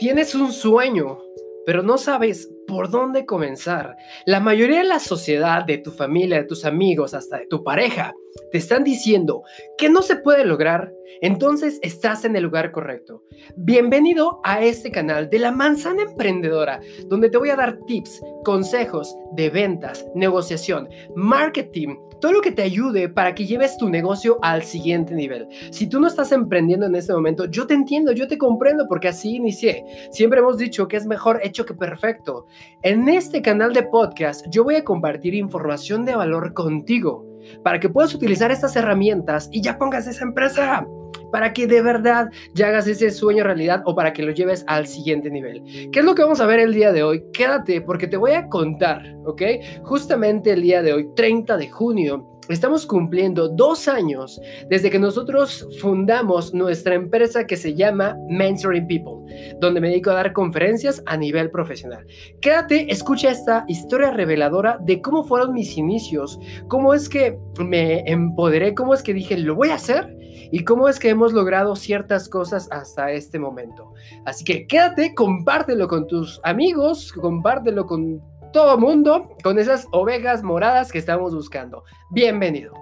Tienes 0.00 0.34
un 0.34 0.50
sueño, 0.50 1.18
pero 1.66 1.82
no 1.82 1.98
sabes 1.98 2.50
por 2.66 2.90
dónde 2.90 3.26
comenzar. 3.26 3.98
La 4.24 4.40
mayoría 4.40 4.78
de 4.78 4.84
la 4.84 4.98
sociedad, 4.98 5.62
de 5.62 5.76
tu 5.76 5.90
familia, 5.90 6.38
de 6.38 6.46
tus 6.46 6.64
amigos, 6.64 7.12
hasta 7.12 7.36
de 7.36 7.46
tu 7.46 7.62
pareja, 7.62 8.14
te 8.50 8.58
están 8.58 8.84
diciendo 8.84 9.42
que 9.78 9.88
no 9.88 10.02
se 10.02 10.16
puede 10.16 10.44
lograr, 10.44 10.92
entonces 11.20 11.78
estás 11.82 12.24
en 12.24 12.36
el 12.36 12.44
lugar 12.44 12.72
correcto. 12.72 13.24
Bienvenido 13.56 14.40
a 14.44 14.62
este 14.62 14.90
canal 14.90 15.28
de 15.30 15.38
la 15.38 15.52
manzana 15.52 16.02
emprendedora, 16.02 16.80
donde 17.06 17.30
te 17.30 17.38
voy 17.38 17.50
a 17.50 17.56
dar 17.56 17.78
tips, 17.86 18.20
consejos 18.44 19.14
de 19.32 19.50
ventas, 19.50 20.06
negociación, 20.14 20.88
marketing 21.14 21.96
todo 22.20 22.32
lo 22.32 22.40
que 22.42 22.52
te 22.52 22.62
ayude 22.62 23.08
para 23.08 23.34
que 23.34 23.46
lleves 23.46 23.76
tu 23.78 23.88
negocio 23.88 24.38
al 24.42 24.62
siguiente 24.62 25.14
nivel. 25.14 25.48
Si 25.70 25.88
tú 25.88 26.00
no 26.00 26.06
estás 26.06 26.32
emprendiendo 26.32 26.86
en 26.86 26.94
este 26.94 27.14
momento, 27.14 27.46
yo 27.46 27.66
te 27.66 27.74
entiendo, 27.74 28.12
yo 28.12 28.28
te 28.28 28.38
comprendo 28.38 28.86
porque 28.88 29.08
así 29.08 29.36
inicié. 29.36 29.84
Siempre 30.10 30.40
hemos 30.40 30.58
dicho 30.58 30.86
que 30.86 30.98
es 30.98 31.06
mejor 31.06 31.40
hecho 31.42 31.64
que 31.64 31.74
perfecto. 31.74 32.46
En 32.82 33.08
este 33.08 33.42
canal 33.42 33.72
de 33.72 33.84
podcast 33.84 34.46
yo 34.50 34.64
voy 34.64 34.76
a 34.76 34.84
compartir 34.84 35.34
información 35.34 36.04
de 36.04 36.14
valor 36.14 36.52
contigo 36.52 37.29
para 37.62 37.80
que 37.80 37.88
puedas 37.88 38.14
utilizar 38.14 38.50
estas 38.50 38.76
herramientas 38.76 39.48
y 39.52 39.62
ya 39.62 39.78
pongas 39.78 40.06
esa 40.06 40.24
empresa 40.24 40.86
para 41.32 41.52
que 41.52 41.66
de 41.66 41.82
verdad 41.82 42.30
ya 42.54 42.68
hagas 42.68 42.86
ese 42.86 43.10
sueño 43.10 43.44
realidad 43.44 43.82
o 43.84 43.94
para 43.94 44.12
que 44.12 44.22
lo 44.22 44.32
lleves 44.32 44.64
al 44.66 44.86
siguiente 44.86 45.30
nivel. 45.30 45.62
¿Qué 45.92 46.00
es 46.00 46.04
lo 46.04 46.14
que 46.14 46.22
vamos 46.22 46.40
a 46.40 46.46
ver 46.46 46.60
el 46.60 46.74
día 46.74 46.92
de 46.92 47.02
hoy? 47.02 47.24
Quédate 47.32 47.80
porque 47.80 48.06
te 48.06 48.16
voy 48.16 48.32
a 48.32 48.48
contar, 48.48 49.02
¿ok? 49.24 49.42
Justamente 49.82 50.52
el 50.52 50.62
día 50.62 50.82
de 50.82 50.92
hoy, 50.92 51.08
30 51.14 51.56
de 51.56 51.68
junio, 51.68 52.29
Estamos 52.50 52.84
cumpliendo 52.84 53.48
dos 53.48 53.86
años 53.86 54.40
desde 54.68 54.90
que 54.90 54.98
nosotros 54.98 55.68
fundamos 55.80 56.52
nuestra 56.52 56.96
empresa 56.96 57.46
que 57.46 57.56
se 57.56 57.76
llama 57.76 58.16
Mentoring 58.28 58.88
People, 58.88 59.56
donde 59.60 59.80
me 59.80 59.88
dedico 59.88 60.10
a 60.10 60.14
dar 60.14 60.32
conferencias 60.32 61.00
a 61.06 61.16
nivel 61.16 61.50
profesional. 61.50 62.04
Quédate, 62.40 62.92
escucha 62.92 63.30
esta 63.30 63.64
historia 63.68 64.10
reveladora 64.10 64.78
de 64.82 65.00
cómo 65.00 65.22
fueron 65.22 65.52
mis 65.52 65.78
inicios, 65.78 66.40
cómo 66.66 66.92
es 66.92 67.08
que 67.08 67.38
me 67.64 68.00
empoderé, 68.10 68.74
cómo 68.74 68.94
es 68.94 69.04
que 69.04 69.14
dije, 69.14 69.38
lo 69.38 69.54
voy 69.54 69.68
a 69.68 69.76
hacer 69.76 70.16
y 70.50 70.64
cómo 70.64 70.88
es 70.88 70.98
que 70.98 71.10
hemos 71.10 71.32
logrado 71.32 71.76
ciertas 71.76 72.28
cosas 72.28 72.66
hasta 72.72 73.12
este 73.12 73.38
momento. 73.38 73.92
Así 74.24 74.42
que 74.42 74.66
quédate, 74.66 75.14
compártelo 75.14 75.86
con 75.86 76.08
tus 76.08 76.40
amigos, 76.42 77.12
compártelo 77.12 77.86
con 77.86 78.20
todo 78.52 78.78
mundo, 78.78 79.36
con 79.44 79.58
esas 79.58 79.86
ovejas 79.92 80.42
moradas 80.42 80.90
que 80.90 80.98
estamos 80.98 81.34
buscando. 81.34 81.84
Bienvenido. 82.10 82.74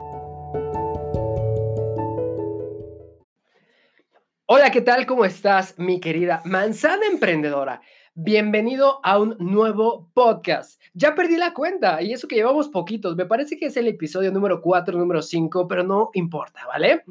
Hola, 4.46 4.70
¿qué 4.70 4.80
tal? 4.80 5.05
¿Cómo 5.05 5.27
estás, 5.27 5.78
mi 5.78 6.00
querida 6.00 6.41
manzana 6.46 7.06
emprendedora? 7.06 7.83
Bienvenido 8.14 8.98
a 9.05 9.19
un 9.19 9.36
nuevo 9.39 10.11
podcast. 10.14 10.80
Ya 10.94 11.14
perdí 11.14 11.36
la 11.36 11.52
cuenta 11.52 12.00
y 12.00 12.14
eso 12.14 12.27
que 12.27 12.36
llevamos 12.36 12.69
poquitos. 12.69 13.14
Me 13.14 13.27
parece 13.27 13.58
que 13.58 13.66
es 13.66 13.77
el 13.77 13.89
episodio 13.89 14.33
número 14.33 14.62
4, 14.62 14.98
número 14.98 15.20
5, 15.20 15.69
pero 15.69 15.83
no 15.83 16.11
importa, 16.14 16.66
¿vale? 16.66 17.05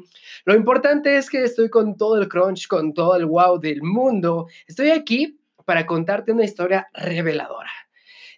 Lo 0.44 0.54
importante 0.56 1.16
es 1.16 1.30
que 1.30 1.44
estoy 1.44 1.70
con 1.70 1.96
todo 1.96 2.20
el 2.20 2.28
crunch, 2.28 2.66
con 2.66 2.92
todo 2.92 3.14
el 3.14 3.26
wow 3.26 3.60
del 3.60 3.82
mundo. 3.82 4.48
Estoy 4.66 4.90
aquí 4.90 5.38
para 5.64 5.86
contarte 5.86 6.32
una 6.32 6.44
historia 6.44 6.88
reveladora. 6.92 7.70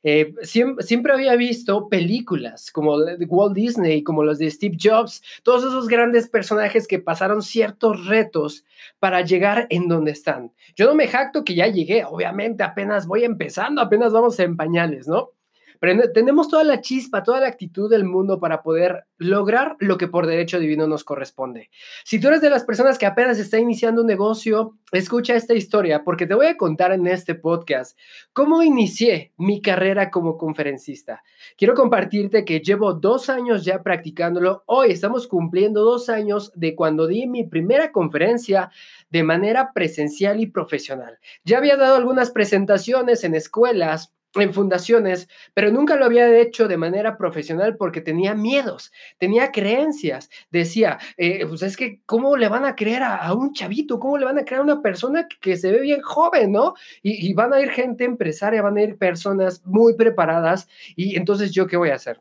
Eh, 0.02 0.34
siempre, 0.42 1.12
había 1.12 1.36
visto 1.36 1.88
películas 1.88 2.70
como 2.70 2.96
Walt 3.28 3.54
Disney, 3.54 4.02
como 4.02 4.24
los 4.24 4.38
de 4.38 4.50
Steve 4.50 4.76
Jobs, 4.80 5.22
todos 5.42 5.62
esos 5.62 5.88
grandes 5.88 6.28
personajes 6.28 6.86
que 6.86 6.98
pasaron 6.98 7.42
ciertos 7.42 8.06
retos 8.06 8.64
para 8.98 9.20
llegar 9.22 9.66
en 9.70 9.88
donde 9.88 10.12
están. 10.12 10.52
Yo 10.74 10.86
no 10.86 10.94
me 10.94 11.08
jacto 11.08 11.44
que 11.44 11.54
ya 11.54 11.66
llegué, 11.66 12.04
obviamente 12.04 12.62
apenas 12.62 13.06
voy 13.06 13.24
empezando, 13.24 13.82
apenas 13.82 14.12
vamos 14.12 14.38
en 14.40 14.56
pañales, 14.56 15.06
¿no? 15.06 15.30
Tenemos 15.80 16.48
toda 16.48 16.62
la 16.62 16.82
chispa, 16.82 17.22
toda 17.22 17.40
la 17.40 17.46
actitud 17.46 17.90
del 17.90 18.04
mundo 18.04 18.38
para 18.38 18.62
poder 18.62 19.06
lograr 19.16 19.76
lo 19.78 19.96
que 19.96 20.08
por 20.08 20.26
derecho 20.26 20.60
divino 20.60 20.86
nos 20.86 21.04
corresponde. 21.04 21.70
Si 22.04 22.20
tú 22.20 22.28
eres 22.28 22.42
de 22.42 22.50
las 22.50 22.64
personas 22.64 22.98
que 22.98 23.06
apenas 23.06 23.38
está 23.38 23.58
iniciando 23.58 24.02
un 24.02 24.06
negocio, 24.06 24.76
escucha 24.92 25.34
esta 25.34 25.54
historia 25.54 26.04
porque 26.04 26.26
te 26.26 26.34
voy 26.34 26.46
a 26.46 26.58
contar 26.58 26.92
en 26.92 27.06
este 27.06 27.34
podcast 27.34 27.98
cómo 28.34 28.62
inicié 28.62 29.32
mi 29.38 29.62
carrera 29.62 30.10
como 30.10 30.36
conferencista. 30.36 31.22
Quiero 31.56 31.74
compartirte 31.74 32.44
que 32.44 32.60
llevo 32.60 32.92
dos 32.92 33.30
años 33.30 33.64
ya 33.64 33.82
practicándolo. 33.82 34.64
Hoy 34.66 34.90
estamos 34.90 35.26
cumpliendo 35.26 35.82
dos 35.82 36.10
años 36.10 36.52
de 36.54 36.74
cuando 36.74 37.06
di 37.06 37.26
mi 37.26 37.44
primera 37.44 37.90
conferencia 37.90 38.70
de 39.08 39.22
manera 39.22 39.72
presencial 39.72 40.40
y 40.40 40.46
profesional. 40.46 41.18
Ya 41.44 41.56
había 41.56 41.78
dado 41.78 41.96
algunas 41.96 42.30
presentaciones 42.30 43.24
en 43.24 43.34
escuelas 43.34 44.12
en 44.34 44.54
fundaciones, 44.54 45.28
pero 45.54 45.72
nunca 45.72 45.96
lo 45.96 46.04
había 46.04 46.38
hecho 46.38 46.68
de 46.68 46.76
manera 46.76 47.16
profesional 47.16 47.76
porque 47.76 48.00
tenía 48.00 48.34
miedos, 48.34 48.92
tenía 49.18 49.50
creencias. 49.50 50.30
Decía, 50.50 50.98
eh, 51.16 51.44
pues 51.46 51.62
es 51.62 51.76
que, 51.76 52.00
¿cómo 52.06 52.36
le 52.36 52.48
van 52.48 52.64
a 52.64 52.76
creer 52.76 53.02
a, 53.02 53.32
un 53.34 53.52
chavito? 53.52 53.98
¿Cómo 53.98 54.18
le 54.18 54.24
van 54.24 54.38
a 54.38 54.44
creer 54.44 54.60
a 54.60 54.64
una 54.64 54.82
persona 54.82 55.26
que, 55.40 55.56
se 55.56 55.72
ve 55.72 55.80
bien 55.80 56.00
joven, 56.00 56.52
no? 56.52 56.74
Y, 57.02 57.32
van 57.34 57.52
a 57.52 57.60
ir 57.60 57.70
gente 57.70 58.04
empresaria, 58.04 58.62
van 58.62 58.76
a 58.76 58.82
ir 58.82 58.98
personas 58.98 59.64
muy 59.64 59.94
preparadas. 59.94 60.68
Y 60.94 61.16
entonces, 61.16 61.50
¿yo 61.52 61.66
qué 61.66 61.76
voy 61.76 61.90
a 61.90 61.96
hacer? 61.96 62.20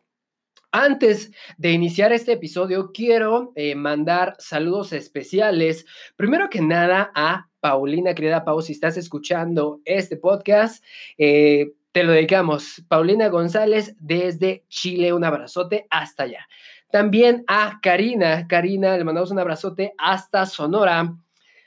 Antes 0.72 1.32
de 1.58 1.72
iniciar 1.72 2.14
este 2.14 2.34
episodio, 2.34 2.92
quiero 2.92 3.52
eh, 3.56 3.76
mandar 3.76 4.36
saludos 4.40 4.94
especiales. 4.94 5.86
Primero 6.16 6.50
que 6.50 6.62
nada 6.62 7.12
a 7.16 7.50
Paulina, 7.60 8.14
querida 8.14 8.46
Pau, 8.46 8.62
si 8.62 8.74
estás 8.74 8.96
escuchando 8.98 9.82
este 9.84 10.16
podcast, 10.16 10.84
eh, 11.18 11.74
te 11.92 12.04
lo 12.04 12.12
dedicamos. 12.12 12.84
Paulina 12.88 13.30
González 13.30 13.96
desde 14.00 14.66
Chile, 14.70 15.14
un 15.14 15.24
abrazote 15.24 15.88
hasta 15.90 16.24
allá. 16.24 16.48
También 16.92 17.44
a 17.48 17.80
Karina, 17.82 18.48
Karina, 18.48 18.98
le 18.98 19.04
mandamos 19.04 19.32
un 19.32 19.40
abrazote 19.40 19.94
hasta 19.98 20.46
Sonora. 20.46 21.16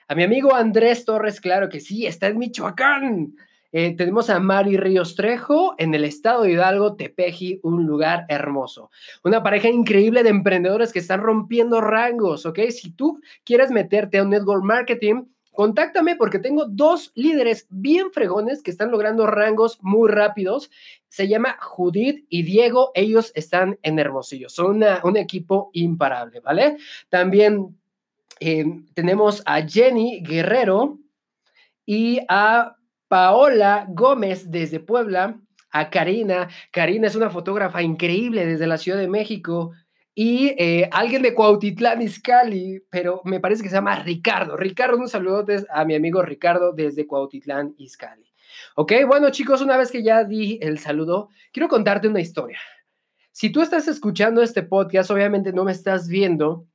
A 0.09 0.15
mi 0.15 0.25
amigo 0.25 0.55
Andrés 0.55 1.05
Torres, 1.05 1.41
claro 1.41 1.69
que 1.69 1.81
sí, 1.81 2.07
está 2.07 2.27
en 2.27 2.39
Michoacán. 2.39 3.35
Eh, 3.75 3.97
tenemos 3.97 4.29
a 4.29 4.39
Mari 4.39 4.77
Ríos 4.77 5.15
Trejo 5.15 5.75
en 5.79 5.95
el 5.95 6.05
estado 6.05 6.43
de 6.43 6.53
Hidalgo, 6.53 6.95
Tepeji, 6.95 7.61
un 7.63 7.87
lugar 7.87 8.27
hermoso. 8.29 8.91
Una 9.25 9.43
pareja 9.43 9.69
increíble 9.69 10.23
de 10.23 10.29
emprendedores 10.29 10.93
que 10.93 10.99
están 10.99 11.21
rompiendo 11.21 11.81
rangos, 11.81 12.45
¿ok? 12.45 12.59
Si 12.71 12.91
tú 12.91 13.21
quieres 13.45 13.71
meterte 13.71 14.19
a 14.19 14.25
un 14.25 14.31
network 14.31 14.63
marketing, 14.63 15.25
Contáctame 15.53 16.17
porque 16.17 16.39
tengo 16.39 16.65
dos 16.65 17.13
líderes 17.15 17.67
bien 17.69 18.11
fregones 18.11 18.63
que 18.63 18.71
están 18.71 18.91
logrando 18.91 19.27
rangos 19.27 19.79
muy 19.83 20.11
rápidos. 20.11 20.71
Se 21.09 21.29
llama 21.29 21.59
Judith 21.61 22.25
y 22.31 22.43
Diego. 22.43 22.91
Ellos 22.95 23.33
están 23.35 23.79
en 23.83 23.99
Hermosillo. 23.99 24.49
Son 24.49 24.83
un 25.03 25.17
equipo 25.17 25.71
imparable, 25.75 26.41
¿vale? 26.41 26.79
También 27.11 27.79
eh, 28.41 28.65
tenemos 28.95 29.43
a 29.45 29.61
Jenny 29.63 30.23
Guerrero 30.23 30.99
y 31.85 32.21
a 32.29 32.77
Paola 33.09 33.87
Gómez 33.91 34.51
desde 34.51 34.81
Puebla. 34.81 35.39
A 35.75 35.89
Karina. 35.89 36.49
Karina 36.71 37.07
es 37.07 37.15
una 37.15 37.31
fotógrafa 37.31 37.83
increíble 37.83 38.45
desde 38.45 38.67
la 38.67 38.77
Ciudad 38.77 38.99
de 38.99 39.09
México 39.09 39.73
y 40.15 40.55
eh, 40.59 40.89
alguien 40.93 41.23
de 41.23 41.35
Cuautitlán 41.35 42.03
Izcalli, 42.03 42.83
pero 42.91 43.23
me 43.25 43.41
parece 43.41 43.63
que 43.63 43.69
se 43.69 43.77
llama 43.77 44.03
Ricardo. 44.03 44.57
Ricardo, 44.57 44.99
un 44.99 45.09
saludo 45.09 45.45
a 45.71 45.85
mi 45.85 45.95
amigo 45.95 46.23
Ricardo 46.23 46.73
desde 46.73 47.07
Cuautitlán 47.07 47.75
Izcalli. 47.79 48.31
Ok, 48.77 48.93
bueno 49.07 49.31
chicos, 49.31 49.63
una 49.63 49.77
vez 49.77 49.91
que 49.91 50.03
ya 50.03 50.25
di 50.25 50.59
el 50.61 50.79
saludo, 50.79 51.31
quiero 51.53 51.69
contarte 51.69 52.09
una 52.09 52.21
historia. 52.21 52.59
Si 53.31 53.51
tú 53.51 53.63
estás 53.63 53.89
escuchando 53.89 54.43
este 54.43 54.63
podcast, 54.63 55.11
obviamente 55.11 55.55
no 55.55 55.65
me 55.65 55.73
estás 55.73 56.09
viendo, 56.09 56.67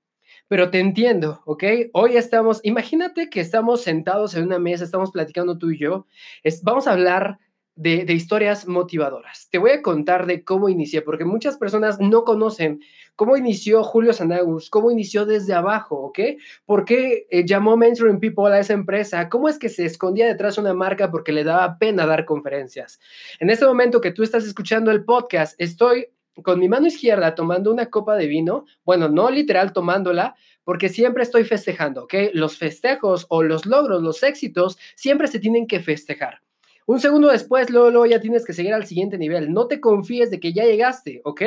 pero 0.47 0.72
te 0.72 0.79
entiendo, 0.79 1.44
¿ok? 1.46 1.64
Hoy 1.94 2.17
estamos, 2.17 2.61
imagínate 2.64 3.29
que 3.29 3.41
estamos 3.41 3.84
sentados 3.84 4.34
en 4.34 4.44
una 4.44 4.58
mesa, 4.58 4.84
estamos 4.84 5.11
platicando 5.11 5.59
tú 5.59 5.70
y 5.70 5.78
yo, 5.78 6.08
es, 6.41 6.64
vamos 6.64 6.88
a 6.88 6.94
hablar 6.94 7.38
de, 7.78 8.12
historias 8.12 8.68
motivadoras. 8.68 9.47
Te 9.50 9.59
voy 9.59 9.72
a 9.72 9.82
contar 9.82 10.26
de 10.26 10.44
cómo 10.44 10.68
inicié, 10.68 11.02
porque 11.02 11.26
muchas 11.26 11.58
personas 11.58 12.00
no 12.00 12.24
conocen 12.24 12.82
cómo 13.16 13.38
inició 13.38 13.84
Julio 13.84 14.14
Sanagus, 14.14 14.70
cómo 14.70 14.91
inició 14.91 15.26
desde 15.26 15.53
abajo, 15.53 15.96
¿ok? 15.97 16.20
¿Por 16.66 16.85
qué 16.85 17.28
eh, 17.29 17.46
llamó 17.46 17.78
Mentoring 17.78 18.20
People 18.20 18.53
a 18.53 18.59
esa 18.59 18.74
empresa? 18.74 19.29
¿Cómo 19.29 19.47
es 19.47 19.59
que 19.59 19.70
se 19.70 19.85
escondía 19.85 20.26
detrás 20.26 20.56
de 20.56 20.62
una 20.62 20.74
marca 20.74 21.12
porque 21.12 21.32
le 21.32 21.44
daba 21.44 21.78
pena 21.78 22.06
dar 22.06 22.26
conferencias? 22.26 23.00
En 23.40 23.50
este 23.50 23.66
momento 23.66 24.02
que 24.02 24.12
tú 24.12 24.23
estás 24.23 24.46
escuchando 24.46 24.90
el 24.91 25.06
podcast, 25.06 25.53
estoy 25.59 26.08
con 26.44 26.59
mi 26.59 26.68
mano 26.68 26.88
izquierda 26.88 27.35
tomando 27.35 27.72
una 27.72 27.88
copa 27.88 28.16
de 28.16 28.28
vino, 28.28 28.66
bueno, 28.85 29.08
no 29.08 29.30
literal 29.30 29.72
tomándola, 29.72 30.35
porque 30.64 30.90
siempre 30.90 31.23
estoy 31.23 31.44
festejando, 31.46 32.03
¿ok? 32.03 32.14
Los 32.34 32.58
festejos 32.58 33.28
o 33.30 33.44
los 33.44 33.66
logros, 33.66 34.02
los 34.02 34.23
éxitos, 34.23 34.78
siempre 34.96 35.28
se 35.28 35.40
tienen 35.40 35.68
que 35.68 35.80
festejar. 35.80 36.41
Un 36.87 37.01
segundo 37.01 37.28
después, 37.28 37.69
luego, 37.69 38.05
ya 38.05 38.22
tienes 38.22 38.45
que 38.45 38.53
seguir 38.53 38.73
al 38.73 38.85
siguiente 38.85 39.17
nivel. 39.17 39.51
No 39.51 39.67
te 39.67 39.81
confíes 39.81 40.31
de 40.31 40.39
que 40.39 40.53
ya 40.53 40.63
llegaste, 40.63 41.19
¿ok? 41.25 41.41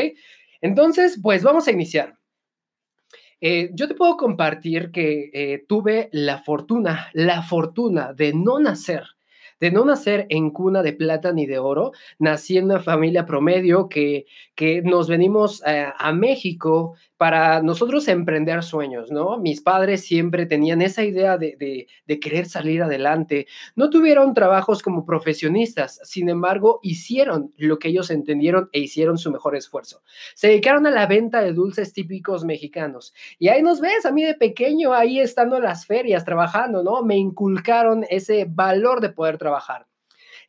Entonces, 0.60 1.18
pues 1.22 1.42
vamos 1.42 1.66
a 1.66 1.70
iniciar. 1.70 2.18
Eh, 3.40 3.70
yo 3.72 3.88
te 3.88 3.94
puedo 3.94 4.18
compartir 4.18 4.90
que 4.90 5.30
eh, 5.32 5.64
tuve 5.66 6.10
la 6.12 6.42
fortuna, 6.42 7.08
la 7.14 7.40
fortuna 7.42 8.12
de 8.12 8.34
no 8.34 8.58
nacer 8.58 9.04
de 9.60 9.70
no 9.70 9.84
nacer 9.84 10.26
en 10.30 10.50
cuna 10.50 10.82
de 10.82 10.92
plata 10.92 11.32
ni 11.32 11.46
de 11.46 11.58
oro, 11.58 11.92
nací 12.18 12.58
en 12.58 12.64
una 12.64 12.80
familia 12.80 13.26
promedio 13.26 13.88
que, 13.88 14.26
que 14.54 14.82
nos 14.82 15.08
venimos 15.08 15.62
eh, 15.66 15.86
a 15.96 16.12
México 16.12 16.96
para 17.20 17.62
nosotros 17.62 18.08
emprender 18.08 18.62
sueños, 18.62 19.10
¿no? 19.10 19.36
Mis 19.36 19.60
padres 19.60 20.06
siempre 20.06 20.46
tenían 20.46 20.80
esa 20.80 21.04
idea 21.04 21.36
de, 21.36 21.86
querer 22.18 22.46
salir 22.46 22.82
adelante. 22.82 23.46
No 23.76 23.90
tuvieron 23.90 24.32
trabajos 24.32 24.82
como 24.82 25.04
profesionistas, 25.04 26.00
sin 26.02 26.30
embargo, 26.30 26.80
hicieron 26.82 27.52
lo 27.58 27.78
que 27.78 27.88
ellos 27.88 28.10
entendieron 28.10 28.70
e 28.72 28.80
hicieron 28.80 29.18
su 29.18 29.30
mejor 29.30 29.54
esfuerzo. 29.54 30.00
Se 30.34 30.48
dedicaron 30.48 30.86
a 30.86 30.90
la 30.90 31.06
venta 31.06 31.42
de 31.42 31.52
dulces 31.52 31.92
típicos 31.92 32.46
mexicanos. 32.46 33.12
Y 33.38 33.48
ahí 33.48 33.60
nos 33.60 33.82
ves, 33.82 34.06
a 34.06 34.12
mí 34.12 34.24
de 34.24 34.32
pequeño, 34.32 34.94
ahí 34.94 35.20
estando 35.20 35.58
en 35.58 35.64
las 35.64 35.84
ferias, 35.84 36.24
trabajando, 36.24 36.82
¿no? 36.82 37.02
Me 37.02 37.18
inculcaron 37.18 38.06
ese 38.08 38.46
valor 38.48 39.02
de 39.02 39.10
poder 39.10 39.36
trabajar. 39.36 39.49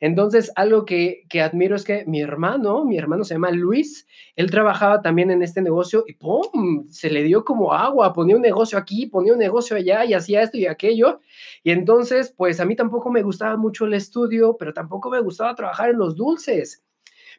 Entonces, 0.02 0.52
algo 0.56 0.84
que, 0.84 1.28
admiro 1.44 1.76
es 1.76 1.84
que 1.84 2.06
mi 2.08 2.22
hermano, 2.22 2.86
mi 2.86 2.98
hermano 2.98 3.24
se 3.24 3.36
llama 3.36 3.52
Luis, 3.52 4.08
él 4.36 4.50
trabajaba 4.50 5.04
también 5.04 5.30
en 5.30 5.44
este 5.44 5.62
negocio 5.62 6.04
y 6.08 6.14
¡pum! 6.14 6.88
Se 6.90 7.12
le 7.12 7.22
dio 7.22 7.46
como 7.46 7.74
agua, 7.74 8.12
ponía 8.12 8.36
un 8.36 8.42
negocio 8.42 8.80
aquí, 8.80 9.06
ponía 9.06 9.34
un 9.34 9.40
negocio 9.40 9.78
allá 9.78 10.04
y 10.04 10.16
hacía 10.16 10.42
esto 10.42 10.58
y 10.58 10.66
aquello. 10.66 11.20
Y 11.64 11.70
entonces, 11.70 12.34
pues 12.36 12.60
a 12.60 12.66
mí 12.66 12.76
tampoco 12.76 13.12
me 13.12 13.22
gustaba 13.22 13.58
mucho 13.58 13.86
el 13.86 13.94
estudio, 13.94 14.58
pero 14.58 14.74
tampoco 14.74 15.12
me 15.12 15.20
gustaba 15.20 15.54
trabajar 15.54 15.92
en 15.92 16.00
los 16.00 16.16
dulces. 16.16 16.84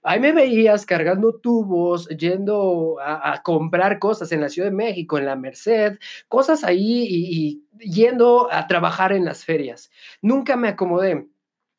Ahí 0.05 0.21
me 0.21 0.33
veías 0.33 0.87
cargando 0.87 1.35
tubos, 1.35 2.09
yendo 2.11 2.97
a, 3.01 3.43
comprar 3.43 3.99
cosas 3.99 4.31
en 4.31 4.41
la 4.41 4.49
Ciudad 4.49 4.69
de 4.69 4.75
México, 4.75 5.19
en 5.19 5.27
la 5.27 5.37
Merced, 5.37 5.99
cosas 6.29 6.63
ahí 6.63 7.07
y 7.09 7.65
yendo 7.79 8.49
a 8.53 8.69
trabajar 8.69 9.13
en 9.13 9.25
las 9.25 9.45
ferias. 9.45 9.91
Nunca 10.21 10.57
me 10.57 10.69
acomodé. 10.69 11.29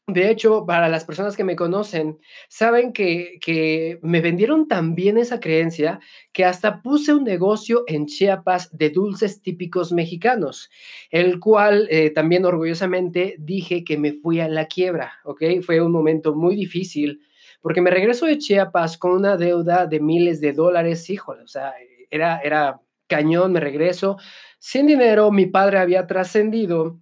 De 0.07 0.29
hecho, 0.29 0.65
para 0.65 0.89
las 0.89 1.05
personas 1.05 1.37
que 1.37 1.45
me 1.45 1.55
conocen, 1.55 2.19
saben 2.49 2.91
que, 2.91 3.99
me 4.01 4.19
vendieron 4.19 4.67
tan 4.67 4.95
bien 4.95 5.17
esa 5.17 5.39
creencia 5.39 6.01
que 6.33 6.43
hasta 6.43 6.81
puse 6.81 7.13
un 7.13 7.23
negocio 7.23 7.85
en 7.87 8.05
Chiapas 8.07 8.69
de 8.75 8.89
dulces 8.89 9.41
típicos 9.41 9.93
mexicanos, 9.93 10.69
el 11.09 11.39
cual 11.39 11.87
eh, 11.89 12.09
también 12.09 12.43
orgullosamente 12.43 13.35
dije 13.39 13.85
que 13.85 13.97
me 13.97 14.11
fui 14.11 14.41
a 14.41 14.49
la 14.49 14.65
quiebra, 14.65 15.13
¿ok? 15.23 15.41
Fue 15.65 15.79
un 15.79 15.93
momento 15.93 16.35
muy 16.35 16.55
difícil 16.55 17.21
porque 17.61 17.79
me 17.79 17.89
regreso 17.89 18.25
de 18.25 18.37
Chiapas 18.37 18.97
con 18.97 19.11
una 19.11 19.37
deuda 19.37 19.85
de 19.87 20.01
miles 20.01 20.41
de 20.41 20.51
dólares, 20.51 21.09
híjole, 21.09 21.43
o 21.43 21.47
sea, 21.47 21.73
era, 22.09 22.39
era 22.39 22.81
cañón, 23.07 23.53
me 23.53 23.61
regreso 23.61 24.17
sin 24.59 24.87
dinero, 24.87 25.31
mi 25.31 25.45
padre 25.45 25.79
había 25.79 26.07
trascendido. 26.07 26.99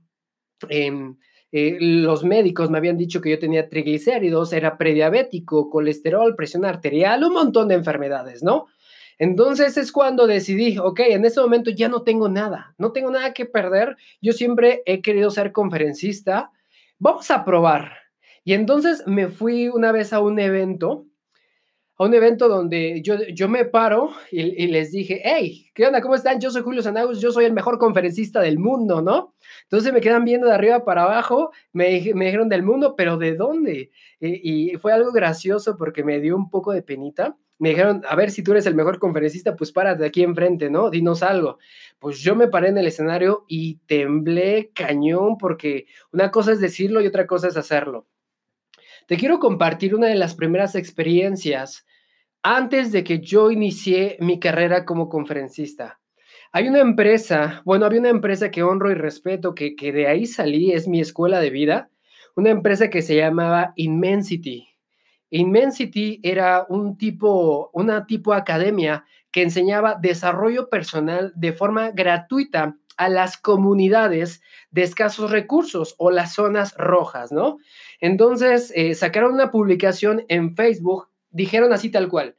en 0.69 1.19
eh, 1.51 1.77
los 1.79 2.23
médicos 2.23 2.69
me 2.69 2.77
habían 2.77 2.97
dicho 2.97 3.19
que 3.21 3.29
yo 3.29 3.39
tenía 3.39 3.67
triglicéridos, 3.67 4.53
era 4.53 4.77
prediabético, 4.77 5.69
colesterol, 5.69 6.35
presión 6.35 6.65
arterial, 6.65 7.23
un 7.23 7.33
montón 7.33 7.67
de 7.67 7.75
enfermedades, 7.75 8.41
¿no? 8.43 8.67
Entonces 9.17 9.77
es 9.77 9.91
cuando 9.91 10.25
decidí, 10.25 10.79
ok, 10.79 11.01
en 11.01 11.25
ese 11.25 11.41
momento 11.41 11.69
ya 11.69 11.89
no 11.89 12.03
tengo 12.03 12.29
nada, 12.29 12.73
no 12.77 12.91
tengo 12.91 13.11
nada 13.11 13.33
que 13.33 13.45
perder, 13.45 13.97
yo 14.21 14.33
siempre 14.33 14.81
he 14.85 15.01
querido 15.01 15.29
ser 15.29 15.51
conferencista, 15.51 16.51
vamos 16.97 17.29
a 17.29 17.45
probar. 17.45 17.97
Y 18.43 18.53
entonces 18.53 19.03
me 19.05 19.27
fui 19.27 19.67
una 19.67 19.91
vez 19.91 20.13
a 20.13 20.21
un 20.21 20.39
evento 20.39 21.05
a 21.97 22.03
un 22.03 22.13
evento 22.13 22.47
donde 22.47 23.01
yo, 23.01 23.15
yo 23.33 23.47
me 23.47 23.65
paro 23.65 24.11
y, 24.31 24.67
les 24.67 24.91
dije, 24.91 25.21
hey, 25.23 25.69
¿qué 25.73 25.85
onda? 25.85 26.01
¿Cómo 26.01 26.15
están? 26.15 26.39
Yo 26.39 26.49
soy 26.49 26.61
Julio 26.61 26.81
Sanagus, 26.81 27.21
yo 27.21 27.31
soy 27.31 27.45
el 27.45 27.53
mejor 27.53 27.77
conferencista 27.77 28.41
del 28.41 28.59
mundo, 28.59 29.01
¿no? 29.01 29.35
Entonces 29.63 29.93
me 29.93 30.01
quedan 30.01 30.25
viendo 30.25 30.47
de 30.47 30.53
arriba 30.53 30.83
para 30.83 31.03
abajo, 31.03 31.51
me, 31.73 32.11
me 32.15 32.25
dijeron 32.25 32.49
del 32.49 32.63
mundo, 32.63 32.95
pero 32.95 33.17
¿de 33.17 33.35
dónde? 33.35 33.91
Y, 34.19 34.71
y, 34.73 34.77
fue 34.77 34.93
algo 34.93 35.11
gracioso 35.11 35.77
porque 35.77 36.03
me 36.03 36.19
dio 36.19 36.35
un 36.35 36.49
poco 36.49 36.71
de 36.71 36.81
penita. 36.81 37.37
Me 37.59 37.69
dijeron, 37.69 38.01
a 38.07 38.15
ver, 38.15 38.31
si 38.31 38.41
tú 38.41 38.53
eres 38.53 38.65
el 38.65 38.73
mejor 38.73 38.97
conferencista, 38.97 39.55
pues 39.55 39.71
párate 39.71 40.03
aquí 40.03 40.23
enfrente, 40.23 40.71
¿no? 40.71 40.89
Dinos 40.89 41.21
algo. 41.21 41.59
Pues 41.99 42.17
yo 42.19 42.35
me 42.35 42.47
paré 42.47 42.69
en 42.69 42.79
el 42.79 42.87
escenario 42.87 43.45
y 43.47 43.75
temblé 43.85 44.71
cañón 44.73 45.37
porque 45.37 45.85
una 46.11 46.31
cosa 46.31 46.53
es 46.53 46.59
decirlo 46.59 47.01
y 47.01 47.07
otra 47.07 47.27
cosa 47.27 47.47
es 47.47 47.57
hacerlo. 47.57 48.07
Te 49.11 49.17
quiero 49.17 49.39
compartir 49.39 49.93
una 49.93 50.07
de 50.07 50.15
las 50.15 50.35
primeras 50.35 50.73
experiencias 50.73 51.85
antes 52.43 52.93
de 52.93 53.03
que 53.03 53.19
yo 53.19 53.51
inicié 53.51 54.15
mi 54.21 54.39
carrera 54.39 54.85
como 54.85 55.09
conferencista. 55.09 55.99
Hay 56.53 56.69
una 56.69 56.79
empresa, 56.79 57.61
bueno, 57.65 57.85
había 57.85 57.99
una 57.99 58.07
empresa 58.07 58.51
que 58.51 58.63
honro 58.63 58.89
y 58.89 58.93
respeto, 58.93 59.53
que, 59.53 59.75
de 59.77 60.07
ahí 60.07 60.25
salí, 60.25 60.71
es 60.71 60.87
mi 60.87 61.01
escuela 61.01 61.41
de 61.41 61.49
vida, 61.49 61.89
una 62.37 62.51
empresa 62.51 62.89
que 62.89 63.01
se 63.01 63.17
llamaba 63.17 63.73
Immensity. 63.75 64.69
Immensity 65.29 66.21
era 66.23 66.65
un 66.69 66.97
tipo, 66.97 67.69
una 67.73 68.05
tipo 68.05 68.31
academia 68.31 69.03
que 69.29 69.41
enseñaba 69.41 69.97
desarrollo 70.01 70.69
personal 70.69 71.33
de 71.35 71.51
forma 71.51 71.91
gratuita 71.91 72.77
a 72.95 73.09
las 73.09 73.37
comunidades 73.37 74.41
de 74.69 74.83
escasos 74.83 75.31
recursos 75.31 75.95
o 75.97 76.11
las 76.11 76.35
zonas 76.35 76.75
rojas, 76.77 77.31
¿no? 77.31 77.57
Entonces, 78.01 78.73
eh, 78.75 78.93
sacaron 78.95 79.33
una 79.33 79.51
publicación 79.51 80.25
en 80.27 80.55
Facebook 80.55 81.07
dijeron 81.31 81.73
así 81.73 81.89
tal 81.89 82.09
cual, 82.09 82.35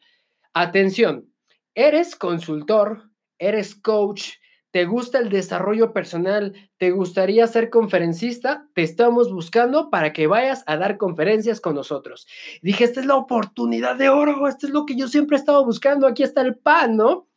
atención, 0.52 1.28
eres 1.74 2.14
consultor, 2.14 3.10
eres 3.38 3.74
coach, 3.74 4.34
te 4.70 4.84
gusta 4.86 5.18
el 5.18 5.28
desarrollo 5.28 5.92
personal, 5.92 6.54
te 6.78 6.90
gustaría 6.92 7.46
ser 7.46 7.68
conferencista, 7.68 8.68
te 8.74 8.82
estamos 8.82 9.30
buscando 9.30 9.90
para 9.90 10.12
que 10.12 10.26
vayas 10.26 10.64
a 10.66 10.76
dar 10.76 10.96
conferencias 10.96 11.60
con 11.60 11.74
nosotros. 11.74 12.26
dije, 12.62 12.84
esta 12.84 13.00
es 13.00 13.06
la 13.06 13.16
oportunidad 13.16 13.96
de 13.96 14.08
oro, 14.08 14.46
esto 14.48 14.66
es 14.66 14.72
lo 14.72 14.86
que 14.86 14.96
yo 14.96 15.08
siempre 15.08 15.36
he 15.36 15.40
estado 15.40 15.64
buscando, 15.64 16.06
aquí 16.06 16.22
está 16.22 16.40
el 16.40 16.56
pan, 16.56 16.96
¿no? 16.96 17.28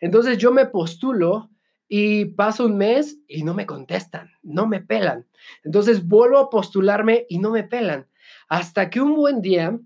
Entonces 0.00 0.38
yo 0.38 0.50
me 0.50 0.66
postulo 0.66 1.50
y 1.92 2.26
paso 2.26 2.66
un 2.66 2.78
mes 2.78 3.18
y 3.26 3.42
no 3.42 3.52
me 3.52 3.66
contestan, 3.66 4.30
no 4.44 4.68
me 4.68 4.80
pelan. 4.80 5.26
Entonces 5.64 6.06
vuelvo 6.06 6.38
a 6.38 6.48
postularme 6.48 7.26
y 7.28 7.38
no 7.38 7.50
me 7.50 7.64
pelan. 7.64 8.06
Hasta 8.48 8.90
que 8.90 9.00
un 9.00 9.16
buen 9.16 9.42
día 9.42 9.76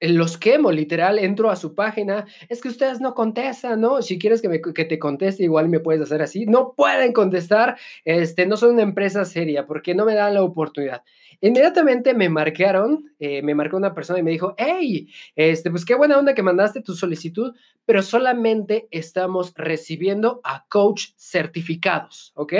los 0.00 0.38
quemo, 0.38 0.70
literal, 0.70 1.18
entro 1.18 1.50
a 1.50 1.56
su 1.56 1.74
página, 1.74 2.26
es 2.48 2.60
que 2.60 2.68
ustedes 2.68 3.00
no 3.00 3.14
contestan, 3.14 3.80
¿no? 3.80 4.02
Si 4.02 4.18
quieres 4.18 4.42
que, 4.42 4.60
que 4.60 4.84
te 4.84 4.98
conteste, 4.98 5.44
igual 5.44 5.68
me 5.68 5.80
puedes 5.80 6.02
hacer 6.02 6.22
así. 6.22 6.46
No 6.46 6.74
pueden 6.76 7.12
contestar, 7.12 7.76
este, 8.04 8.46
no 8.46 8.56
son 8.56 8.74
una 8.74 8.82
empresa 8.82 9.24
seria 9.24 9.66
porque 9.66 9.94
no 9.94 10.04
me 10.04 10.14
dan 10.14 10.34
la 10.34 10.42
oportunidad. 10.42 11.02
Inmediatamente 11.40 12.14
me 12.14 12.28
marcaron, 12.28 13.12
eh, 13.20 13.42
me 13.42 13.54
marcó 13.54 13.76
una 13.76 13.94
persona 13.94 14.18
y 14.18 14.22
me 14.22 14.32
dijo, 14.32 14.54
hey, 14.58 15.08
este, 15.36 15.70
pues 15.70 15.84
qué 15.84 15.94
buena 15.94 16.18
onda 16.18 16.34
que 16.34 16.42
mandaste 16.42 16.82
tu 16.82 16.94
solicitud, 16.94 17.54
pero 17.84 18.02
solamente 18.02 18.88
estamos 18.90 19.52
recibiendo 19.56 20.40
a 20.42 20.66
coach 20.68 21.10
certificados, 21.16 22.32
¿ok? 22.34 22.54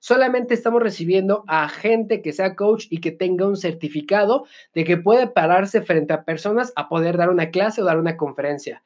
Solamente 0.00 0.54
estamos 0.54 0.82
recibiendo 0.82 1.44
a 1.48 1.68
gente 1.68 2.22
que 2.22 2.32
sea 2.32 2.54
coach 2.54 2.86
y 2.88 2.98
que 2.98 3.10
tenga 3.10 3.46
un 3.46 3.56
certificado 3.56 4.46
de 4.74 4.84
que 4.84 4.96
puede 4.96 5.26
pararse 5.26 5.82
frente 5.82 6.12
a 6.12 6.24
personas 6.24 6.72
a 6.76 6.88
poder 6.88 7.16
dar 7.16 7.30
una 7.30 7.50
clase 7.50 7.82
o 7.82 7.84
dar 7.84 7.98
una 7.98 8.16
conferencia. 8.16 8.82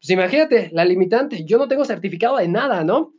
Pues 0.00 0.10
imagínate, 0.10 0.70
la 0.72 0.84
limitante, 0.84 1.44
yo 1.44 1.58
no 1.58 1.68
tengo 1.68 1.84
certificado 1.84 2.36
de 2.36 2.48
nada, 2.48 2.84
¿no? 2.84 3.14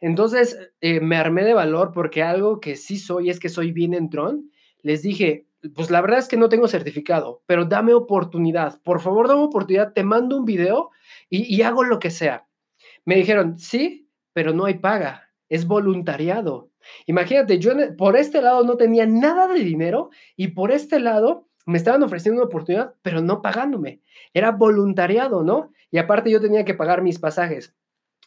Entonces 0.00 0.58
eh, 0.80 1.00
me 1.00 1.16
armé 1.16 1.44
de 1.44 1.54
valor 1.54 1.92
porque 1.92 2.22
algo 2.22 2.60
que 2.60 2.76
sí 2.76 2.98
soy 2.98 3.30
es 3.30 3.38
que 3.38 3.48
soy 3.48 3.72
bien 3.72 3.94
entrón. 3.94 4.50
Les 4.82 5.02
dije, 5.02 5.46
pues 5.74 5.90
la 5.90 6.00
verdad 6.00 6.18
es 6.18 6.28
que 6.28 6.36
no 6.36 6.48
tengo 6.48 6.68
certificado, 6.68 7.42
pero 7.46 7.64
dame 7.64 7.94
oportunidad. 7.94 8.80
Por 8.82 9.00
favor, 9.00 9.28
dame 9.28 9.42
oportunidad, 9.42 9.92
te 9.92 10.04
mando 10.04 10.36
un 10.36 10.44
video 10.44 10.90
y, 11.28 11.54
y 11.54 11.62
hago 11.62 11.84
lo 11.84 11.98
que 11.98 12.10
sea. 12.10 12.46
Me 13.04 13.16
dijeron, 13.16 13.58
sí, 13.58 14.08
pero 14.32 14.52
no 14.52 14.64
hay 14.64 14.74
paga, 14.74 15.31
es 15.52 15.66
voluntariado. 15.66 16.70
Imagínate, 17.04 17.58
yo 17.58 17.72
por 17.98 18.16
este 18.16 18.40
lado 18.40 18.64
no 18.64 18.78
tenía 18.78 19.06
nada 19.06 19.46
de 19.48 19.60
dinero 19.60 20.08
y 20.34 20.48
por 20.48 20.72
este 20.72 20.98
lado 20.98 21.46
me 21.66 21.76
estaban 21.76 22.02
ofreciendo 22.02 22.40
una 22.40 22.46
oportunidad, 22.46 22.94
pero 23.02 23.20
no 23.20 23.42
pagándome. 23.42 24.00
Era 24.32 24.52
voluntariado, 24.52 25.42
¿no? 25.42 25.70
Y 25.90 25.98
aparte 25.98 26.30
yo 26.30 26.40
tenía 26.40 26.64
que 26.64 26.72
pagar 26.72 27.02
mis 27.02 27.18
pasajes. 27.18 27.74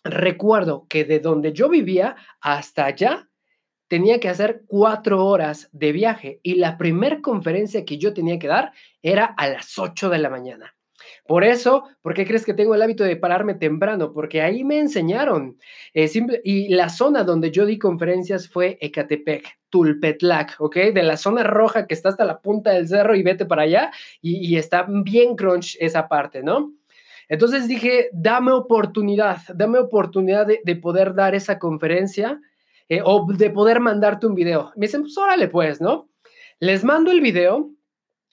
Recuerdo 0.04 0.86
que 0.88 1.04
de 1.04 1.20
donde 1.20 1.52
yo 1.52 1.68
vivía 1.68 2.16
hasta 2.42 2.86
allá 2.86 3.28
tenía 3.88 4.20
que 4.20 4.30
hacer 4.30 4.62
cuatro 4.68 5.26
horas 5.26 5.70
de 5.72 5.94
viaje 5.94 6.40
y 6.44 6.56
la 6.56 6.78
primera 6.78 7.22
conferencia 7.22 7.86
que 7.86 7.98
yo 7.98 8.14
tenía 8.14 8.38
que 8.38 8.48
dar 8.48 8.72
era 9.02 9.26
a 9.26 9.50
las 9.50 9.80
ocho 9.80 10.12
de 10.12 10.20
la 10.20 10.30
mañana. 10.30 10.75
Por 11.28 11.44
eso, 11.44 11.86
¿por 12.04 12.14
qué 12.14 12.24
crees 12.26 12.46
que 12.46 12.54
tengo 12.54 12.76
el 12.76 12.82
hábito 12.84 13.04
de 13.04 13.16
pararme 13.16 13.56
temprano? 13.56 14.14
Porque 14.14 14.44
ahí 14.44 14.64
me 14.64 14.78
enseñaron. 14.78 15.58
Eh, 15.94 16.08
y 16.44 16.70
la 16.70 16.90
zona 16.90 17.24
donde 17.24 17.50
yo 17.50 17.66
di 17.66 17.80
conferencias 17.80 18.48
fue 18.48 18.78
Ecatepec, 18.80 19.44
Tulpetlac, 19.70 20.58
¿ok? 20.60 20.76
De 20.94 21.02
la 21.02 21.18
zona 21.18 21.44
roja 21.44 21.88
que 21.88 21.96
está 21.96 22.10
hasta 22.10 22.26
la 22.26 22.42
punta 22.42 22.72
del 22.72 22.88
cerro 22.88 23.16
y 23.16 23.24
vete 23.24 23.46
para 23.48 23.64
allá 23.64 23.92
y, 24.22 24.56
está 24.56 24.86
bien 24.88 25.36
crunch 25.36 25.78
esa 25.80 26.08
parte, 26.08 26.44
¿no? 26.44 26.74
Entonces 27.28 27.68
dije, 27.68 28.10
dame 28.14 28.52
oportunidad, 28.52 29.38
dame 29.56 29.80
oportunidad 29.80 30.46
de, 30.46 30.76
poder 30.76 31.16
dar 31.16 31.34
esa 31.34 31.58
conferencia 31.58 32.40
eh, 32.88 33.02
o 33.04 33.26
de 33.34 33.50
poder 33.50 33.80
mandarte 33.80 34.28
un 34.28 34.36
video. 34.36 34.72
Me 34.76 34.86
dicen, 34.86 35.02
pues 35.02 35.18
órale 35.18 35.48
pues, 35.48 35.82
¿no? 35.82 36.08
Les 36.60 36.84
mando 36.84 37.12
el 37.12 37.22
video 37.22 37.75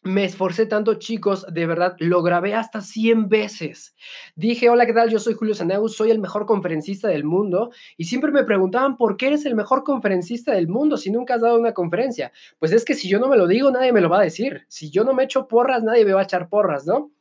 me 0.02 0.24
esforcé 0.24 0.66
tanto, 0.66 0.94
chicos, 0.94 1.46
de 1.52 1.66
verdad, 1.66 1.94
lo 1.98 2.22
grabé 2.22 2.54
hasta 2.54 2.80
100 2.80 3.28
veces. 3.28 3.94
Dije, 4.34 4.68
hola, 4.68 4.84
¿qué 4.84 4.92
tal? 4.92 5.10
Yo 5.10 5.20
soy 5.20 5.34
Julio 5.34 5.54
Saneus, 5.54 5.96
soy 5.96 6.10
el 6.10 6.18
mejor 6.18 6.44
conferencista 6.44 7.08
del 7.08 7.24
mundo. 7.24 7.70
Y 7.96 8.04
siempre 8.04 8.32
me 8.32 8.42
preguntaban, 8.44 8.96
¿por 8.96 9.16
qué 9.16 9.28
eres 9.28 9.46
el 9.46 9.54
mejor 9.54 9.84
conferencista 9.84 10.52
del 10.52 10.68
mundo 10.68 10.96
si 10.96 11.10
nunca 11.10 11.34
has 11.34 11.42
dado 11.42 11.58
una 11.58 11.72
conferencia? 11.72 12.32
Pues 12.58 12.72
es 12.72 12.84
que 12.84 12.94
si 12.94 13.08
yo 13.08 13.20
no 13.20 13.28
me 13.28 13.36
lo 13.36 13.46
digo, 13.46 13.70
nadie 13.70 13.92
me 13.92 14.00
lo 14.00 14.08
va 14.08 14.18
a 14.18 14.24
decir. 14.24 14.64
Si 14.68 14.90
yo 14.90 15.04
no 15.04 15.14
me 15.14 15.24
echo 15.24 15.46
porras, 15.46 15.84
nadie 15.84 16.04
me 16.04 16.12
va 16.12 16.20
a 16.20 16.24
echar 16.24 16.48
porras, 16.48 16.84
¿no? 16.84 17.12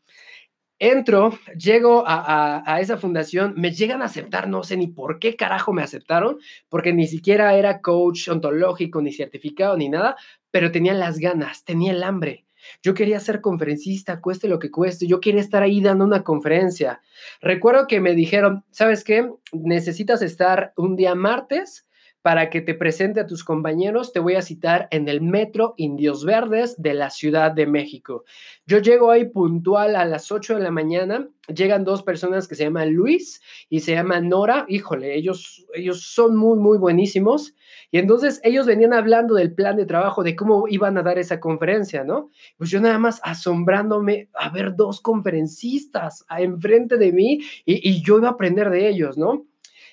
Entro, 0.79 1.38
llego 1.55 2.03
a, 2.07 2.63
a, 2.65 2.79
esa 2.79 2.97
fundación, 2.97 3.53
me 3.55 3.71
llegan 3.71 4.01
a 4.01 4.05
aceptar, 4.05 4.47
no 4.47 4.63
sé 4.63 4.77
ni 4.77 4.88
por 4.88 5.19
qué 5.19 5.35
carajo 5.35 5.73
me 5.73 5.83
aceptaron, 5.83 6.39
porque 6.69 6.91
ni 6.91 7.05
siquiera 7.05 7.53
era 7.53 7.81
coach 7.81 8.27
ontológico, 8.29 9.00
ni 9.00 9.13
certificado, 9.13 9.77
ni 9.77 9.89
nada, 9.89 10.15
pero 10.50 10.71
tenía 10.71 10.95
las 10.95 11.19
ganas, 11.19 11.63
tenía 11.65 11.91
el 11.91 12.01
hambre. 12.01 12.45
Yo 12.82 12.94
quería 12.94 13.20
ser 13.20 13.41
conferencista, 13.41 14.22
cueste 14.22 14.48
lo 14.48 14.60
que 14.60 14.72
cueste. 14.72 15.08
Yo 15.08 15.20
quería 15.20 15.41
estar 15.41 15.63
ahí 15.63 15.82
dando 15.82 16.06
una 16.06 16.24
conferencia. 16.24 17.01
Recuerdo 17.41 17.88
que 17.88 18.00
me 18.00 18.15
dijeron, 18.15 18.63
¿sabes 18.72 19.03
qué? 19.03 19.30
Necesitas 19.51 20.22
estar 20.22 20.74
un 20.77 20.96
día 20.96 21.15
martes 21.15 21.86
para 22.21 22.49
que 22.49 22.61
te 22.61 22.75
presente 22.75 23.19
a 23.19 23.25
tus 23.25 23.43
compañeros, 23.43 24.13
te 24.13 24.19
voy 24.19 24.35
a 24.35 24.41
citar 24.41 24.87
en 24.91 25.07
el 25.09 25.21
Metro 25.21 25.73
Indios 25.77 26.23
Verdes 26.23 26.79
de 26.81 26.93
la 26.93 27.09
Ciudad 27.09 27.51
de 27.51 27.65
México. 27.65 28.25
Yo 28.67 28.77
llego 28.77 29.09
ahí 29.09 29.25
puntual 29.25 29.95
a 29.95 30.05
las 30.05 30.31
8 30.31 30.55
de 30.55 30.61
la 30.61 30.71
mañana, 30.71 31.27
llegan 31.47 31.83
dos 31.83 32.03
personas 32.03 32.47
que 32.47 32.55
se 32.55 32.63
llaman 32.63 32.93
Luis 32.93 33.41
y 33.69 33.79
se 33.79 33.93
llaman 33.93 34.29
Nora, 34.29 34.65
híjole, 34.67 35.15
ellos, 35.15 35.65
ellos 35.73 36.03
son 36.03 36.35
muy, 36.35 36.59
muy 36.59 36.77
buenísimos. 36.77 37.55
Y 37.89 37.97
entonces 37.97 38.39
ellos 38.43 38.67
venían 38.67 38.93
hablando 38.93 39.33
del 39.33 39.53
plan 39.53 39.75
de 39.75 39.85
trabajo, 39.85 40.23
de 40.23 40.35
cómo 40.35 40.67
iban 40.67 40.97
a 40.97 41.03
dar 41.03 41.17
esa 41.17 41.39
conferencia, 41.39 42.03
¿no? 42.03 42.29
Pues 42.57 42.69
yo 42.69 42.79
nada 42.79 42.99
más 42.99 43.19
asombrándome 43.23 44.29
a 44.33 44.49
ver 44.49 44.75
dos 44.75 45.01
conferencistas 45.01 46.23
enfrente 46.29 46.97
de 46.97 47.11
mí 47.11 47.39
y, 47.65 48.01
yo 48.03 48.17
iba 48.17 48.29
a 48.29 48.31
aprender 48.31 48.69
de 48.69 48.87
ellos, 48.87 49.17
¿no? 49.17 49.45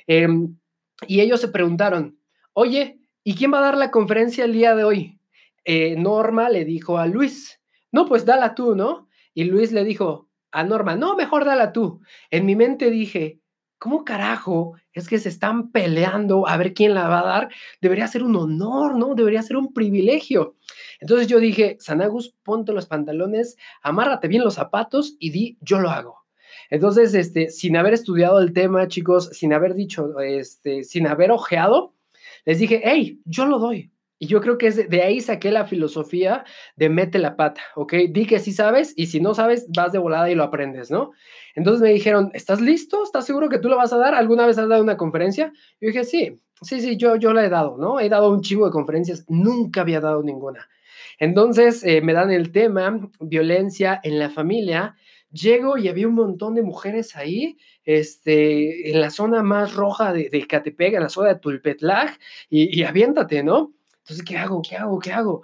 Em, 0.06 0.56
y 1.06 1.20
ellos 1.20 1.40
se 1.40 1.48
preguntaron, 1.48 2.17
oye, 2.58 2.98
¿y 3.22 3.36
quién 3.36 3.52
va 3.52 3.58
a 3.58 3.62
dar 3.62 3.76
la 3.76 3.92
conferencia 3.92 4.44
el 4.44 4.52
día 4.52 4.74
de 4.74 4.82
hoy? 4.82 5.20
Eh, 5.64 5.94
Norma 5.96 6.50
le 6.50 6.64
dijo 6.64 6.98
a 6.98 7.06
Luis, 7.06 7.60
no, 7.92 8.04
pues 8.06 8.24
dala 8.24 8.56
tú, 8.56 8.74
¿no? 8.74 9.08
Y 9.32 9.44
Luis 9.44 9.70
le 9.70 9.84
dijo 9.84 10.28
a 10.50 10.64
Norma, 10.64 10.96
no, 10.96 11.14
mejor 11.14 11.44
dala 11.44 11.72
tú. 11.72 12.00
En 12.32 12.46
mi 12.46 12.56
mente 12.56 12.90
dije, 12.90 13.38
¿cómo 13.78 14.04
carajo 14.04 14.74
es 14.92 15.06
que 15.06 15.20
se 15.20 15.28
están 15.28 15.70
peleando 15.70 16.48
a 16.48 16.56
ver 16.56 16.74
quién 16.74 16.94
la 16.94 17.08
va 17.08 17.20
a 17.20 17.26
dar? 17.26 17.48
Debería 17.80 18.08
ser 18.08 18.24
un 18.24 18.34
honor, 18.34 18.96
¿no? 18.96 19.14
Debería 19.14 19.42
ser 19.42 19.56
un 19.56 19.72
privilegio. 19.72 20.56
Entonces 20.98 21.28
yo 21.28 21.38
dije, 21.38 21.76
Sanagus, 21.78 22.34
ponte 22.42 22.72
los 22.72 22.86
pantalones, 22.86 23.56
amárrate 23.82 24.26
bien 24.26 24.42
los 24.42 24.54
zapatos 24.54 25.14
y 25.20 25.30
di, 25.30 25.58
yo 25.60 25.78
lo 25.78 25.90
hago. 25.90 26.24
Entonces, 26.70 27.14
este, 27.14 27.50
sin 27.50 27.76
haber 27.76 27.94
estudiado 27.94 28.40
el 28.40 28.52
tema, 28.52 28.88
chicos, 28.88 29.30
sin 29.32 29.52
haber 29.52 29.74
dicho, 29.74 30.18
este, 30.18 30.82
sin 30.82 31.06
haber 31.06 31.30
ojeado, 31.30 31.94
les 32.44 32.58
dije, 32.58 32.80
hey, 32.84 33.20
yo 33.24 33.46
lo 33.46 33.58
doy. 33.58 33.90
Y 34.20 34.26
yo 34.26 34.40
creo 34.40 34.58
que 34.58 34.66
es 34.66 34.88
de, 34.88 35.02
ahí 35.02 35.20
saqué 35.20 35.52
la 35.52 35.64
filosofía 35.64 36.44
de 36.74 36.88
mete 36.88 37.20
la 37.20 37.36
pata, 37.36 37.60
¿ok? 37.76 37.94
Di 38.10 38.26
que 38.26 38.40
sí 38.40 38.52
sabes 38.52 38.92
y 38.96 39.06
si 39.06 39.20
no 39.20 39.32
sabes, 39.32 39.68
vas 39.68 39.92
de 39.92 39.98
volada 39.98 40.28
y 40.28 40.34
lo 40.34 40.42
aprendes, 40.42 40.90
¿no? 40.90 41.12
Entonces 41.54 41.80
me 41.80 41.90
dijeron, 41.92 42.30
¿estás 42.34 42.60
listo? 42.60 43.04
¿Estás 43.04 43.26
seguro 43.26 43.48
que 43.48 43.58
tú 43.58 43.68
lo 43.68 43.76
vas 43.76 43.92
a 43.92 43.98
dar? 43.98 44.14
¿Alguna 44.14 44.44
vez 44.44 44.58
has 44.58 44.68
dado 44.68 44.82
una 44.82 44.96
conferencia? 44.96 45.52
Yo 45.80 45.86
dije, 45.88 46.02
sí, 46.02 46.36
sí, 46.62 46.80
sí, 46.80 46.96
yo, 46.96 47.14
yo 47.14 47.32
la 47.32 47.44
he 47.44 47.48
dado, 47.48 47.76
¿no? 47.78 48.00
He 48.00 48.08
dado 48.08 48.30
un 48.30 48.40
chingo 48.40 48.66
de 48.66 48.72
conferencias, 48.72 49.24
nunca 49.28 49.82
había 49.82 50.00
dado 50.00 50.24
ninguna. 50.24 50.68
Entonces 51.20 51.84
eh, 51.84 52.00
me 52.00 52.12
dan 52.12 52.32
el 52.32 52.50
tema, 52.50 53.08
violencia 53.20 54.00
en 54.02 54.18
la 54.18 54.30
familia, 54.30 54.96
Llego 55.30 55.76
y 55.76 55.88
había 55.88 56.08
un 56.08 56.14
montón 56.14 56.54
de 56.54 56.62
mujeres 56.62 57.16
ahí, 57.16 57.58
este, 57.84 58.90
en 58.90 59.00
la 59.00 59.10
zona 59.10 59.42
más 59.42 59.74
roja 59.74 60.12
de, 60.12 60.30
de 60.30 60.46
en 60.78 61.02
la 61.02 61.08
zona 61.08 61.28
de 61.34 61.40
Tulpetlag, 61.40 62.18
y, 62.48 62.78
y 62.78 62.84
aviéntate, 62.84 63.42
¿no? 63.42 63.74
Entonces, 63.98 64.24
¿qué 64.24 64.38
hago? 64.38 64.62
¿Qué 64.62 64.76
hago? 64.76 64.98
¿Qué 64.98 65.12
hago? 65.12 65.42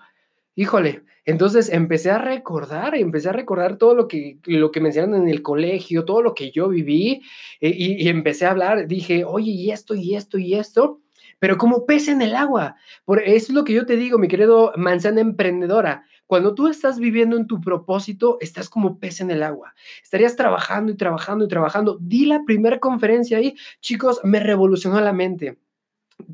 Híjole, 0.55 1.03
entonces 1.25 1.69
empecé 1.69 2.11
a 2.11 2.19
recordar, 2.19 2.95
empecé 2.95 3.29
a 3.29 3.33
recordar 3.33 3.77
todo 3.77 3.95
lo 3.95 4.09
que, 4.09 4.39
lo 4.45 4.71
que 4.71 4.81
me 4.81 4.89
enseñaron 4.89 5.17
en 5.17 5.29
el 5.29 5.43
colegio, 5.43 6.05
todo 6.05 6.23
lo 6.23 6.35
que 6.35 6.51
yo 6.51 6.69
viví, 6.69 7.23
eh, 7.61 7.73
y, 7.75 8.05
y, 8.05 8.09
empecé 8.09 8.47
a 8.47 8.53
hablar, 8.53 8.87
dije, 8.87 9.25
oye, 9.25 9.51
y 9.51 9.71
esto, 9.71 9.95
y 9.95 10.15
esto, 10.15 10.39
y 10.39 10.55
esto, 10.55 11.01
pero 11.39 11.59
como 11.59 11.87
pez 11.87 12.09
en 12.09 12.23
el 12.23 12.35
agua. 12.35 12.77
Por 13.05 13.21
eso 13.21 13.49
es 13.49 13.51
lo 13.51 13.65
que 13.65 13.73
yo 13.75 13.87
te 13.87 13.97
digo, 13.97 14.19
mi 14.19 14.29
querido 14.29 14.73
manzana 14.77 15.21
emprendedora. 15.21 16.05
Cuando 16.27 16.55
tú 16.55 16.69
estás 16.69 16.99
viviendo 16.99 17.37
en 17.37 17.47
tu 17.47 17.61
propósito, 17.61 18.39
estás 18.41 18.69
como 18.69 18.99
pez 18.99 19.21
en 19.21 19.31
el 19.31 19.43
agua. 19.43 19.75
Estarías 20.03 20.37
trabajando 20.37 20.93
y 20.93 20.97
trabajando 20.97 21.45
y 21.45 21.49
trabajando. 21.49 21.99
Di 22.01 22.27
la 22.27 22.43
primera 22.45 22.81
conferencia 22.81 23.39
ahí, 23.39 23.55
chicos, 23.81 24.21
me 24.25 24.41
revolucionó 24.41 25.01
la 25.01 25.13
mente. 25.13 25.59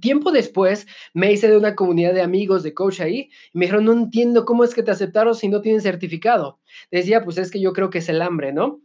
Tiempo 0.00 0.30
después 0.30 0.86
me 1.14 1.32
hice 1.32 1.48
de 1.48 1.56
una 1.56 1.74
comunidad 1.74 2.12
de 2.12 2.20
amigos 2.20 2.62
de 2.62 2.74
coach 2.74 3.00
ahí 3.00 3.30
y 3.52 3.58
me 3.58 3.64
dijeron, 3.64 3.86
no 3.86 3.92
entiendo 3.92 4.44
cómo 4.44 4.62
es 4.62 4.74
que 4.74 4.82
te 4.82 4.90
aceptaron 4.90 5.34
si 5.34 5.48
no 5.48 5.62
tienen 5.62 5.80
certificado. 5.80 6.60
Decía, 6.90 7.24
pues 7.24 7.38
es 7.38 7.50
que 7.50 7.60
yo 7.60 7.72
creo 7.72 7.90
que 7.90 7.98
es 7.98 8.08
el 8.08 8.22
hambre, 8.22 8.52
¿no? 8.52 8.82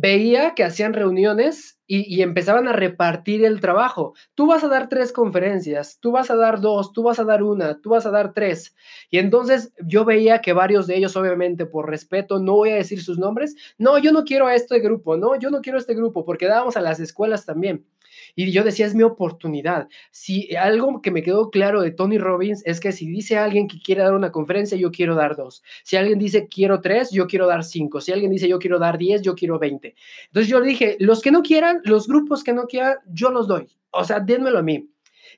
Veía 0.00 0.54
que 0.54 0.64
hacían 0.64 0.92
reuniones 0.92 1.78
y, 1.90 2.20
empezaban 2.20 2.68
a 2.68 2.72
repartir 2.72 3.44
el 3.44 3.60
trabajo. 3.60 4.12
Tú 4.34 4.46
vas 4.46 4.62
a 4.62 4.68
dar 4.68 4.90
tres 4.90 5.10
conferencias, 5.10 5.98
tú 6.00 6.12
vas 6.12 6.30
a 6.30 6.36
dar 6.36 6.60
dos, 6.60 6.92
tú 6.92 7.02
vas 7.02 7.18
a 7.18 7.24
dar 7.24 7.42
una, 7.42 7.80
tú 7.80 7.90
vas 7.90 8.04
a 8.04 8.10
dar 8.10 8.34
tres. 8.34 8.76
Y 9.10 9.18
entonces 9.18 9.72
yo 9.82 10.04
veía 10.04 10.42
que 10.42 10.52
varios 10.52 10.86
de 10.86 10.96
ellos, 10.96 11.16
obviamente 11.16 11.64
por 11.64 11.88
respeto, 11.88 12.40
no 12.40 12.56
voy 12.56 12.70
a 12.70 12.74
decir 12.74 13.02
sus 13.02 13.18
nombres, 13.18 13.56
no, 13.78 13.96
yo 13.98 14.12
no 14.12 14.24
quiero 14.24 14.46
a 14.46 14.54
este 14.54 14.80
grupo, 14.80 15.16
no, 15.16 15.38
yo 15.38 15.50
no 15.50 15.62
quiero 15.62 15.78
este 15.78 15.94
grupo, 15.94 16.26
porque 16.26 16.46
dábamos 16.46 16.76
a 16.76 16.82
las 16.82 17.00
escuelas 17.00 17.46
también. 17.46 17.86
Y 18.34 18.50
yo 18.52 18.64
decía, 18.64 18.86
es 18.86 18.94
mi 18.94 19.02
oportunidad. 19.02 19.88
Si 20.10 20.54
algo 20.56 21.00
que 21.02 21.10
me 21.10 21.22
quedó 21.22 21.50
claro 21.50 21.82
de 21.82 21.90
Tony 21.90 22.18
Robbins 22.18 22.62
es 22.66 22.80
que 22.80 22.92
si 22.92 23.06
dice 23.06 23.38
alguien 23.38 23.68
que 23.68 23.80
quiere 23.80 24.02
dar 24.02 24.14
una 24.14 24.32
conferencia, 24.32 24.76
yo 24.76 24.90
quiero 24.90 25.14
dar 25.14 25.36
dos. 25.36 25.62
Si 25.82 25.96
alguien 25.96 26.18
dice 26.18 26.48
quiero 26.48 26.80
tres, 26.80 27.10
yo 27.10 27.26
quiero 27.26 27.46
dar 27.46 27.64
cinco. 27.64 28.00
Si 28.00 28.12
alguien 28.12 28.30
dice 28.30 28.48
yo 28.48 28.58
quiero 28.58 28.78
dar 28.78 28.98
diez, 28.98 29.22
yo 29.22 29.34
quiero 29.34 29.58
veinte. 29.58 29.94
Entonces 30.26 30.50
yo 30.50 30.60
le 30.60 30.68
dije, 30.68 30.96
los 31.00 31.20
que 31.20 31.30
no 31.30 31.42
quieran, 31.42 31.80
los 31.84 32.06
grupos 32.06 32.44
que 32.44 32.52
no 32.52 32.66
quieran, 32.66 32.96
yo 33.06 33.30
los 33.30 33.48
doy. 33.48 33.68
O 33.90 34.04
sea, 34.04 34.20
dénmelo 34.20 34.58
a 34.58 34.62
mí. 34.62 34.88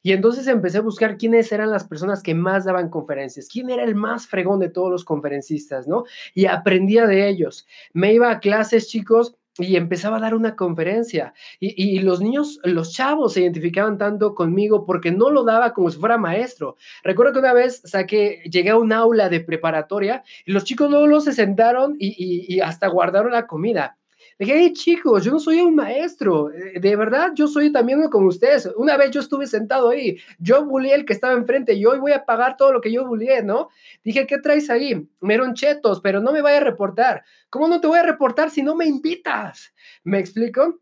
Y 0.02 0.12
entonces 0.12 0.46
empecé 0.46 0.78
a 0.78 0.82
buscar 0.82 1.18
quiénes 1.18 1.52
eran 1.52 1.70
las 1.70 1.84
personas 1.84 2.22
que 2.22 2.34
más 2.34 2.64
daban 2.64 2.88
conferencias, 2.88 3.48
quién 3.48 3.68
era 3.68 3.84
el 3.84 3.94
más 3.94 4.26
fregón 4.26 4.58
de 4.58 4.70
todos 4.70 4.90
los 4.90 5.04
conferencistas, 5.04 5.86
¿no? 5.86 6.04
Y 6.34 6.46
aprendía 6.46 7.06
de 7.06 7.28
ellos. 7.28 7.66
Me 7.92 8.14
iba 8.14 8.30
a 8.30 8.40
clases, 8.40 8.88
chicos, 8.88 9.36
y 9.58 9.76
empezaba 9.76 10.16
a 10.16 10.20
dar 10.20 10.34
una 10.34 10.56
conferencia. 10.56 11.34
Y, 11.58 11.98
los 12.00 12.20
niños, 12.20 12.60
los 12.64 12.92
chavos 12.92 13.34
se 13.34 13.42
identificaban 13.42 13.98
tanto 13.98 14.34
conmigo 14.34 14.86
porque 14.86 15.12
no 15.12 15.30
lo 15.30 15.44
daba 15.44 15.72
como 15.72 15.90
si 15.90 15.98
fuera 15.98 16.18
maestro. 16.18 16.76
Recuerdo 17.02 17.34
que 17.34 17.38
una 17.40 17.52
vez 17.52 17.82
saqué, 17.84 18.42
llegué 18.50 18.70
a 18.70 18.78
un 18.78 18.92
aula 18.92 19.28
de 19.28 19.40
preparatoria 19.40 20.22
y 20.44 20.52
los 20.52 20.64
chicos 20.64 20.90
luego 20.90 21.20
se 21.20 21.32
sentaron 21.32 21.96
y 21.98 22.60
hasta 22.60 22.88
guardaron 22.88 23.32
la 23.32 23.46
comida. 23.46 23.99
Dije, 24.40 24.54
hey 24.56 24.72
chicos, 24.72 25.22
yo 25.22 25.32
no 25.32 25.38
soy 25.38 25.60
un 25.60 25.74
maestro, 25.74 26.50
eh, 26.50 26.80
de 26.80 26.96
verdad 26.96 27.32
yo 27.34 27.46
soy 27.46 27.70
también 27.70 27.98
uno 27.98 28.08
como 28.08 28.28
ustedes. 28.28 28.70
Una 28.74 28.96
vez 28.96 29.10
yo 29.10 29.20
estuve 29.20 29.46
sentado 29.46 29.90
ahí, 29.90 30.16
yo 30.38 30.64
bullié 30.64 30.94
el 30.94 31.04
que 31.04 31.12
estaba 31.12 31.34
enfrente 31.34 31.74
y 31.74 31.84
hoy 31.84 31.98
voy 31.98 32.12
a 32.12 32.24
pagar 32.24 32.56
todo 32.56 32.72
lo 32.72 32.80
que 32.80 32.90
yo 32.90 33.06
bullié, 33.06 33.42
¿no? 33.42 33.68
Dije, 34.02 34.26
¿qué 34.26 34.38
traes 34.38 34.70
ahí? 34.70 34.94
Me 35.20 35.34
dieron 35.34 35.52
chetos, 35.52 36.00
pero 36.00 36.22
no 36.22 36.32
me 36.32 36.40
vaya 36.40 36.56
a 36.56 36.64
reportar. 36.64 37.22
¿Cómo 37.50 37.68
no 37.68 37.82
te 37.82 37.86
voy 37.86 37.98
a 37.98 38.02
reportar 38.02 38.50
si 38.50 38.62
no 38.62 38.74
me 38.74 38.86
invitas? 38.86 39.74
¿Me 40.04 40.18
explico? 40.18 40.80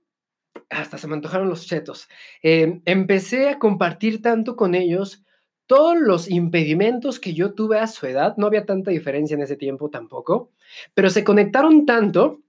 Hasta 0.71 0.97
se 0.97 1.09
me 1.09 1.15
antojaron 1.15 1.49
los 1.49 1.67
chetos. 1.67 2.09
Em, 2.43 2.81
empecé 2.85 3.49
a 3.49 3.59
compartir 3.59 4.23
tanto 4.23 4.55
con 4.55 4.77
ellos 4.77 5.25
todos 5.67 5.99
los 5.99 6.31
impedimentos 6.31 7.19
que 7.19 7.35
yo 7.35 7.55
tuve 7.55 7.81
a 7.81 7.89
su 7.89 8.07
edad, 8.07 8.37
no 8.37 8.47
había 8.47 8.67
tanta 8.67 8.93
diferencia 8.93 9.35
en 9.35 9.43
ese 9.43 9.57
tiempo 9.57 9.91
tampoco, 9.91 10.53
pero 10.95 11.11
se 11.11 11.25
conectaron 11.25 11.87
tanto 11.87 12.41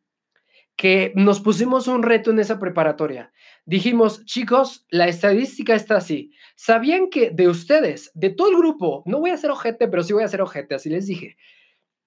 que 0.80 1.12
nos 1.14 1.42
pusimos 1.42 1.90
un 1.90 2.04
reto 2.04 2.32
en 2.32 2.40
esa 2.40 2.58
preparatoria. 2.58 3.34
Dijimos, 3.66 4.24
chicos, 4.24 4.86
la 4.90 5.10
estadística 5.10 5.76
está 5.76 5.98
así. 5.98 6.32
¿Sabían 6.56 7.10
que 7.10 7.32
de 7.32 7.50
ustedes, 7.50 8.12
de 8.14 8.30
todo 8.30 8.50
el 8.50 8.56
grupo, 8.56 9.04
no 9.06 9.20
voy 9.20 9.32
a 9.32 9.34
hacer 9.34 9.52
ojete, 9.52 9.90
pero 9.90 10.04
sí 10.04 10.14
voy 10.14 10.24
a 10.24 10.28
hacer 10.28 10.42
ojete, 10.42 10.76
así 10.76 10.90
les 10.90 11.06
dije. 11.06 11.36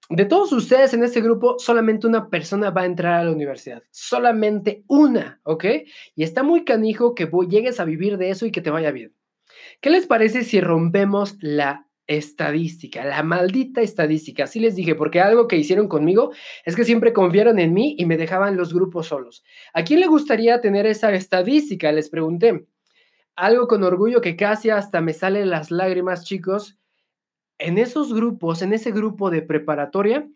De 0.09 0.25
todos 0.25 0.51
ustedes 0.53 0.91
en 0.95 1.03
este 1.03 1.21
grupo, 1.21 1.59
solamente 1.59 2.07
una 2.07 2.31
persona 2.31 2.71
va 2.71 2.81
a 2.81 2.85
entrar 2.85 3.13
a 3.13 3.23
la 3.23 3.31
universidad. 3.31 3.83
Solamente 3.91 4.83
una, 4.87 5.39
¿ok? 5.43 5.65
Y 6.15 6.23
está 6.23 6.41
muy 6.41 6.65
canijo 6.65 7.13
que 7.13 7.29
llegues 7.47 7.79
a 7.79 7.85
vivir 7.85 8.17
de 8.17 8.31
eso 8.31 8.47
y 8.47 8.51
que 8.51 8.61
te 8.61 8.71
vaya 8.71 8.89
bien. 8.89 9.13
¿Qué 9.81 9.91
les 9.91 10.07
parece 10.07 10.43
si 10.43 10.61
rompemos 10.61 11.37
la 11.41 11.87
estadística, 12.13 13.03
la 13.05 13.23
maldita 13.23 13.81
estadística. 13.81 14.45
Así 14.45 14.59
les 14.59 14.75
dije, 14.75 14.95
porque 14.95 15.21
algo 15.21 15.47
que 15.47 15.57
hicieron 15.57 15.87
conmigo 15.87 16.31
es 16.65 16.75
que 16.75 16.85
siempre 16.85 17.13
confiaron 17.13 17.59
en 17.59 17.73
mí 17.73 17.95
y 17.97 18.05
me 18.05 18.17
dejaban 18.17 18.57
los 18.57 18.73
grupos 18.73 19.07
solos. 19.07 19.43
¿A 19.73 19.83
quién 19.83 19.99
le 19.99 20.07
gustaría 20.07 20.61
tener 20.61 20.85
esa 20.85 21.13
estadística? 21.13 21.91
Les 21.91 22.09
pregunté. 22.09 22.67
Algo 23.35 23.67
con 23.67 23.83
orgullo 23.83 24.21
que 24.21 24.35
casi 24.35 24.69
hasta 24.69 25.01
me 25.01 25.13
salen 25.13 25.49
las 25.49 25.71
lágrimas, 25.71 26.23
chicos. 26.23 26.77
en 27.59 27.77
esos 27.77 28.13
grupos, 28.13 28.61
en 28.61 28.73
ese 28.73 28.91
grupo 28.91 29.29
de 29.29 29.41
preparatoria, 29.41 30.27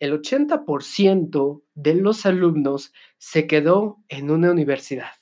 el 0.00 0.12
80% 0.20 1.62
de 1.74 1.94
los 1.94 2.26
alumnos 2.26 2.92
se 3.16 3.46
quedó 3.46 4.02
en 4.08 4.30
una 4.30 4.50
universidad. 4.50 5.12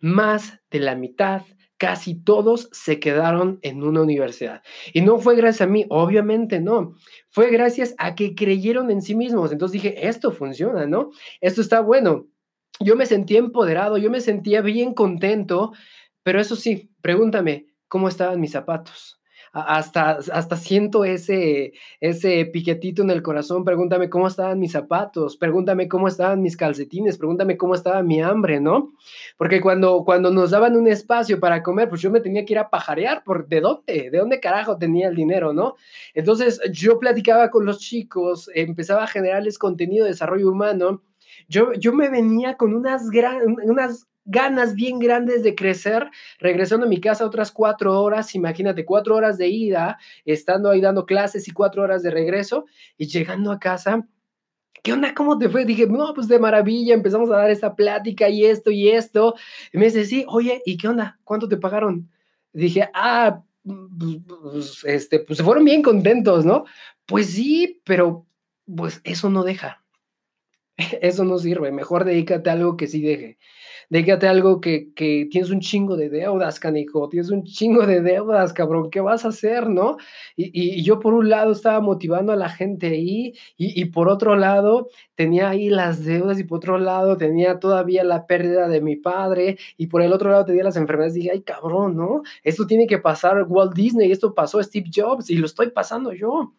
Más 0.00 0.60
de 0.70 0.80
la 0.80 0.94
mitad, 0.94 1.42
casi 1.78 2.14
todos 2.14 2.68
se 2.72 2.98
quedaron 3.00 3.58
en 3.62 3.82
una 3.82 4.02
universidad. 4.02 4.62
Y 4.92 5.02
no 5.02 5.18
fue 5.18 5.36
gracias 5.36 5.62
a 5.62 5.70
mí, 5.70 5.86
obviamente 5.88 6.60
no. 6.60 6.94
Fue 7.28 7.50
gracias 7.50 7.94
a 7.98 8.14
que 8.14 8.34
creyeron 8.34 8.90
en 8.90 9.02
sí 9.02 9.14
mismos. 9.14 9.52
Entonces 9.52 9.82
dije, 9.82 10.08
esto 10.08 10.32
funciona, 10.32 10.86
¿no? 10.86 11.10
Esto 11.40 11.60
está 11.60 11.80
bueno. 11.80 12.26
Yo 12.80 12.96
me 12.96 13.06
sentía 13.06 13.38
empoderado, 13.38 13.98
yo 13.98 14.10
me 14.10 14.20
sentía 14.20 14.60
bien 14.60 14.94
contento, 14.94 15.72
pero 16.22 16.40
eso 16.40 16.56
sí, 16.56 16.90
pregúntame, 17.00 17.66
¿cómo 17.88 18.08
estaban 18.08 18.40
mis 18.40 18.52
zapatos? 18.52 19.15
Hasta, 19.60 20.18
hasta 20.32 20.56
siento 20.56 21.04
ese, 21.04 21.72
ese 22.00 22.44
piquetito 22.44 23.02
en 23.02 23.10
el 23.10 23.22
corazón. 23.22 23.64
Pregúntame 23.64 24.10
cómo 24.10 24.28
estaban 24.28 24.58
mis 24.58 24.72
zapatos, 24.72 25.36
pregúntame 25.38 25.88
cómo 25.88 26.08
estaban 26.08 26.42
mis 26.42 26.56
calcetines, 26.56 27.16
pregúntame 27.16 27.56
cómo 27.56 27.74
estaba 27.74 28.02
mi 28.02 28.20
hambre, 28.20 28.60
¿no? 28.60 28.92
Porque 29.38 29.62
cuando, 29.62 30.04
cuando 30.04 30.30
nos 30.30 30.50
daban 30.50 30.76
un 30.76 30.88
espacio 30.88 31.40
para 31.40 31.62
comer, 31.62 31.88
pues 31.88 32.02
yo 32.02 32.10
me 32.10 32.20
tenía 32.20 32.44
que 32.44 32.52
ir 32.52 32.58
a 32.58 32.68
pajarear, 32.68 33.24
¿por 33.24 33.48
de 33.48 33.62
dónde? 33.62 34.10
¿De 34.10 34.18
dónde 34.18 34.40
carajo 34.40 34.76
tenía 34.76 35.08
el 35.08 35.16
dinero, 35.16 35.54
no? 35.54 35.76
Entonces 36.12 36.60
yo 36.70 36.98
platicaba 36.98 37.50
con 37.50 37.64
los 37.64 37.78
chicos, 37.78 38.50
empezaba 38.54 39.04
a 39.04 39.08
generarles 39.08 39.58
contenido 39.58 40.04
de 40.04 40.10
desarrollo 40.10 40.50
humano. 40.50 41.02
Yo, 41.48 41.72
yo 41.74 41.92
me 41.92 42.08
venía 42.08 42.56
con 42.56 42.74
unas, 42.74 43.10
gran, 43.10 43.56
unas 43.64 44.06
ganas 44.24 44.74
bien 44.74 44.98
grandes 44.98 45.42
de 45.42 45.54
crecer, 45.54 46.10
regresando 46.38 46.86
a 46.86 46.88
mi 46.88 47.00
casa 47.00 47.24
otras 47.24 47.52
cuatro 47.52 48.00
horas, 48.00 48.34
imagínate, 48.34 48.84
cuatro 48.84 49.14
horas 49.14 49.38
de 49.38 49.48
ida, 49.48 49.98
estando 50.24 50.70
ahí 50.70 50.80
dando 50.80 51.06
clases 51.06 51.46
y 51.48 51.52
cuatro 51.52 51.82
horas 51.82 52.02
de 52.02 52.10
regreso, 52.10 52.66
y 52.98 53.06
llegando 53.06 53.52
a 53.52 53.60
casa, 53.60 54.06
¿qué 54.82 54.92
onda? 54.92 55.14
¿Cómo 55.14 55.38
te 55.38 55.48
fue? 55.48 55.64
Dije, 55.64 55.86
no, 55.86 56.12
pues 56.14 56.28
de 56.28 56.38
maravilla, 56.38 56.94
empezamos 56.94 57.30
a 57.30 57.36
dar 57.36 57.50
esta 57.50 57.74
plática 57.74 58.28
y 58.28 58.44
esto 58.44 58.70
y 58.70 58.88
esto. 58.88 59.34
Y 59.72 59.78
me 59.78 59.86
dice, 59.86 60.04
sí, 60.04 60.24
oye, 60.28 60.62
¿y 60.66 60.76
qué 60.76 60.88
onda? 60.88 61.18
¿Cuánto 61.24 61.48
te 61.48 61.56
pagaron? 61.56 62.10
Dije, 62.52 62.88
ah, 62.94 63.42
pues, 63.64 64.18
pues, 64.26 64.84
este, 64.84 65.20
pues 65.20 65.38
se 65.38 65.44
fueron 65.44 65.64
bien 65.64 65.82
contentos, 65.82 66.44
¿no? 66.44 66.64
Pues 67.04 67.30
sí, 67.30 67.80
pero 67.84 68.26
pues 68.76 69.00
eso 69.04 69.30
no 69.30 69.44
deja. 69.44 69.84
Eso 71.00 71.24
no 71.24 71.38
sirve. 71.38 71.72
Mejor 71.72 72.04
dedícate 72.04 72.50
a 72.50 72.54
algo 72.54 72.76
que 72.76 72.86
sí 72.86 73.02
deje 73.02 73.38
déjate 73.88 74.26
algo 74.28 74.60
que, 74.60 74.92
que 74.94 75.28
tienes 75.30 75.50
un 75.50 75.60
chingo 75.60 75.96
de 75.96 76.08
deudas, 76.08 76.58
canijo, 76.60 77.08
tienes 77.08 77.30
un 77.30 77.44
chingo 77.44 77.86
de 77.86 78.00
deudas, 78.00 78.52
cabrón, 78.52 78.90
¿qué 78.90 79.00
vas 79.00 79.24
a 79.24 79.28
hacer, 79.28 79.68
no? 79.68 79.96
Y, 80.36 80.50
y, 80.78 80.82
yo 80.82 80.98
por 81.00 81.14
un 81.14 81.28
lado 81.28 81.52
estaba 81.52 81.80
motivando 81.80 82.32
a 82.32 82.36
la 82.36 82.48
gente 82.48 82.88
ahí 82.88 83.34
y, 83.56 83.80
y, 83.80 83.84
por 83.86 84.08
otro 84.08 84.36
lado 84.36 84.88
tenía 85.14 85.48
ahí 85.48 85.68
las 85.68 86.04
deudas 86.04 86.38
y 86.38 86.44
por 86.44 86.58
otro 86.58 86.78
lado 86.78 87.16
tenía 87.16 87.58
todavía 87.58 88.04
la 88.04 88.26
pérdida 88.26 88.68
de 88.68 88.80
mi 88.80 88.96
padre 88.96 89.58
y 89.76 89.86
por 89.86 90.02
el 90.02 90.12
otro 90.12 90.30
lado 90.30 90.44
tenía 90.44 90.64
las 90.64 90.76
enfermedades. 90.76 91.14
Dije, 91.14 91.30
ay, 91.32 91.42
cabrón, 91.42 91.96
¿no? 91.96 92.22
Esto 92.42 92.66
tiene 92.66 92.86
que 92.86 92.98
pasar 92.98 93.44
Walt 93.48 93.74
Disney, 93.74 94.10
esto 94.12 94.34
pasó 94.34 94.62
Steve 94.62 94.90
Jobs 94.94 95.30
y 95.30 95.36
lo 95.36 95.46
estoy 95.46 95.70
pasando 95.70 96.12
yo. 96.12 96.52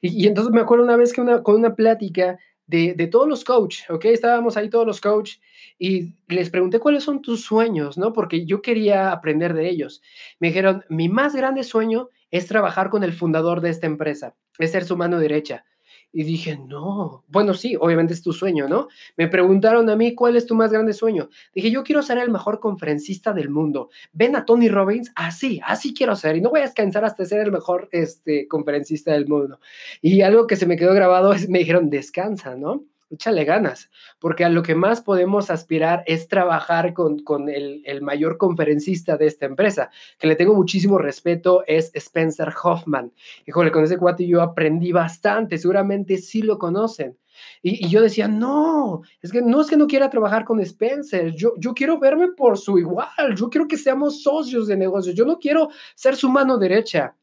Y, 0.00 0.24
y 0.24 0.26
entonces 0.26 0.52
me 0.52 0.60
acuerdo 0.60 0.84
una 0.84 0.96
vez 0.96 1.12
que 1.12 1.20
una, 1.20 1.42
con 1.42 1.56
una 1.56 1.74
plática 1.74 2.38
de, 2.70 2.94
de 2.94 3.06
todos 3.08 3.28
los 3.28 3.44
coach, 3.44 3.80
¿ok? 3.90 4.04
Estábamos 4.06 4.56
ahí 4.56 4.70
todos 4.70 4.86
los 4.86 5.00
coach 5.00 5.38
y 5.78 6.14
les 6.28 6.50
pregunté 6.50 6.78
cuáles 6.78 7.02
son 7.02 7.20
tus 7.20 7.42
sueños, 7.42 7.98
¿no? 7.98 8.12
Porque 8.12 8.46
yo 8.46 8.62
quería 8.62 9.10
aprender 9.10 9.54
de 9.54 9.68
ellos. 9.68 10.02
Me 10.38 10.48
dijeron, 10.48 10.84
mi 10.88 11.08
más 11.08 11.34
grande 11.34 11.64
sueño 11.64 12.10
es 12.30 12.46
trabajar 12.46 12.88
con 12.90 13.02
el 13.02 13.12
fundador 13.12 13.60
de 13.60 13.70
esta 13.70 13.86
empresa, 13.86 14.36
es 14.58 14.70
ser 14.70 14.84
su 14.84 14.96
mano 14.96 15.18
derecha. 15.18 15.64
Y 16.12 16.24
dije, 16.24 16.58
no, 16.58 17.24
bueno, 17.28 17.54
sí, 17.54 17.76
obviamente 17.78 18.14
es 18.14 18.22
tu 18.22 18.32
sueño, 18.32 18.68
¿no? 18.68 18.88
Me 19.16 19.28
preguntaron 19.28 19.88
a 19.90 19.96
mí, 19.96 20.14
¿cuál 20.14 20.36
es 20.36 20.44
tu 20.44 20.56
más 20.56 20.72
grande 20.72 20.92
sueño? 20.92 21.28
Dije, 21.54 21.70
yo 21.70 21.84
quiero 21.84 22.02
ser 22.02 22.18
el 22.18 22.30
mejor 22.30 22.58
conferencista 22.58 23.32
del 23.32 23.48
mundo. 23.48 23.90
Ven 24.12 24.34
a 24.34 24.44
Tony 24.44 24.68
Robbins, 24.68 25.12
así, 25.14 25.60
así 25.64 25.94
quiero 25.94 26.16
ser. 26.16 26.36
Y 26.36 26.40
no 26.40 26.50
voy 26.50 26.60
a 26.60 26.64
descansar 26.64 27.04
hasta 27.04 27.24
ser 27.24 27.40
el 27.40 27.52
mejor 27.52 27.88
este, 27.92 28.48
conferencista 28.48 29.12
del 29.12 29.28
mundo. 29.28 29.60
Y 30.02 30.22
algo 30.22 30.46
que 30.48 30.56
se 30.56 30.66
me 30.66 30.76
quedó 30.76 30.94
grabado 30.94 31.32
es, 31.32 31.48
me 31.48 31.60
dijeron, 31.60 31.90
descansa, 31.90 32.56
¿no? 32.56 32.84
Échale 33.10 33.44
ganas, 33.44 33.90
porque 34.18 34.44
a 34.44 34.48
lo 34.48 34.62
que 34.62 34.74
más 34.74 35.00
podemos 35.00 35.50
aspirar 35.50 36.02
es 36.06 36.28
trabajar 36.28 36.94
con, 36.94 37.18
con 37.18 37.48
el, 37.48 37.82
el, 37.84 38.02
mayor 38.02 38.38
conferencista 38.38 39.16
de 39.16 39.26
esta 39.26 39.46
empresa, 39.46 39.90
que 40.18 40.26
le 40.26 40.36
tengo 40.36 40.54
muchísimo 40.54 40.98
respeto, 40.98 41.64
es 41.66 41.90
Spencer 41.94 42.52
Hoffman. 42.62 43.12
Híjole, 43.46 43.72
con 43.72 43.84
ese 43.84 43.98
cuate 43.98 44.26
yo 44.26 44.42
aprendí 44.42 44.92
bastante, 44.92 45.58
seguramente 45.58 46.18
sí 46.18 46.42
lo 46.42 46.58
conocen. 46.58 47.18
Y, 47.62 47.86
y, 47.86 47.88
yo 47.88 48.02
decía, 48.02 48.28
no, 48.28 49.02
es 49.22 49.32
que 49.32 49.42
no 49.42 49.60
es 49.60 49.68
que 49.68 49.76
no 49.76 49.86
quiera 49.86 50.10
trabajar 50.10 50.44
con 50.44 50.60
Spencer, 50.60 51.32
yo, 51.34 51.54
yo 51.58 51.74
quiero 51.74 51.98
verme 51.98 52.28
por 52.28 52.58
su 52.58 52.78
igual, 52.78 53.34
yo 53.36 53.48
quiero 53.48 53.66
que 53.66 53.76
seamos 53.76 54.22
socios 54.22 54.66
de 54.66 54.76
negocios, 54.76 55.14
yo 55.14 55.24
no 55.24 55.38
quiero 55.38 55.70
ser 55.94 56.16
su 56.16 56.28
mano 56.28 56.58
derecha. 56.58 57.16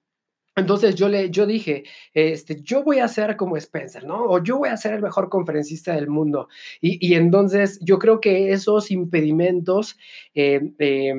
Entonces 0.58 0.96
yo 0.96 1.08
le, 1.08 1.30
yo 1.30 1.46
dije, 1.46 1.84
este, 2.14 2.60
yo 2.64 2.84
voy 2.84 2.98
a 2.98 3.08
ser 3.08 3.38
como 3.38 3.58
Spencer, 3.58 4.04
¿no? 4.06 4.26
O 4.26 4.44
yo 4.44 4.58
voy 4.58 4.70
a 4.70 4.78
ser 4.78 4.96
el 4.96 5.04
mejor 5.04 5.30
conferencista 5.30 5.94
del 5.94 6.08
mundo. 6.10 6.50
Y, 6.82 6.98
y 7.08 7.14
entonces 7.14 7.80
yo 7.82 8.00
creo 8.00 8.20
que 8.20 8.52
esos 8.52 8.90
impedimentos, 8.90 9.98
eh, 10.34 10.72
eh, 10.80 11.14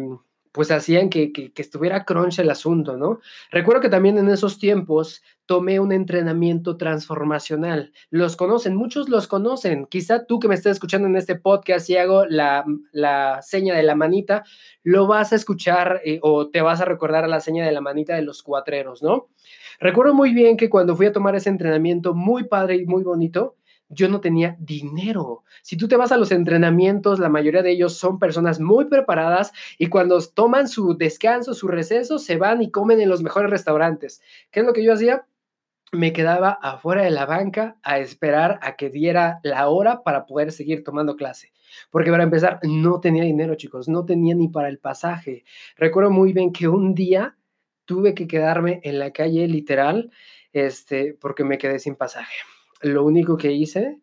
pues 0.58 0.72
hacían 0.72 1.08
que, 1.08 1.30
que, 1.32 1.52
estuviera 1.54 2.04
crunch 2.04 2.40
el 2.40 2.50
asunto, 2.50 2.96
¿no? 2.96 3.20
Recuerdo 3.52 3.80
que 3.80 3.88
también 3.88 4.18
en 4.18 4.28
esos 4.28 4.58
tiempos 4.58 5.22
tomé 5.46 5.78
un 5.78 5.92
entrenamiento 5.92 6.76
transformacional. 6.76 7.92
Los 8.10 8.34
conocen, 8.34 8.74
muchos 8.74 9.08
los 9.08 9.28
conocen. 9.28 9.86
Quizá 9.86 10.26
tú 10.26 10.40
que 10.40 10.48
me 10.48 10.56
estés 10.56 10.72
escuchando 10.72 11.06
en 11.06 11.14
este 11.14 11.36
podcast 11.36 11.88
y 11.90 11.96
hago 11.96 12.26
la, 12.26 12.64
la 12.90 13.40
seña 13.40 13.76
de 13.76 13.84
la 13.84 13.94
manita, 13.94 14.42
lo 14.82 15.06
vas 15.06 15.32
a 15.32 15.36
escuchar 15.36 16.00
eh, 16.04 16.18
o 16.22 16.48
te 16.50 16.60
vas 16.60 16.80
a 16.80 16.86
recordar 16.86 17.22
a 17.22 17.28
la 17.28 17.38
seña 17.38 17.64
de 17.64 17.70
la 17.70 17.80
manita 17.80 18.16
de 18.16 18.22
los 18.22 18.42
cuatreros, 18.42 19.00
¿no? 19.00 19.28
Recuerdo 19.78 20.12
muy 20.12 20.34
bien 20.34 20.56
que 20.56 20.68
cuando 20.68 20.96
fui 20.96 21.06
a 21.06 21.12
tomar 21.12 21.36
ese 21.36 21.50
entrenamiento 21.50 22.14
muy 22.14 22.48
padre 22.48 22.74
y 22.74 22.84
muy 22.84 23.04
bonito, 23.04 23.54
yo 23.88 24.08
no 24.08 24.20
tenía 24.20 24.56
dinero. 24.58 25.44
Si 25.62 25.76
tú 25.76 25.88
te 25.88 25.96
vas 25.96 26.12
a 26.12 26.16
los 26.16 26.30
entrenamientos, 26.30 27.18
la 27.18 27.28
mayoría 27.28 27.62
de 27.62 27.70
ellos 27.70 27.96
son 27.96 28.18
personas 28.18 28.60
muy 28.60 28.86
preparadas 28.86 29.52
y 29.78 29.88
cuando 29.88 30.20
toman 30.20 30.68
su 30.68 30.96
descanso, 30.96 31.54
su 31.54 31.68
receso, 31.68 32.18
se 32.18 32.36
van 32.36 32.62
y 32.62 32.70
comen 32.70 33.00
en 33.00 33.08
los 33.08 33.22
mejores 33.22 33.50
restaurantes. 33.50 34.20
¿Qué 34.50 34.60
es 34.60 34.66
lo 34.66 34.72
que 34.72 34.84
yo 34.84 34.92
hacía? 34.92 35.26
Me 35.90 36.12
quedaba 36.12 36.50
afuera 36.50 37.02
de 37.02 37.10
la 37.10 37.24
banca 37.24 37.78
a 37.82 37.98
esperar 37.98 38.58
a 38.62 38.76
que 38.76 38.90
diera 38.90 39.40
la 39.42 39.68
hora 39.68 40.02
para 40.02 40.26
poder 40.26 40.52
seguir 40.52 40.84
tomando 40.84 41.16
clase. 41.16 41.52
Porque 41.90 42.10
para 42.10 42.24
empezar, 42.24 42.60
no 42.62 43.00
tenía 43.00 43.24
dinero, 43.24 43.54
chicos, 43.54 43.88
no 43.88 44.04
tenía 44.04 44.34
ni 44.34 44.48
para 44.48 44.68
el 44.68 44.78
pasaje. 44.78 45.44
Recuerdo 45.76 46.10
muy 46.10 46.34
bien 46.34 46.52
que 46.52 46.68
un 46.68 46.94
día 46.94 47.38
tuve 47.86 48.14
que 48.14 48.26
quedarme 48.26 48.80
en 48.84 48.98
la 48.98 49.12
calle 49.12 49.48
literal, 49.48 50.10
este, 50.52 51.14
porque 51.18 51.44
me 51.44 51.56
quedé 51.56 51.78
sin 51.78 51.96
pasaje 51.96 52.34
lo 52.80 53.04
único 53.04 53.36
que 53.36 53.52
hice, 53.52 54.00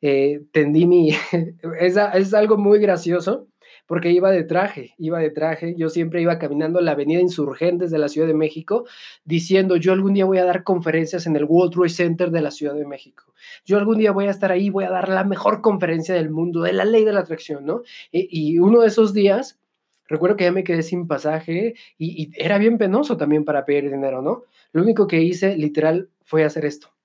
eh, 0.00 0.42
tendí 0.52 0.86
mi, 0.86 1.10
es, 1.80 1.96
es 2.14 2.34
algo 2.34 2.56
muy 2.56 2.78
gracioso, 2.78 3.48
porque 3.86 4.10
iba 4.10 4.30
de 4.30 4.44
traje, 4.44 4.94
iba 4.98 5.18
de 5.18 5.30
traje, 5.30 5.74
yo 5.76 5.88
siempre 5.88 6.20
iba 6.20 6.38
caminando 6.38 6.80
la 6.80 6.92
avenida 6.92 7.20
Insurgentes 7.20 7.90
de 7.90 7.98
la 7.98 8.08
Ciudad 8.08 8.28
de 8.28 8.34
México, 8.34 8.84
diciendo, 9.24 9.76
yo 9.76 9.92
algún 9.92 10.12
día 10.12 10.26
voy 10.26 10.38
a 10.38 10.44
dar 10.44 10.62
conferencias 10.62 11.26
en 11.26 11.34
el 11.36 11.44
World 11.44 11.72
Trade 11.72 11.88
Center 11.88 12.30
de 12.30 12.42
la 12.42 12.50
Ciudad 12.50 12.74
de 12.74 12.86
México, 12.86 13.32
yo 13.64 13.78
algún 13.78 13.98
día 13.98 14.12
voy 14.12 14.26
a 14.26 14.30
estar 14.30 14.52
ahí, 14.52 14.68
voy 14.68 14.84
a 14.84 14.90
dar 14.90 15.08
la 15.08 15.24
mejor 15.24 15.62
conferencia 15.62 16.14
del 16.14 16.30
mundo, 16.30 16.62
de 16.62 16.74
la 16.74 16.84
ley 16.84 17.04
de 17.04 17.12
la 17.12 17.20
atracción, 17.20 17.64
¿no? 17.64 17.82
Y, 18.12 18.58
uno 18.58 18.80
de 18.80 18.88
esos 18.88 19.14
días, 19.14 19.58
recuerdo 20.06 20.36
que 20.36 20.44
ya 20.44 20.52
me 20.52 20.64
quedé 20.64 20.82
sin 20.82 21.06
pasaje 21.06 21.74
y, 21.96 22.22
y 22.22 22.30
era 22.36 22.58
bien 22.58 22.76
penoso 22.76 23.16
también 23.16 23.44
para 23.44 23.64
pedir 23.64 23.90
dinero, 23.90 24.20
¿no? 24.20 24.44
Lo 24.72 24.82
único 24.82 25.06
que 25.06 25.22
hice, 25.22 25.56
literal, 25.56 26.10
fue 26.24 26.44
hacer 26.44 26.66
esto 26.66 26.97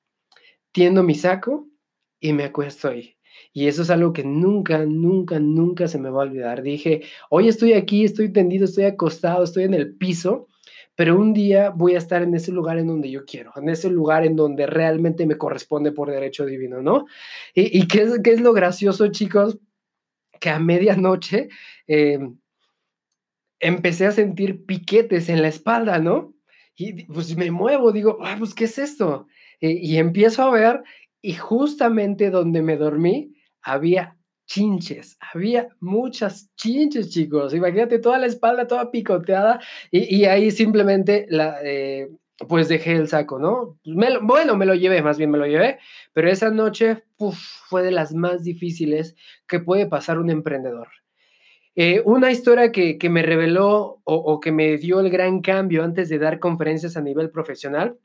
tiendo 0.73 1.03
mi 1.03 1.15
saco 1.15 1.69
y 2.19 2.33
me 2.33 2.43
acuesto 2.43 2.89
ahí. 2.89 3.15
Y 3.53 3.67
eso 3.67 3.83
es 3.83 3.89
algo 3.89 4.13
que 4.13 4.23
nunca, 4.23 4.85
nunca, 4.85 5.39
nunca 5.39 5.87
se 5.87 5.99
me 5.99 6.09
va 6.09 6.23
a 6.23 6.25
olvidar. 6.25 6.61
Dije, 6.61 7.03
hoy 7.29 7.47
estoy 7.47 7.73
aquí, 7.73 8.03
estoy 8.03 8.31
tendido, 8.33 8.65
estoy 8.65 8.85
acostado, 8.85 9.43
estoy 9.43 9.63
en 9.63 9.73
el 9.73 9.95
piso, 9.95 10.47
pero 10.95 11.17
un 11.17 11.33
día 11.33 11.69
voy 11.69 11.95
a 11.95 11.97
estar 11.99 12.21
en 12.21 12.35
ese 12.35 12.51
lugar 12.51 12.77
en 12.77 12.87
donde 12.87 13.09
yo 13.09 13.25
quiero, 13.25 13.51
en 13.55 13.69
ese 13.69 13.89
lugar 13.89 14.25
en 14.25 14.35
donde 14.35 14.67
realmente 14.67 15.25
me 15.25 15.37
corresponde 15.37 15.91
por 15.91 16.09
derecho 16.11 16.45
divino, 16.45 16.81
¿no? 16.81 17.05
¿Y, 17.55 17.79
y 17.79 17.87
qué, 17.87 18.03
es, 18.03 18.19
qué 18.23 18.31
es 18.33 18.41
lo 18.41 18.53
gracioso, 18.53 19.07
chicos? 19.07 19.57
Que 20.39 20.49
a 20.49 20.59
medianoche 20.59 21.49
eh, 21.87 22.19
empecé 23.59 24.05
a 24.05 24.11
sentir 24.11 24.65
piquetes 24.65 25.29
en 25.29 25.41
la 25.41 25.47
espalda, 25.47 25.99
¿no? 25.99 26.33
Y 26.75 27.05
pues 27.05 27.35
me 27.37 27.51
muevo, 27.51 27.91
digo, 27.91 28.17
ah, 28.21 28.35
pues, 28.37 28.53
¿qué 28.53 28.65
es 28.65 28.77
esto? 28.79 29.27
Eh, 29.61 29.77
y 29.81 29.97
empiezo 29.97 30.43
a 30.43 30.51
ver 30.51 30.83
y 31.21 31.33
justamente 31.33 32.29
donde 32.29 32.61
me 32.61 32.77
dormí 32.77 33.33
había 33.61 34.17
chinches, 34.45 35.17
había 35.33 35.69
muchas 35.79 36.49
chinches, 36.55 37.09
chicos. 37.09 37.53
Imagínate 37.53 37.99
toda 37.99 38.19
la 38.19 38.27
espalda 38.27 38.67
toda 38.67 38.91
picoteada 38.91 39.61
y, 39.89 40.15
y 40.15 40.25
ahí 40.25 40.51
simplemente 40.51 41.25
la, 41.29 41.57
eh, 41.63 42.09
pues 42.47 42.67
dejé 42.67 42.93
el 42.93 43.07
saco, 43.07 43.39
¿no? 43.39 43.79
bueno, 44.21 44.57
me 44.57 44.65
lo 44.65 44.73
llevé, 44.75 45.01
más 45.01 45.17
bien 45.17 45.31
me 45.31 45.37
lo 45.37 45.45
llevé, 45.45 45.79
pero 46.13 46.29
esa 46.29 46.49
noche 46.49 47.03
fue 47.69 47.83
de 47.83 47.91
las 47.91 48.13
más 48.13 48.43
difíciles 48.43 49.15
que 49.47 49.59
puede 49.59 49.87
pasar 49.87 50.19
un 50.19 50.29
emprendedor. 50.29 50.89
Eh, 51.75 52.01
una 52.05 52.31
historia 52.31 52.71
que, 52.71 52.97
que 52.97 53.09
me 53.09 53.23
reveló 53.23 54.01
o, 54.03 54.39
que 54.39 54.51
me 54.51 54.77
dio 54.77 54.99
el 54.99 55.09
gran 55.09 55.41
cambio 55.41 55.83
antes 55.83 56.09
de 56.09 56.19
dar 56.19 56.39
conferencias 56.39 56.97
a 56.97 57.01
nivel 57.01 57.31
profesional 57.31 57.97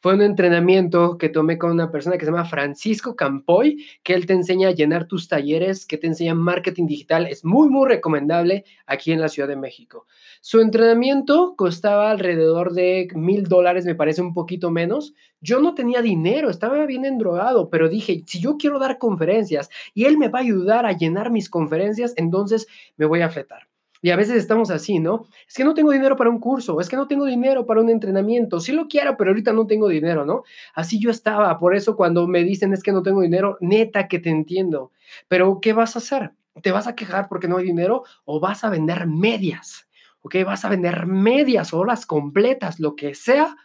fue 0.00 0.14
un 0.14 0.22
entrenamiento 0.22 1.18
que 1.18 1.28
tomé 1.28 1.58
con 1.58 1.70
una 1.70 1.90
persona 1.90 2.18
que 2.18 2.24
se 2.24 2.30
llama 2.30 2.44
Francisco 2.44 3.16
Campoy, 3.16 3.84
que 4.02 4.14
él 4.14 4.26
te 4.26 4.34
enseña 4.34 4.68
a 4.68 4.72
llenar 4.72 5.06
tus 5.06 5.28
talleres, 5.28 5.86
que 5.86 5.98
te 5.98 6.06
enseña 6.06 6.34
marketing 6.34 6.86
digital. 6.86 7.26
Es 7.26 7.44
muy, 7.44 7.68
muy 7.70 7.88
recomendable 7.88 8.64
aquí 8.86 9.12
en 9.12 9.20
la 9.20 9.28
Ciudad 9.28 9.48
de 9.48 9.56
México. 9.56 10.06
Su 10.40 10.60
entrenamiento 10.60 11.54
costaba 11.56 12.10
alrededor 12.10 12.72
de 12.72 13.08
mil 13.14 13.44
dólares, 13.44 13.86
me 13.86 13.94
parece 13.94 14.22
un 14.22 14.34
poquito 14.34 14.70
menos. 14.70 15.14
Yo 15.40 15.60
no 15.60 15.74
tenía 15.74 16.02
dinero, 16.02 16.50
estaba 16.50 16.84
bien 16.86 17.04
endrogado, 17.04 17.70
pero 17.70 17.88
dije, 17.88 18.22
si 18.26 18.40
yo 18.40 18.56
quiero 18.58 18.78
dar 18.78 18.98
conferencias 18.98 19.70
y 19.94 20.04
él 20.04 20.18
me 20.18 20.28
va 20.28 20.40
a 20.40 20.42
ayudar 20.42 20.86
a 20.86 20.92
llenar 20.92 21.30
mis 21.30 21.50
conferencias, 21.50 22.12
entonces 22.16 22.66
me 22.96 23.06
voy 23.06 23.22
a 23.22 23.30
fletar. 23.30 23.68
Y 24.02 24.10
a 24.10 24.16
veces 24.16 24.36
estamos 24.36 24.70
así, 24.70 24.98
¿no? 24.98 25.26
Es 25.48 25.54
que 25.54 25.64
no 25.64 25.74
tengo 25.74 25.90
dinero 25.90 26.16
para 26.16 26.30
un 26.30 26.38
curso, 26.38 26.80
es 26.80 26.88
que 26.88 26.96
no 26.96 27.06
tengo 27.06 27.24
dinero 27.24 27.66
para 27.66 27.80
un 27.80 27.90
entrenamiento, 27.90 28.60
sí 28.60 28.72
lo 28.72 28.88
quiero, 28.88 29.16
pero 29.16 29.30
ahorita 29.30 29.52
no 29.52 29.66
tengo 29.66 29.88
dinero, 29.88 30.24
¿no? 30.24 30.42
Así 30.74 30.98
yo 31.00 31.10
estaba, 31.10 31.58
por 31.58 31.74
eso 31.74 31.96
cuando 31.96 32.26
me 32.26 32.44
dicen 32.44 32.72
es 32.72 32.82
que 32.82 32.92
no 32.92 33.02
tengo 33.02 33.22
dinero, 33.22 33.56
neta 33.60 34.08
que 34.08 34.18
te 34.18 34.30
entiendo, 34.30 34.92
pero 35.28 35.60
¿qué 35.60 35.72
vas 35.72 35.96
a 35.96 36.00
hacer? 36.00 36.32
¿Te 36.62 36.72
vas 36.72 36.86
a 36.86 36.94
quejar 36.94 37.28
porque 37.28 37.48
no 37.48 37.58
hay 37.58 37.64
dinero 37.64 38.04
o 38.24 38.40
vas 38.40 38.64
a 38.64 38.70
vender 38.70 39.06
medias? 39.06 39.88
¿Ok? 40.22 40.36
Vas 40.44 40.64
a 40.64 40.68
vender 40.68 41.06
medias, 41.06 41.72
horas 41.74 42.06
completas, 42.06 42.80
lo 42.80 42.96
que 42.96 43.14
sea, 43.14 43.56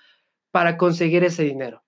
para 0.52 0.78
conseguir 0.78 1.24
ese 1.24 1.44
dinero. 1.44 1.81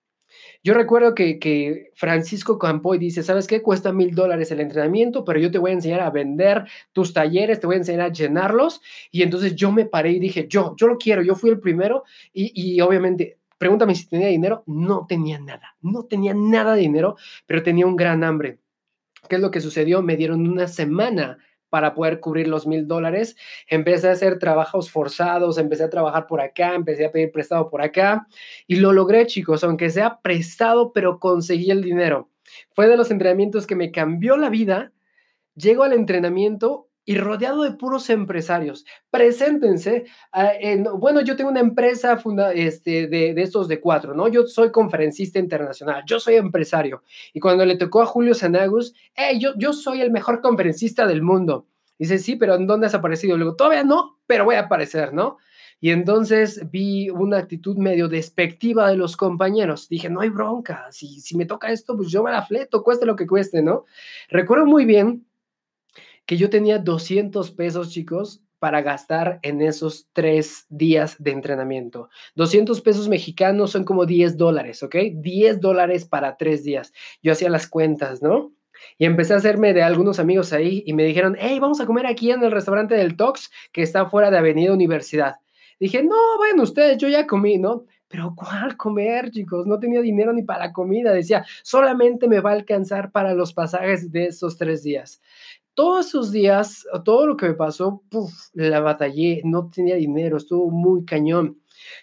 Yo 0.64 0.72
recuerdo 0.72 1.14
que, 1.14 1.38
que 1.38 1.92
Francisco 1.94 2.58
Campoy 2.58 2.96
dice, 2.96 3.22
¿sabes 3.22 3.46
qué? 3.46 3.60
Cuesta 3.60 3.92
mil 3.92 4.14
dólares 4.14 4.50
el 4.50 4.60
entrenamiento, 4.60 5.22
pero 5.22 5.38
yo 5.38 5.50
te 5.50 5.58
voy 5.58 5.72
a 5.72 5.74
enseñar 5.74 6.00
a 6.00 6.08
vender 6.08 6.64
tus 6.92 7.12
talleres, 7.12 7.60
te 7.60 7.66
voy 7.66 7.74
a 7.74 7.78
enseñar 7.80 8.00
a 8.00 8.12
llenarlos. 8.12 8.80
Y 9.10 9.22
entonces 9.22 9.54
yo 9.54 9.70
me 9.70 9.84
paré 9.84 10.12
y 10.12 10.18
dije, 10.18 10.48
yo, 10.48 10.74
yo 10.78 10.86
lo 10.86 10.96
quiero, 10.96 11.20
yo 11.20 11.34
fui 11.34 11.50
el 11.50 11.60
primero 11.60 12.04
y, 12.32 12.50
y 12.54 12.80
obviamente 12.80 13.38
pregúntame 13.58 13.94
si 13.94 14.08
tenía 14.08 14.28
dinero, 14.28 14.64
no 14.66 15.04
tenía 15.06 15.38
nada, 15.38 15.76
no 15.82 16.04
tenía 16.04 16.32
nada 16.34 16.74
de 16.74 16.80
dinero, 16.80 17.16
pero 17.46 17.62
tenía 17.62 17.86
un 17.86 17.96
gran 17.96 18.24
hambre. 18.24 18.58
¿Qué 19.28 19.36
es 19.36 19.42
lo 19.42 19.50
que 19.50 19.60
sucedió? 19.60 20.02
Me 20.02 20.16
dieron 20.16 20.48
una 20.48 20.66
semana 20.66 21.38
para 21.74 21.92
poder 21.92 22.20
cubrir 22.20 22.46
los 22.46 22.68
mil 22.68 22.86
dólares. 22.86 23.34
Empecé 23.66 24.08
a 24.08 24.12
hacer 24.12 24.38
trabajos 24.38 24.92
forzados, 24.92 25.58
empecé 25.58 25.82
a 25.82 25.90
trabajar 25.90 26.28
por 26.28 26.40
acá, 26.40 26.76
empecé 26.76 27.04
a 27.04 27.10
pedir 27.10 27.32
prestado 27.32 27.68
por 27.68 27.82
acá 27.82 28.28
y 28.68 28.76
lo 28.76 28.92
logré, 28.92 29.26
chicos, 29.26 29.64
aunque 29.64 29.90
sea 29.90 30.20
prestado, 30.22 30.92
pero 30.92 31.18
conseguí 31.18 31.72
el 31.72 31.82
dinero. 31.82 32.30
Fue 32.70 32.86
de 32.86 32.96
los 32.96 33.10
entrenamientos 33.10 33.66
que 33.66 33.74
me 33.74 33.90
cambió 33.90 34.36
la 34.36 34.50
vida. 34.50 34.92
Llego 35.56 35.82
al 35.82 35.94
entrenamiento 35.94 36.88
y 37.04 37.18
rodeado 37.18 37.62
de 37.62 37.72
puros 37.72 38.08
empresarios. 38.10 38.84
Preséntense. 39.10 40.04
Ah, 40.32 40.52
bueno, 40.98 41.20
yo 41.20 41.36
tengo 41.36 41.50
una 41.50 41.60
empresa 41.60 42.16
funda, 42.16 42.52
este, 42.52 43.06
de, 43.08 43.34
de, 43.34 43.42
estos 43.42 43.68
de 43.68 43.80
cuatro, 43.80 44.14
¿no? 44.14 44.28
Yo 44.28 44.46
soy 44.46 44.70
conferencista 44.70 45.38
internacional, 45.38 46.02
yo 46.06 46.18
soy 46.18 46.36
empresario. 46.36 47.02
Y 47.32 47.40
cuando 47.40 47.64
le 47.66 47.76
tocó 47.76 48.02
a 48.02 48.06
Julio 48.06 48.34
Sanagus, 48.34 48.94
hey, 49.14 49.38
yo, 49.38 49.52
yo 49.56 49.72
soy 49.72 50.00
el 50.00 50.10
mejor 50.10 50.40
conferencista 50.40 51.06
del 51.06 51.22
mundo. 51.22 51.66
Dice, 51.98 52.18
sí, 52.18 52.36
pero 52.36 52.54
¿en 52.54 52.66
dónde 52.66 52.86
has 52.86 52.94
aparecido? 52.94 53.36
Luego, 53.36 53.54
todavía 53.54 53.84
no, 53.84 54.18
pero 54.26 54.44
voy 54.44 54.56
a 54.56 54.60
aparecer, 54.60 55.12
¿no? 55.12 55.36
Y 55.80 55.90
entonces 55.90 56.70
vi 56.70 57.10
una 57.10 57.36
actitud 57.36 57.76
medio 57.76 58.08
despectiva 58.08 58.88
de 58.88 58.96
los 58.96 59.16
compañeros. 59.16 59.88
Dije, 59.88 60.08
no 60.08 60.20
hay 60.20 60.30
bronca, 60.30 60.86
si, 60.90 61.20
si 61.20 61.36
me 61.36 61.44
toca 61.44 61.70
esto, 61.70 61.94
pues 61.96 62.08
yo 62.08 62.22
me 62.22 62.30
la 62.30 62.42
fleto, 62.42 62.82
cueste 62.82 63.04
lo 63.04 63.16
que 63.16 63.26
cueste, 63.26 63.62
¿no? 63.62 63.84
Recuerdo 64.30 64.64
muy 64.64 64.86
bien 64.86 65.26
que 66.26 66.36
yo 66.36 66.50
tenía 66.50 66.78
200 66.78 67.50
pesos, 67.52 67.90
chicos, 67.90 68.42
para 68.64 68.80
gastar 68.80 69.40
en 69.42 69.60
esos 69.60 70.08
tres 70.14 70.64
días 70.70 71.16
de 71.18 71.32
entrenamiento. 71.32 72.08
200 72.34 72.80
pesos 72.80 73.08
mexicanos 73.08 73.72
son 73.72 73.84
como 73.84 74.06
10 74.06 74.38
dólares, 74.38 74.82
¿ok? 74.82 74.96
10 75.16 75.60
dólares 75.60 76.06
para 76.06 76.38
tres 76.38 76.64
días. 76.64 76.94
Yo 77.22 77.32
hacía 77.32 77.50
las 77.50 77.66
cuentas, 77.66 78.22
¿no? 78.22 78.52
Y 78.96 79.04
empecé 79.04 79.34
a 79.34 79.36
hacerme 79.36 79.74
de 79.74 79.82
algunos 79.82 80.18
amigos 80.18 80.54
ahí 80.54 80.82
y 80.86 80.94
me 80.94 81.04
dijeron, 81.04 81.36
hey, 81.38 81.58
vamos 81.60 81.80
a 81.80 81.86
comer 81.86 82.06
aquí 82.06 82.30
en 82.30 82.42
el 82.42 82.52
restaurante 82.52 82.94
del 82.94 83.16
Tox, 83.16 83.50
que 83.70 83.82
está 83.82 84.06
fuera 84.06 84.30
de 84.30 84.38
Avenida 84.38 84.72
Universidad. 84.72 85.34
Dije, 85.78 86.02
no, 86.02 86.38
bueno, 86.38 86.62
ustedes, 86.62 86.96
yo 86.96 87.08
ya 87.08 87.26
comí, 87.26 87.58
¿no? 87.58 87.84
Pero 88.08 88.32
¿cuál 88.34 88.78
comer, 88.78 89.30
chicos? 89.30 89.66
No 89.66 89.78
tenía 89.78 90.00
dinero 90.00 90.32
ni 90.32 90.42
para 90.42 90.72
comida. 90.72 91.12
Decía, 91.12 91.44
solamente 91.62 92.28
me 92.28 92.40
va 92.40 92.50
a 92.50 92.54
alcanzar 92.54 93.10
para 93.10 93.34
los 93.34 93.52
pasajes 93.52 94.10
de 94.10 94.26
esos 94.26 94.56
tres 94.56 94.82
días 94.82 95.20
todos 95.74 96.06
esos 96.06 96.32
días, 96.32 96.86
todo 97.04 97.26
lo 97.26 97.36
que 97.36 97.48
me 97.48 97.54
pasó, 97.54 98.02
la 98.54 98.80
batallé, 98.80 99.42
no 99.44 99.68
tenía 99.68 99.96
dinero, 99.96 100.36
estuvo 100.36 100.70
muy 100.70 101.04
cañón. 101.04 101.58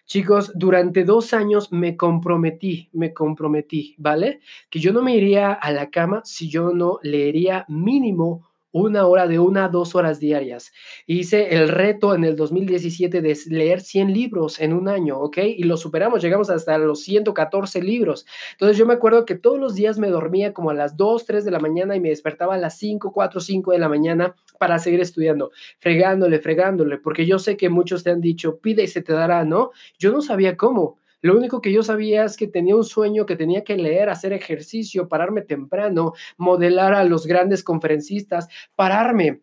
Chicos, 0.05 0.51
durante 0.55 1.03
dos 1.03 1.33
años 1.33 1.71
me 1.71 1.97
comprometí, 1.97 2.89
me 2.93 3.13
comprometí, 3.13 3.95
¿vale? 3.97 4.41
Que 4.69 4.79
yo 4.79 4.93
no 4.93 5.01
me 5.01 5.15
iría 5.15 5.53
a 5.53 5.71
la 5.71 5.89
cama 5.89 6.21
si 6.23 6.49
yo 6.49 6.71
no 6.71 6.99
leería 7.01 7.65
mínimo 7.67 8.50
una 8.71 9.05
hora 9.07 9.27
de 9.27 9.39
una 9.39 9.65
a 9.65 9.69
dos 9.69 9.95
horas 9.95 10.19
diarias. 10.19 10.71
Hice 11.05 11.55
el 11.55 11.69
reto 11.69 12.15
en 12.15 12.23
el 12.23 12.35
2017 12.35 13.21
de 13.21 13.37
leer 13.47 13.81
100 13.81 14.13
libros 14.13 14.59
en 14.59 14.73
un 14.73 14.87
año, 14.87 15.19
¿ok? 15.19 15.37
Y 15.57 15.63
lo 15.63 15.77
superamos, 15.77 16.21
llegamos 16.21 16.49
hasta 16.49 16.77
los 16.77 17.01
114 17.01 17.81
libros. 17.81 18.25
Entonces 18.53 18.77
yo 18.77 18.85
me 18.85 18.93
acuerdo 18.93 19.25
que 19.25 19.35
todos 19.35 19.59
los 19.59 19.75
días 19.75 19.97
me 19.99 20.09
dormía 20.09 20.53
como 20.53 20.69
a 20.69 20.73
las 20.73 20.97
2, 20.97 21.25
3 21.25 21.45
de 21.45 21.51
la 21.51 21.59
mañana 21.59 21.95
y 21.95 21.99
me 21.99 22.09
despertaba 22.09 22.55
a 22.55 22.57
las 22.57 22.77
5, 22.77 23.11
4, 23.11 23.39
5 23.41 23.71
de 23.71 23.79
la 23.79 23.89
mañana 23.89 24.35
para 24.59 24.79
seguir 24.79 25.01
estudiando, 25.01 25.51
fregándole, 25.79 26.39
fregándole, 26.39 26.97
porque 26.97 27.25
yo 27.25 27.39
sé 27.39 27.57
que 27.57 27.69
muchos 27.69 28.03
te 28.03 28.11
han 28.11 28.21
dicho, 28.21 28.59
pide 28.59 28.83
y 28.83 28.87
se 28.87 29.01
te 29.01 29.13
dará, 29.13 29.43
¿no? 29.43 29.71
Yo 29.99 30.11
no 30.11 30.21
sabía 30.21 30.55
cómo. 30.57 31.00
Lo 31.21 31.37
único 31.37 31.61
que 31.61 31.71
yo 31.71 31.83
sabía 31.83 32.25
es 32.25 32.37
que 32.37 32.47
tenía 32.47 32.75
un 32.75 32.83
sueño 32.83 33.25
que 33.25 33.35
tenía 33.35 33.63
que 33.63 33.77
leer, 33.77 34.09
hacer 34.09 34.33
ejercicio, 34.33 35.07
pararme 35.07 35.41
temprano, 35.41 36.13
modelar 36.37 36.93
a 36.93 37.03
los 37.03 37.27
grandes 37.27 37.63
conferencistas, 37.63 38.47
pararme. 38.75 39.41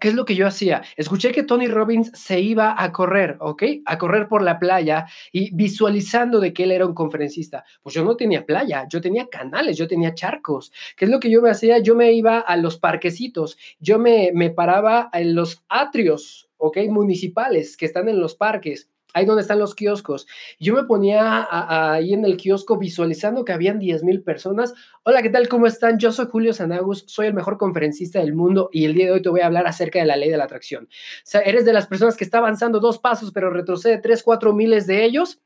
¿Qué 0.00 0.08
es 0.08 0.14
lo 0.14 0.26
que 0.26 0.36
yo 0.36 0.46
hacía? 0.46 0.82
Escuché 0.96 1.32
que 1.32 1.42
Tony 1.42 1.66
Robbins 1.66 2.12
se 2.14 2.40
iba 2.40 2.74
a 2.80 2.92
correr, 2.92 3.36
¿ok? 3.40 3.62
A 3.86 3.98
correr 3.98 4.28
por 4.28 4.42
la 4.42 4.58
playa 4.58 5.06
y 5.32 5.52
visualizando 5.54 6.40
de 6.40 6.52
que 6.52 6.64
él 6.64 6.72
era 6.72 6.86
un 6.86 6.94
conferencista. 6.94 7.64
Pues 7.82 7.94
yo 7.94 8.04
no 8.04 8.16
tenía 8.16 8.44
playa, 8.44 8.86
yo 8.88 9.00
tenía 9.00 9.28
canales, 9.28 9.76
yo 9.76 9.88
tenía 9.88 10.14
charcos. 10.14 10.72
¿Qué 10.96 11.06
es 11.06 11.10
lo 11.10 11.18
que 11.18 11.30
yo 11.30 11.40
me 11.40 11.50
hacía? 11.50 11.78
Yo 11.78 11.96
me 11.96 12.12
iba 12.12 12.38
a 12.38 12.56
los 12.56 12.78
parquecitos, 12.78 13.56
yo 13.80 13.98
me, 13.98 14.30
me 14.34 14.50
paraba 14.50 15.08
en 15.12 15.34
los 15.34 15.64
atrios, 15.68 16.48
¿ok? 16.58 16.78
Municipales 16.90 17.76
que 17.76 17.86
están 17.86 18.08
en 18.08 18.20
los 18.20 18.34
parques 18.34 18.90
ahí 19.14 19.24
donde 19.24 19.42
están 19.42 19.58
los 19.58 19.74
kioscos. 19.74 20.26
Yo 20.58 20.74
me 20.74 20.84
ponía 20.84 21.46
ahí 21.50 22.12
en 22.12 22.24
el 22.24 22.36
kiosco 22.36 22.78
visualizando 22.78 23.44
que 23.44 23.52
habían 23.52 23.78
10 23.78 24.04
mil 24.04 24.22
personas. 24.22 24.74
Hola, 25.04 25.22
¿qué 25.22 25.30
tal? 25.30 25.48
¿Cómo 25.48 25.66
están? 25.66 25.98
Yo 25.98 26.12
soy 26.12 26.26
Julio 26.26 26.52
Sanagus, 26.52 27.04
soy 27.06 27.26
el 27.26 27.34
mejor 27.34 27.58
conferencista 27.58 28.20
del 28.20 28.34
mundo 28.34 28.68
y 28.72 28.84
el 28.84 28.94
día 28.94 29.06
de 29.06 29.12
hoy 29.12 29.22
te 29.22 29.28
voy 29.28 29.40
a 29.40 29.46
hablar 29.46 29.66
acerca 29.66 29.98
de 29.98 30.06
la 30.06 30.16
ley 30.16 30.30
de 30.30 30.36
la 30.36 30.44
atracción. 30.44 30.84
O 30.84 30.88
sea, 31.24 31.40
eres 31.40 31.64
de 31.64 31.72
las 31.72 31.86
personas 31.86 32.16
que 32.16 32.24
está 32.24 32.38
avanzando 32.38 32.80
dos 32.80 32.98
pasos, 32.98 33.32
pero 33.32 33.50
retrocede 33.50 33.98
tres, 33.98 34.22
cuatro 34.22 34.52
miles 34.52 34.86
de 34.86 35.04
ellos. 35.04 35.40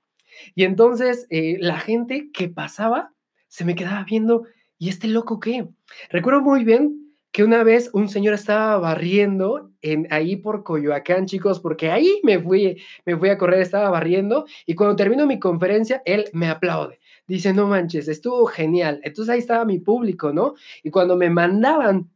Y 0.54 0.64
entonces 0.64 1.26
eh, 1.30 1.56
la 1.60 1.78
gente 1.78 2.30
que 2.32 2.48
pasaba 2.48 3.12
se 3.48 3.64
me 3.64 3.74
quedaba 3.74 4.04
viendo, 4.04 4.44
¿y 4.78 4.88
este 4.88 5.06
loco 5.08 5.38
qué? 5.38 5.68
Recuerdo 6.10 6.40
muy 6.40 6.64
bien 6.64 7.11
que 7.32 7.42
una 7.42 7.64
vez 7.64 7.90
un 7.94 8.10
señor 8.10 8.34
estaba 8.34 8.76
barriendo 8.76 9.70
en, 9.80 10.06
ahí 10.10 10.36
por 10.36 10.62
Coyoacán, 10.62 11.26
chicos, 11.26 11.60
porque 11.60 11.90
ahí 11.90 12.20
me 12.22 12.38
fui, 12.38 12.80
me 13.06 13.16
fui 13.16 13.30
a 13.30 13.38
correr, 13.38 13.62
estaba 13.62 13.88
barriendo 13.88 14.44
y 14.66 14.74
cuando 14.74 14.96
termino 14.96 15.26
mi 15.26 15.40
conferencia, 15.40 16.02
él 16.04 16.26
me 16.34 16.48
aplaude. 16.48 17.00
Dice, 17.26 17.54
no 17.54 17.66
manches, 17.66 18.06
estuvo 18.08 18.44
genial. 18.46 19.00
Entonces 19.02 19.32
ahí 19.32 19.38
estaba 19.38 19.64
mi 19.64 19.78
público, 19.78 20.32
¿no? 20.32 20.54
Y 20.82 20.90
cuando 20.90 21.16
me 21.16 21.30
mandaban 21.30 22.10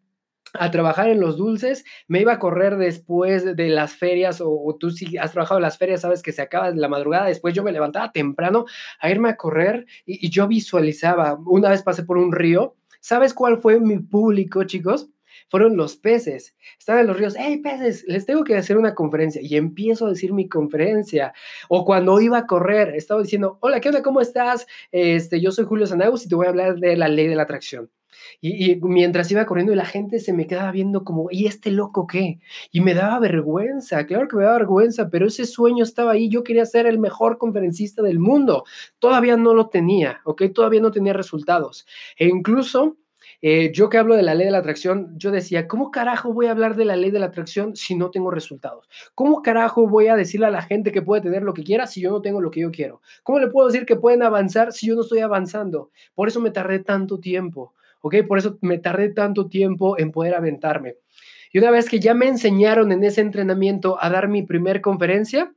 a 0.52 0.70
trabajar 0.70 1.08
en 1.08 1.20
los 1.20 1.38
dulces, 1.38 1.84
me 2.08 2.20
iba 2.20 2.34
a 2.34 2.38
correr 2.38 2.76
después 2.76 3.56
de 3.56 3.68
las 3.68 3.94
ferias, 3.94 4.42
o, 4.42 4.76
tú 4.78 4.90
si 4.90 5.16
has 5.16 5.32
trabajado 5.32 5.58
en 5.58 5.62
las 5.62 5.78
ferias, 5.78 6.02
sabes 6.02 6.22
que 6.22 6.32
se 6.32 6.42
acaba 6.42 6.70
la 6.70 6.88
madrugada, 6.88 7.26
después 7.26 7.54
yo 7.54 7.62
me 7.62 7.72
levantaba 7.72 8.12
temprano 8.12 8.66
a 9.00 9.10
irme 9.10 9.30
a 9.30 9.36
correr 9.36 9.86
y, 10.04 10.26
y 10.26 10.30
yo 10.30 10.46
visualizaba, 10.46 11.38
una 11.46 11.70
vez 11.70 11.82
pasé 11.82 12.04
por 12.04 12.18
un 12.18 12.32
río, 12.32 12.76
¿Sabes 13.00 13.34
cuál 13.34 13.58
fue 13.58 13.80
mi 13.80 13.98
público, 13.98 14.64
chicos? 14.64 15.08
Fueron 15.48 15.76
los 15.76 15.96
peces. 15.96 16.56
Estaban 16.78 17.02
en 17.02 17.06
los 17.08 17.16
ríos, 17.16 17.34
hey, 17.38 17.58
peces, 17.58 18.04
les 18.06 18.26
tengo 18.26 18.42
que 18.44 18.56
hacer 18.56 18.78
una 18.78 18.94
conferencia. 18.94 19.40
Y 19.42 19.56
empiezo 19.56 20.06
a 20.06 20.10
decir 20.10 20.32
mi 20.32 20.48
conferencia. 20.48 21.32
O 21.68 21.84
cuando 21.84 22.20
iba 22.20 22.38
a 22.38 22.46
correr, 22.46 22.94
estaba 22.94 23.22
diciendo, 23.22 23.58
hola, 23.60 23.80
¿qué 23.80 23.88
onda? 23.88 24.02
¿Cómo 24.02 24.20
estás? 24.20 24.66
Este, 24.90 25.40
yo 25.40 25.52
soy 25.52 25.64
Julio 25.64 25.86
Sanagus 25.86 26.24
y 26.24 26.28
te 26.28 26.34
voy 26.34 26.46
a 26.46 26.50
hablar 26.50 26.76
de 26.78 26.96
la 26.96 27.08
ley 27.08 27.26
de 27.28 27.36
la 27.36 27.42
atracción. 27.42 27.90
Y, 28.40 28.76
mientras 28.82 29.30
iba 29.30 29.46
corriendo 29.46 29.74
la 29.74 29.84
gente 29.84 30.18
se 30.20 30.32
me 30.32 30.46
quedaba 30.46 30.70
viendo 30.70 31.04
como, 31.04 31.28
¿y 31.30 31.46
este 31.46 31.70
loco 31.70 32.06
qué? 32.06 32.38
Y 32.70 32.80
me 32.80 32.94
daba 32.94 33.18
vergüenza, 33.18 34.06
claro 34.06 34.28
que 34.28 34.36
me 34.36 34.44
daba 34.44 34.58
vergüenza, 34.58 35.08
pero 35.10 35.26
ese 35.26 35.46
sueño 35.46 35.84
estaba 35.84 36.12
ahí, 36.12 36.28
yo 36.28 36.44
quería 36.44 36.66
ser 36.66 36.86
el 36.86 36.98
mejor 36.98 37.38
conferencista 37.38 38.02
del 38.02 38.18
mundo, 38.18 38.64
todavía 38.98 39.36
no 39.36 39.54
lo 39.54 39.68
tenía, 39.68 40.20
¿ok? 40.24 40.44
Todavía 40.54 40.80
no 40.80 40.90
tenía 40.90 41.12
resultados. 41.12 41.86
E 42.18 42.26
incluso 42.26 42.96
eh, 43.42 43.70
yo 43.72 43.88
que 43.88 43.98
hablo 43.98 44.16
de 44.16 44.22
la 44.22 44.34
ley 44.34 44.46
de 44.46 44.52
la 44.52 44.58
atracción, 44.58 45.14
yo 45.18 45.30
decía, 45.30 45.68
¿cómo 45.68 45.90
carajo 45.90 46.32
voy 46.32 46.46
a 46.46 46.52
hablar 46.52 46.76
de 46.76 46.84
la 46.84 46.96
ley 46.96 47.10
de 47.10 47.18
la 47.18 47.26
atracción 47.26 47.76
si 47.76 47.94
no 47.94 48.10
tengo 48.10 48.30
resultados? 48.30 48.88
¿Cómo 49.14 49.42
carajo 49.42 49.88
voy 49.88 50.08
a 50.08 50.16
decirle 50.16 50.46
a 50.46 50.50
la 50.50 50.62
gente 50.62 50.92
que 50.92 51.02
puede 51.02 51.22
tener 51.22 51.42
lo 51.42 51.54
que 51.54 51.62
quiera 51.62 51.86
si 51.86 52.00
yo 52.00 52.10
no 52.10 52.22
tengo 52.22 52.40
lo 52.40 52.50
que 52.50 52.60
yo 52.60 52.70
quiero? 52.70 53.02
¿Cómo 53.22 53.38
le 53.38 53.48
puedo 53.48 53.68
decir 53.68 53.86
que 53.86 53.96
pueden 53.96 54.22
avanzar 54.22 54.72
si 54.72 54.86
yo 54.86 54.94
no 54.94 55.02
estoy 55.02 55.20
avanzando? 55.20 55.90
Por 56.14 56.28
eso 56.28 56.40
me 56.40 56.50
tardé 56.50 56.78
tanto 56.80 57.20
tiempo, 57.20 57.74
¿ok? 58.00 58.16
Por 58.26 58.38
eso 58.38 58.58
me 58.60 58.78
tardé 58.78 59.10
tanto 59.10 59.48
tiempo 59.48 59.98
en 59.98 60.12
poder 60.12 60.34
aventarme. 60.34 60.96
Y 61.52 61.58
una 61.58 61.70
vez 61.70 61.88
que 61.88 62.00
ya 62.00 62.14
me 62.14 62.28
enseñaron 62.28 62.92
en 62.92 63.04
ese 63.04 63.20
entrenamiento 63.20 63.96
a 64.02 64.10
dar 64.10 64.28
mi 64.28 64.42
primer 64.42 64.80
conferencia, 64.80 65.54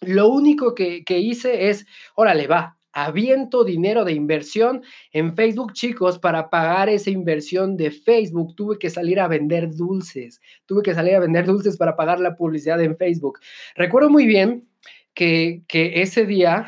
lo 0.00 0.28
único 0.28 0.74
que, 0.74 1.04
que 1.04 1.18
hice 1.18 1.68
es, 1.68 1.86
órale, 2.14 2.46
va, 2.46 2.76
aviento 2.92 3.64
dinero 3.64 4.04
de 4.04 4.12
inversión 4.12 4.82
en 5.12 5.34
Facebook, 5.34 5.72
chicos, 5.72 6.18
para 6.18 6.50
pagar 6.50 6.88
esa 6.88 7.10
inversión 7.10 7.76
de 7.76 7.90
Facebook. 7.90 8.54
Tuve 8.54 8.78
que 8.78 8.90
salir 8.90 9.18
a 9.20 9.28
vender 9.28 9.74
dulces, 9.74 10.40
tuve 10.66 10.82
que 10.82 10.94
salir 10.94 11.14
a 11.14 11.20
vender 11.20 11.46
dulces 11.46 11.76
para 11.76 11.96
pagar 11.96 12.20
la 12.20 12.36
publicidad 12.36 12.80
en 12.82 12.96
Facebook. 12.96 13.40
Recuerdo 13.74 14.10
muy 14.10 14.26
bien 14.26 14.68
que, 15.14 15.62
que 15.66 16.02
ese 16.02 16.26
día 16.26 16.66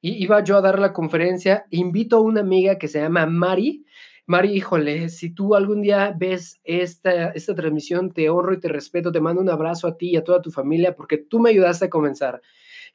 iba 0.00 0.42
yo 0.42 0.56
a 0.56 0.62
dar 0.62 0.80
la 0.80 0.92
conferencia, 0.92 1.64
invito 1.70 2.16
a 2.16 2.20
una 2.20 2.40
amiga 2.40 2.76
que 2.76 2.88
se 2.88 3.00
llama 3.00 3.26
Mari. 3.26 3.84
Mari, 4.26 4.52
híjole, 4.52 5.08
si 5.08 5.30
tú 5.30 5.54
algún 5.56 5.82
día 5.82 6.14
ves 6.16 6.60
esta, 6.64 7.30
esta 7.30 7.54
transmisión, 7.54 8.12
te 8.12 8.30
honro 8.30 8.54
y 8.54 8.60
te 8.60 8.68
respeto, 8.68 9.10
te 9.10 9.20
mando 9.20 9.40
un 9.42 9.50
abrazo 9.50 9.88
a 9.88 9.96
ti 9.96 10.10
y 10.10 10.16
a 10.16 10.22
toda 10.24 10.40
tu 10.40 10.50
familia 10.52 10.94
porque 10.94 11.18
tú 11.18 11.40
me 11.40 11.50
ayudaste 11.50 11.86
a 11.86 11.90
comenzar. 11.90 12.40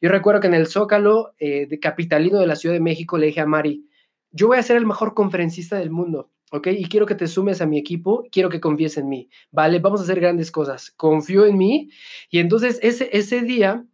Yo 0.02 0.10
recuerdo 0.10 0.42
que 0.42 0.48
en 0.48 0.54
el 0.54 0.68
Zócalo 0.68 1.34
eh, 1.40 1.68
de 1.68 1.80
Capitalino 1.80 2.40
de 2.40 2.48
la 2.48 2.56
Ciudad 2.56 2.76
de 2.76 2.82
México 2.82 3.18
le 3.18 3.28
dije 3.28 3.42
a 3.42 3.46
Mari, 3.46 3.86
yo 4.32 4.48
voy 4.48 4.58
a 4.58 4.64
ser 4.64 4.78
el 4.78 4.86
mejor 4.86 5.14
conferencista 5.14 5.78
del 5.78 5.90
mundo, 5.90 6.32
¿ok? 6.52 6.68
Y 6.68 6.86
quiero 6.86 7.06
que 7.06 7.16
te 7.16 7.28
sumes 7.28 7.62
a 7.62 7.66
mi 7.66 7.78
equipo, 7.78 8.24
quiero 8.32 8.50
que 8.50 8.62
confíes 8.62 8.98
en 8.98 9.10
mí, 9.10 9.30
¿vale? 9.52 9.80
Vamos 9.80 10.00
a 10.00 10.04
hacer 10.04 10.20
grandes 10.20 10.52
cosas. 10.52 10.92
Confío 10.92 11.46
en 11.46 11.58
mí. 11.58 11.90
Y 12.30 12.40
entonces 12.40 12.80
ese, 12.84 13.10
ese 13.12 13.42
día, 13.42 13.86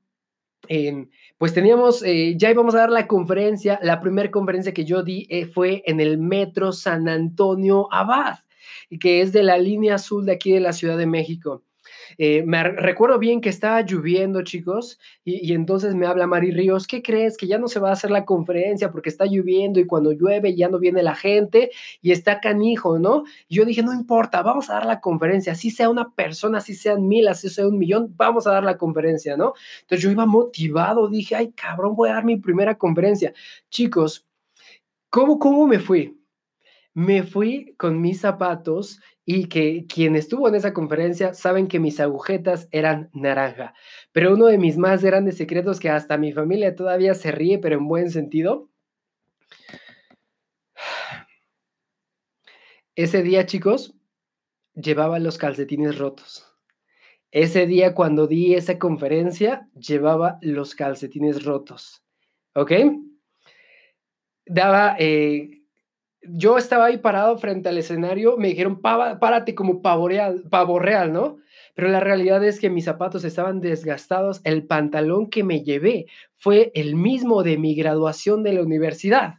pues 1.44 1.54
teníamos, 1.54 2.04
eh, 2.04 2.36
ya 2.38 2.50
íbamos 2.50 2.74
a 2.74 2.78
dar 2.78 2.90
la 2.90 3.06
conferencia, 3.06 3.78
la 3.84 4.00
primera 4.00 4.32
conferencia 4.32 4.74
que 4.74 4.86
yo 4.86 5.04
di 5.04 5.28
eh, 5.30 5.46
fue 5.46 5.84
en 5.86 6.00
el 6.00 6.18
Metro 6.18 6.72
San 6.72 7.10
Antonio 7.10 7.90
Abad, 7.92 8.38
que 8.98 9.20
es 9.20 9.34
de 9.34 9.44
la 9.44 9.58
línea 9.58 9.96
azul 9.96 10.26
de 10.26 10.32
aquí 10.32 10.54
de 10.54 10.62
la 10.62 10.72
Ciudad 10.72 10.98
de 10.98 11.06
México. 11.06 11.62
Eh, 12.18 12.44
me 12.46 12.64
recuerdo 12.64 13.20
bien 13.20 13.42
que 13.42 13.50
estaba 13.50 13.82
lloviendo, 13.82 14.44
chicos, 14.44 15.00
y, 15.24 15.54
entonces 15.54 15.96
me 15.96 16.06
habla 16.06 16.28
Mari 16.28 16.52
Ríos, 16.52 16.88
¿qué 16.88 17.02
crees? 17.02 17.38
Que 17.38 17.48
ya 17.48 17.58
no 17.58 17.68
se 17.68 17.80
va 17.80 17.90
a 17.90 17.94
hacer 17.94 18.12
la 18.12 18.26
conferencia 18.26 18.92
porque 18.92 19.10
está 19.10 19.26
lloviendo 19.26 19.80
y 19.80 19.86
cuando 19.86 20.12
llueve 20.12 20.56
ya 20.56 20.70
no 20.70 20.80
viene 20.80 21.04
la 21.04 21.16
gente 21.16 21.72
y 22.02 22.12
está 22.12 22.40
canijo, 22.40 23.00
¿no? 23.00 23.24
Yo 23.50 23.66
dije, 23.66 23.84
no 23.84 23.94
importa, 23.94 24.42
vamos 24.42 24.70
a 24.70 24.74
dar 24.74 24.86
la 24.86 25.00
conferencia, 25.00 25.54
así 25.54 25.72
sea 25.72 25.90
una 25.90 26.14
persona, 26.14 26.60
así 26.60 26.74
sean 26.74 27.08
mil, 27.08 27.28
así 27.28 27.50
sea 27.50 27.68
un 27.68 27.78
millón, 27.78 28.14
vamos 28.16 28.48
a 28.48 28.52
dar 28.52 28.64
la 28.64 28.78
conferencia, 28.78 29.38
¿no? 29.38 29.54
Entonces 29.82 30.04
yo 30.04 30.12
iba 30.12 30.26
motivado, 30.26 31.08
dije, 31.08 31.36
ay, 31.36 31.52
cabrón, 31.52 31.96
voy 31.96 32.10
a 32.10 32.14
dar 32.14 32.26
mi 32.26 32.38
primera 32.38 32.78
conferencia. 32.78 33.34
Chicos, 33.70 34.26
¿cómo, 35.10 35.40
cómo 35.40 35.68
me 35.68 35.80
fui? 35.80 36.20
Me 36.94 37.24
fui 37.24 37.74
con 37.78 38.00
mis 38.02 38.20
zapatos 38.22 39.00
y 39.26 39.48
que 39.48 39.86
quien 39.88 40.16
estuvo 40.16 40.48
en 40.48 40.56
esa 40.56 40.74
conferencia 40.74 41.34
saben 41.34 41.68
que 41.68 41.80
mis 41.80 42.00
agujetas 42.00 42.68
eran 42.72 43.10
naranja. 43.14 43.74
Pero 44.12 44.34
uno 44.34 44.48
de 44.48 44.58
mis 44.58 44.78
más 44.78 45.04
grandes 45.04 45.38
secretos 45.38 45.80
que 45.80 45.90
hasta 45.90 46.18
mi 46.18 46.34
familia 46.34 46.76
todavía 46.76 47.14
se 47.16 47.32
ríe, 47.32 47.60
pero 47.60 47.78
en 47.78 47.88
buen 47.88 48.12
sentido. 48.12 48.70
Ese 52.96 53.24
día, 53.24 53.46
chicos, 53.46 53.96
llevaba 54.76 55.20
los 55.20 55.38
calcetines 55.38 55.98
rotos. 55.98 56.46
Ese 57.32 57.66
día 57.66 57.96
cuando 57.96 58.28
di 58.28 58.54
esa 58.54 58.78
conferencia, 58.78 59.68
llevaba 59.74 60.38
los 60.42 60.76
calcetines 60.76 61.44
rotos. 61.44 62.04
¿Ok? 62.54 62.72
Daba... 64.46 64.96
Eh, 65.00 65.63
yo 66.26 66.58
estaba 66.58 66.86
ahí 66.86 66.98
parado 66.98 67.38
frente 67.38 67.70
al 67.70 67.78
escenario, 67.78 68.38
me 68.38 68.50
dijeron, 68.50 68.82
párate 68.82 69.56
como 69.56 69.82
pavo 69.82 70.08
real, 70.08 71.14
¿no? 71.14 71.38
Pero 71.76 71.90
la 71.90 72.00
realidad 72.00 72.44
es 72.44 72.60
que 72.60 72.70
mis 72.70 72.86
zapatos 72.86 73.24
estaban 73.24 73.60
desgastados, 73.60 74.42
el 74.44 74.66
pantalón 74.66 75.30
que 75.30 75.44
me 75.44 75.64
llevé 75.64 76.06
fue 76.36 76.72
el 76.76 76.96
mismo 76.96 77.44
de 77.44 77.58
mi 77.58 77.76
graduación 77.76 78.44
de 78.44 78.54
la 78.54 78.62
universidad. 78.62 79.36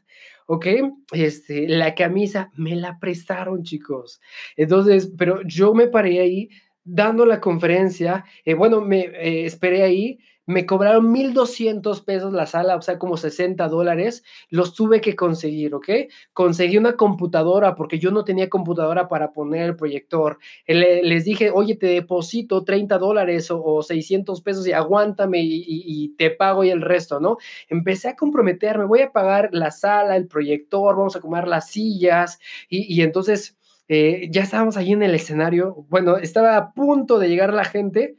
¿ok? 0.46 0.66
Este, 1.12 1.68
la 1.68 1.94
camisa 1.94 2.50
me 2.54 2.76
la 2.76 2.98
prestaron, 2.98 3.62
chicos. 3.62 4.20
Entonces, 4.56 5.10
pero 5.16 5.40
yo 5.46 5.74
me 5.74 5.88
paré 5.88 6.20
ahí 6.20 6.48
dando 6.84 7.26
la 7.26 7.40
conferencia, 7.40 8.24
eh, 8.44 8.54
bueno, 8.54 8.80
me 8.80 9.00
eh, 9.00 9.46
esperé 9.46 9.82
ahí 9.82 10.18
me 10.46 10.66
cobraron 10.66 11.10
1,200 11.12 12.02
pesos 12.02 12.32
la 12.32 12.46
sala, 12.46 12.76
o 12.76 12.82
sea, 12.82 12.98
como 12.98 13.16
60 13.16 13.66
dólares, 13.68 14.24
los 14.50 14.74
tuve 14.74 15.00
que 15.00 15.16
conseguir, 15.16 15.74
¿ok? 15.74 15.88
Conseguí 16.32 16.76
una 16.76 16.96
computadora 16.96 17.74
porque 17.74 17.98
yo 17.98 18.10
no 18.10 18.24
tenía 18.24 18.50
computadora 18.50 19.08
para 19.08 19.32
poner 19.32 19.62
el 19.62 19.76
proyector. 19.76 20.38
les 20.66 21.24
dije, 21.24 21.50
oye, 21.50 21.76
te 21.76 21.86
deposito 21.86 22.64
30 22.64 22.98
dólares 22.98 23.48
o, 23.50 23.82
600 23.82 24.40
pesos 24.42 24.66
y 24.66 24.72
aguántame 24.72 25.40
y, 25.42 26.14
te 26.16 26.30
pago 26.30 26.64
y 26.64 26.70
el 26.70 26.82
resto, 26.82 27.20
¿no? 27.20 27.38
Empecé 27.68 28.08
a 28.08 28.16
comprometerme, 28.16 28.84
voy 28.84 29.00
a 29.00 29.12
pagar 29.12 29.50
la 29.52 29.70
sala, 29.70 30.16
el 30.16 30.26
proyector, 30.28 30.96
vamos 30.96 31.16
a 31.16 31.20
comer 31.20 31.48
las 31.48 31.70
sillas 31.70 32.38
y, 32.68 33.02
entonces... 33.02 33.56
Eh, 33.88 34.28
ya 34.30 34.42
estábamos 34.42 34.76
ahí 34.76 34.92
en 34.92 35.02
el 35.02 35.14
escenario. 35.14 35.74
Bueno, 35.88 36.16
estaba 36.16 36.56
a 36.56 36.72
punto 36.72 37.18
de 37.18 37.28
llegar 37.28 37.52
la 37.52 37.64
gente 37.64 38.16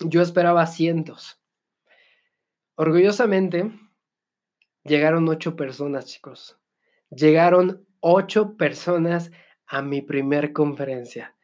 yo 0.00 0.22
esperaba 0.22 0.66
cientos. 0.66 1.40
Orgullosamente, 2.74 3.70
llegaron 4.84 5.28
ocho 5.28 5.56
personas, 5.56 6.06
chicos. 6.06 6.58
Llegaron 7.10 7.86
ocho 8.00 8.56
personas 8.56 9.30
a 9.66 9.82
mi 9.82 10.02
primer 10.02 10.52
conferencia 10.52 11.34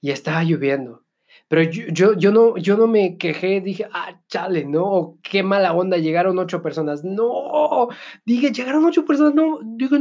y 0.00 0.10
estaba 0.10 0.42
lloviendo. 0.44 1.04
Pero 1.48 1.62
yo, 1.62 2.14
yo, 2.14 2.30
no, 2.30 2.56
yo 2.58 2.76
no 2.76 2.86
me 2.86 3.16
quejé, 3.16 3.60
dije, 3.60 3.86
ah, 3.92 4.20
chale, 4.28 4.64
no, 4.64 5.18
qué 5.22 5.42
mala 5.42 5.72
onda, 5.72 5.96
llegaron 5.96 6.38
ocho 6.38 6.62
personas. 6.62 7.04
No, 7.04 7.88
dije, 8.26 8.52
llegaron 8.52 8.84
ocho 8.84 9.04
personas, 9.04 9.34
no, 9.34 9.60
digo, 9.64 9.96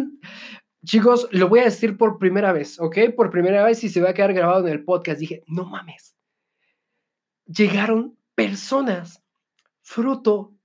chicos, 0.85 1.27
lo 1.31 1.49
voy 1.49 1.59
a 1.59 1.65
decir 1.65 1.97
por 1.97 2.17
primera 2.17 2.51
vez, 2.53 2.79
¿ok? 2.79 2.97
Por 3.15 3.29
primera 3.29 3.63
vez 3.63 3.83
y 3.83 3.89
se 3.89 4.01
va 4.01 4.09
a 4.09 4.13
quedar 4.13 4.33
grabado 4.33 4.67
en 4.67 4.73
el 4.73 4.83
podcast. 4.83 5.19
Dije, 5.19 5.43
no 5.47 5.65
mames, 5.65 6.15
llegaron 7.45 8.17
personas 8.35 9.23
fruto 9.81 10.55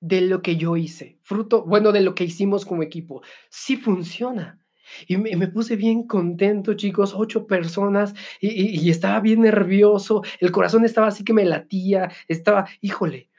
de 0.00 0.20
lo 0.20 0.42
que 0.42 0.56
yo 0.56 0.76
hice, 0.76 1.18
fruto, 1.22 1.64
bueno, 1.64 1.90
de 1.90 2.02
lo 2.02 2.14
que 2.14 2.24
hicimos 2.24 2.66
como 2.66 2.82
equipo. 2.82 3.22
Sí 3.48 3.76
funciona. 3.76 4.60
Y 5.08 5.16
me, 5.16 5.48
puse 5.48 5.76
bien 5.76 6.06
contento, 6.06 6.74
chicos, 6.74 7.14
ocho 7.16 7.46
personas, 7.46 8.14
y, 8.38 8.90
estaba 8.90 9.20
bien 9.20 9.40
nervioso, 9.40 10.22
el 10.40 10.52
corazón 10.52 10.84
estaba 10.84 11.06
así 11.06 11.24
que 11.24 11.32
me 11.32 11.46
latía, 11.46 12.12
estaba, 12.28 12.68
híjole, 12.82 13.30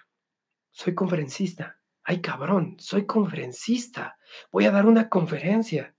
soy 0.72 0.96
conferencista, 0.96 1.80
ay 2.04 2.20
cabrón, 2.20 2.78
soy 2.80 3.06
conferencista, 3.06 4.18
voy 4.52 4.66
a 4.66 4.72
dar 4.72 4.88
una 4.88 5.08
conferencia. 5.08 5.95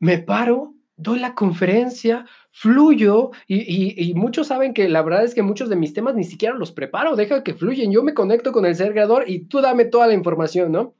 Me 0.00 0.18
paro 0.18 0.74
doy 0.98 1.20
la 1.20 1.34
conferencia, 1.34 2.26
fluyo 2.50 3.30
y, 3.46 4.12
muchos 4.14 4.48
saben 4.48 4.74
que 4.74 4.88
la 4.88 5.02
verdad 5.02 5.24
es 5.24 5.34
que 5.34 5.42
muchos 5.42 5.70
de 5.70 5.76
mis 5.76 5.94
temas 5.94 6.14
ni 6.16 6.24
siquiera 6.24 6.54
los 6.56 6.72
preparo, 6.72 7.16
deja 7.16 7.44
que 7.44 7.54
fluyen, 7.54 7.92
yo 7.92 8.02
me 8.02 8.14
conecto 8.14 8.52
con 8.52 8.66
el 8.66 8.74
ser 8.74 8.92
creador 8.92 9.24
y 9.26 9.46
tú 9.46 9.60
dame 9.60 9.84
toda 9.84 10.08
la 10.08 10.14
información, 10.14 10.72
¿no? 10.72 10.94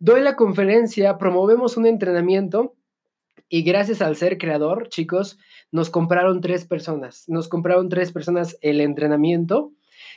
Doy 0.00 0.20
la 0.20 0.36
conferencia, 0.36 1.18
promovemos 1.18 1.76
un 1.76 1.86
entrenamiento 1.86 2.74
y 3.48 3.62
gracias 3.62 4.02
al 4.02 4.16
ser 4.16 4.38
creador, 4.38 4.88
chicos, 4.88 5.38
nos 5.70 5.88
compraron 5.88 6.40
tres 6.40 6.66
personas, 6.66 7.24
nos 7.28 7.48
compraron 7.48 7.88
tres 7.88 8.12
personas 8.12 8.58
el 8.60 8.80
entrenamiento. 8.80 9.72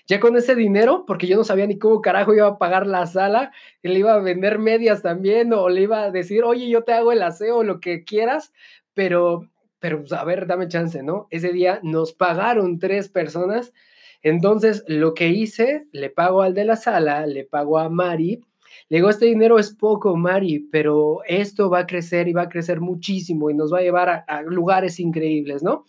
Ya 0.07 0.19
con 0.19 0.35
ese 0.35 0.55
dinero, 0.55 1.05
porque 1.07 1.27
yo 1.27 1.37
no 1.37 1.43
sabía 1.43 1.67
ni 1.67 1.77
cómo 1.77 2.01
carajo 2.01 2.33
iba 2.33 2.47
a 2.47 2.57
pagar 2.57 2.87
la 2.87 3.07
sala, 3.07 3.51
le 3.83 3.97
iba 3.99 4.13
a 4.13 4.19
vender 4.19 4.59
medias 4.59 5.01
también 5.01 5.53
o 5.53 5.69
le 5.69 5.81
iba 5.81 6.03
a 6.03 6.11
decir, 6.11 6.43
oye, 6.43 6.69
yo 6.69 6.83
te 6.83 6.93
hago 6.93 7.11
el 7.11 7.21
aseo, 7.23 7.63
lo 7.63 7.79
que 7.79 8.03
quieras, 8.03 8.51
pero, 8.93 9.49
pero 9.79 9.99
pues, 9.99 10.11
a 10.13 10.23
ver, 10.23 10.47
dame 10.47 10.67
chance, 10.67 11.01
¿no? 11.03 11.27
Ese 11.31 11.49
día 11.53 11.79
nos 11.83 12.13
pagaron 12.13 12.79
tres 12.79 13.09
personas, 13.09 13.73
entonces 14.21 14.83
lo 14.87 15.13
que 15.13 15.29
hice, 15.29 15.87
le 15.91 16.09
pago 16.09 16.41
al 16.41 16.53
de 16.53 16.65
la 16.65 16.75
sala, 16.75 17.25
le 17.25 17.43
pago 17.45 17.79
a 17.79 17.89
Mari 17.89 18.41
Le 18.89 18.97
digo, 18.97 19.09
este 19.09 19.25
dinero 19.25 19.59
es 19.59 19.71
poco, 19.73 20.15
Mari, 20.15 20.59
pero 20.71 21.21
esto 21.27 21.69
va 21.69 21.79
a 21.79 21.87
crecer 21.87 22.27
y 22.27 22.33
va 22.33 22.43
a 22.43 22.49
crecer 22.49 22.81
muchísimo 22.81 23.49
y 23.49 23.53
nos 23.55 23.73
va 23.73 23.79
a 23.79 23.81
llevar 23.81 24.09
a, 24.09 24.17
a 24.27 24.41
lugares 24.43 24.99
increíbles, 24.99 25.63
¿no? 25.63 25.85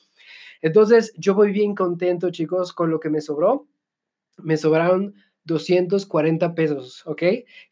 Entonces, 0.62 1.12
yo 1.16 1.35
voy 1.35 1.53
bien 1.53 1.75
contento, 1.75 2.31
chicos, 2.31 2.72
con 2.72 2.90
lo 2.90 3.01
que 3.01 3.11
me 3.11 3.20
sobró. 3.20 3.66
Me 4.38 4.57
sobraron 4.57 5.14
240 5.45 6.55
pesos, 6.55 7.03
¿ok? 7.07 7.23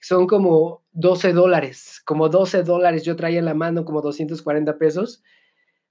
Son 0.00 0.26
como 0.26 0.84
12 0.92 1.32
dólares, 1.32 2.02
como 2.04 2.28
12 2.28 2.62
dólares 2.62 3.04
yo 3.04 3.16
traía 3.16 3.38
en 3.38 3.44
la 3.44 3.54
mano, 3.54 3.84
como 3.84 4.02
240 4.02 4.78
pesos. 4.78 5.22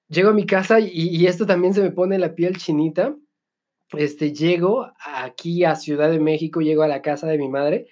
Llego 0.10 0.30
a 0.30 0.34
mi 0.34 0.46
casa 0.46 0.80
y, 0.80 1.26
esto 1.28 1.46
también 1.46 1.74
se 1.74 1.82
me 1.82 1.92
pone 1.92 2.18
la 2.18 2.36
piel 2.36 2.58
chinita. 2.58 3.16
Este, 3.94 4.34
llego 4.34 4.92
aquí 5.04 5.64
a 5.64 5.76
Ciudad 5.76 6.10
de 6.12 6.20
México, 6.20 6.62
llego 6.62 6.84
a 6.84 6.88
la 6.88 7.02
casa 7.02 7.28
de 7.28 7.38
mi 7.38 7.50
madre 7.50 7.88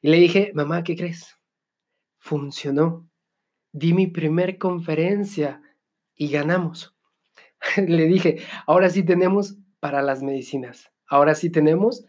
y 0.00 0.08
le 0.08 0.18
dije, 0.18 0.52
mamá, 0.54 0.82
¿qué 0.82 0.96
crees? 0.96 1.38
Funcionó. 2.18 3.08
Di 3.72 3.94
mi 3.94 4.06
primer 4.06 4.58
conferencia 4.58 5.62
y 6.14 6.28
ganamos. 6.28 6.94
le 7.76 8.06
dije, 8.06 8.42
ahora 8.66 8.90
sí 8.90 9.04
tenemos 9.04 9.56
para 9.80 10.02
las 10.02 10.22
medicinas. 10.22 10.91
Ahora 11.12 11.34
sí 11.34 11.50
tenemos 11.50 12.06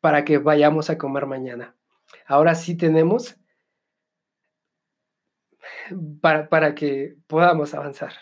para 0.00 0.24
que 0.24 0.38
vayamos 0.38 0.90
a 0.90 0.98
comer 0.98 1.26
mañana. 1.26 1.76
Ahora 2.26 2.56
sí 2.56 2.76
tenemos 2.76 3.36
para, 6.20 6.48
para 6.48 6.74
que 6.74 7.14
podamos 7.28 7.72
avanzar. 7.72 8.14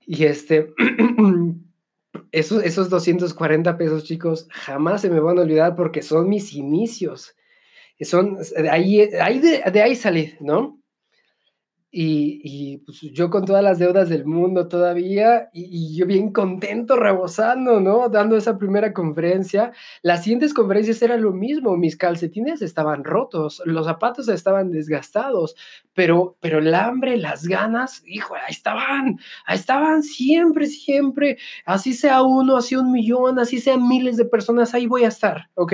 Y 0.00 0.24
este, 0.24 0.74
esos, 2.32 2.64
esos 2.64 2.90
240 2.90 3.78
pesos, 3.78 4.02
chicos, 4.02 4.48
jamás 4.50 5.02
se 5.02 5.10
me 5.10 5.20
van 5.20 5.38
a 5.38 5.42
olvidar 5.42 5.76
porque 5.76 6.02
son 6.02 6.28
mis 6.28 6.52
inicios. 6.52 7.36
Son, 8.00 8.36
de 8.36 8.68
ahí, 8.68 9.00
ahí 9.20 9.38
de, 9.38 9.62
de 9.70 9.80
ahí 9.80 9.94
salí, 9.94 10.34
¿no? 10.40 10.82
Y, 11.98 12.76
pues 12.84 13.00
yo 13.00 13.30
con 13.30 13.46
todas 13.46 13.64
las 13.64 13.78
deudas 13.78 14.10
del 14.10 14.26
mundo 14.26 14.68
todavía, 14.68 15.48
y, 15.54 15.96
yo 15.96 16.04
bien 16.04 16.30
contento, 16.30 16.94
rebosando, 16.94 17.80
¿no? 17.80 18.10
Dando 18.10 18.36
esa 18.36 18.58
primera 18.58 18.92
conferencia. 18.92 19.72
Las 20.02 20.22
siguientes 20.22 20.52
conferencias 20.52 21.00
eran 21.00 21.22
lo 21.22 21.32
mismo, 21.32 21.74
mis 21.78 21.96
calcetines 21.96 22.60
estaban 22.60 23.02
rotos, 23.02 23.62
los 23.64 23.86
zapatos 23.86 24.28
estaban 24.28 24.70
desgastados, 24.70 25.56
pero, 25.94 26.36
pero 26.40 26.58
el 26.58 26.74
hambre, 26.74 27.16
las 27.16 27.48
ganas, 27.48 28.02
hijo, 28.06 28.34
ahí 28.34 28.52
estaban, 28.52 29.18
ahí 29.46 29.56
estaban 29.56 30.02
siempre, 30.02 30.66
siempre. 30.66 31.38
Así 31.64 31.94
sea 31.94 32.22
uno, 32.22 32.58
así 32.58 32.76
un 32.76 32.92
millón, 32.92 33.38
así 33.38 33.58
sean 33.58 33.88
miles 33.88 34.18
de 34.18 34.26
personas, 34.26 34.74
ahí 34.74 34.86
voy 34.86 35.04
a 35.04 35.08
estar, 35.08 35.48
¿ok? 35.54 35.72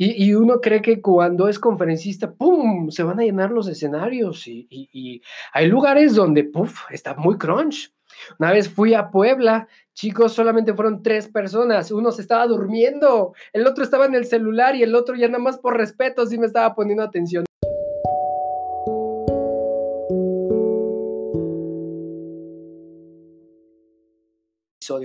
Y, 0.00 0.32
uno 0.34 0.60
cree 0.60 0.80
que 0.80 1.02
cuando 1.02 1.48
es 1.48 1.58
conferencista, 1.58 2.32
¡pum!, 2.32 2.88
se 2.88 3.02
van 3.02 3.18
a 3.18 3.24
llenar 3.24 3.50
los 3.50 3.66
escenarios 3.66 4.46
y, 4.46 5.20
hay 5.52 5.66
lugares 5.66 6.14
donde, 6.14 6.44
¡puf!, 6.44 6.82
está 6.90 7.14
muy 7.14 7.36
crunch. 7.36 7.92
Una 8.38 8.52
vez 8.52 8.68
fui 8.68 8.94
a 8.94 9.10
Puebla, 9.10 9.66
chicos, 9.94 10.32
solamente 10.32 10.72
fueron 10.72 11.02
tres 11.02 11.26
personas, 11.26 11.90
uno 11.90 12.12
se 12.12 12.22
estaba 12.22 12.46
durmiendo, 12.46 13.34
el 13.52 13.66
otro 13.66 13.82
estaba 13.82 14.06
en 14.06 14.14
el 14.14 14.24
celular 14.24 14.76
y 14.76 14.84
el 14.84 14.94
otro 14.94 15.16
ya 15.16 15.26
nada 15.26 15.42
más 15.42 15.58
por 15.58 15.76
respeto 15.76 16.24
sí 16.26 16.38
me 16.38 16.46
estaba 16.46 16.76
poniendo 16.76 17.02
atención. 17.02 17.44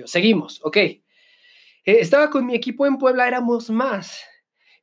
Seguimos, 0.06 0.62
ok. 0.64 0.78
Eh, 0.78 1.02
estaba 1.86 2.30
con 2.30 2.46
mi 2.46 2.56
equipo 2.56 2.86
en 2.86 2.98
Puebla, 2.98 3.28
éramos 3.28 3.70
más. 3.70 4.24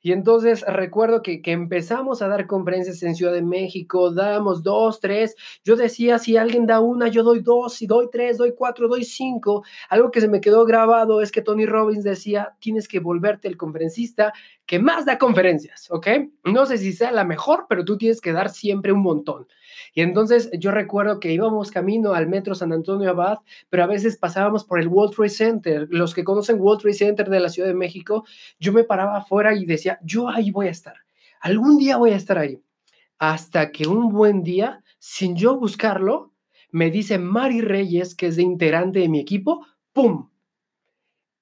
Y 0.03 0.13
entonces 0.13 0.65
recuerdo 0.67 1.23
que, 1.23 1.43
que, 1.43 1.53
empezamos 1.53 2.23
a 2.23 2.29
dar 2.29 2.47
conferencias 2.47 3.03
en 3.03 3.15
Ciudad 3.15 3.33
de 3.33 3.43
México, 3.43 4.11
damos 4.13 4.63
dos, 4.63 5.01
tres. 5.01 5.37
Yo 5.63 5.77
decía, 5.77 6.19
si 6.19 6.37
alguien 6.37 6.67
da 6.67 6.81
una, 6.81 7.09
yo 7.09 7.23
doy 7.23 7.41
dos, 7.41 7.75
si 7.75 7.87
doy 7.87 8.09
tres, 8.11 8.39
doy 8.39 8.55
cuatro, 8.57 8.89
doy 8.89 9.05
cinco. 9.05 9.63
Algo 9.89 10.11
que 10.11 10.21
se 10.21 10.29
me 10.29 10.41
quedó 10.41 10.65
grabado 10.65 11.21
es 11.21 11.31
que 11.31 11.43
Tony 11.43 11.67
Robbins 11.67 12.05
decía, 12.05 12.57
tienes 12.61 12.89
que 12.89 13.01
volverte 13.01 13.49
el 13.49 13.57
conferencista 13.57 14.33
que 14.71 14.79
más 14.79 15.05
da 15.05 15.19
conferencias, 15.19 15.91
¿ok? 15.91 16.07
No 16.45 16.65
sé 16.65 16.79
si 16.79 16.93
sea 16.93 17.11
la 17.11 17.25
mejor, 17.25 17.67
pero 17.69 17.85
tú 17.85 17.99
tienes 17.99 18.21
que 18.21 18.31
dar 18.31 18.51
siempre 18.51 18.93
un 18.93 19.03
montón. 19.03 19.49
Y 19.95 20.01
entonces 20.01 20.49
yo 20.57 20.71
recuerdo 20.71 21.19
que 21.19 21.33
íbamos 21.33 21.73
camino 21.73 22.13
al 22.13 22.29
metro 22.29 22.55
San 22.55 22.73
Antonio 22.73 23.11
Abad, 23.11 23.39
pero 23.69 23.83
a 23.83 23.89
veces 23.89 24.17
pasábamos 24.17 24.63
por 24.63 24.79
el 24.79 24.87
World 24.87 25.13
Trade 25.13 25.29
Center. 25.31 25.89
Los 25.91 26.15
que 26.15 26.23
conocen 26.23 26.61
World 26.61 26.83
Trade 26.83 26.95
Center 26.95 27.29
de 27.29 27.41
la 27.41 27.49
Ciudad 27.49 27.67
de 27.69 27.75
México, 27.75 28.25
yo 28.61 28.73
me 28.73 28.85
paraba 28.85 29.17
afuera 29.17 29.57
y 29.57 29.65
decía, 29.65 29.99
yo 30.05 30.29
ahí 30.29 30.53
voy 30.53 30.69
a 30.69 30.71
estar. 30.71 30.95
Algún 31.41 31.77
día 31.77 31.97
voy 31.97 32.11
a 32.13 32.17
estar 32.17 32.39
ahí. 32.39 32.63
Hasta 33.19 33.73
que 33.73 33.89
un 33.89 34.09
buen 34.11 34.45
día, 34.45 34.85
sin 35.01 35.35
yo 35.35 35.59
buscarlo, 35.59 36.33
me 36.71 36.93
dice 36.93 37.19
Mari 37.19 37.61
Reyes, 37.61 38.15
que 38.15 38.29
es 38.29 38.37
de 38.37 38.43
integrante 38.43 39.01
de 39.01 39.09
mi 39.09 39.19
equipo, 39.19 39.67
¡pum! 39.93 40.31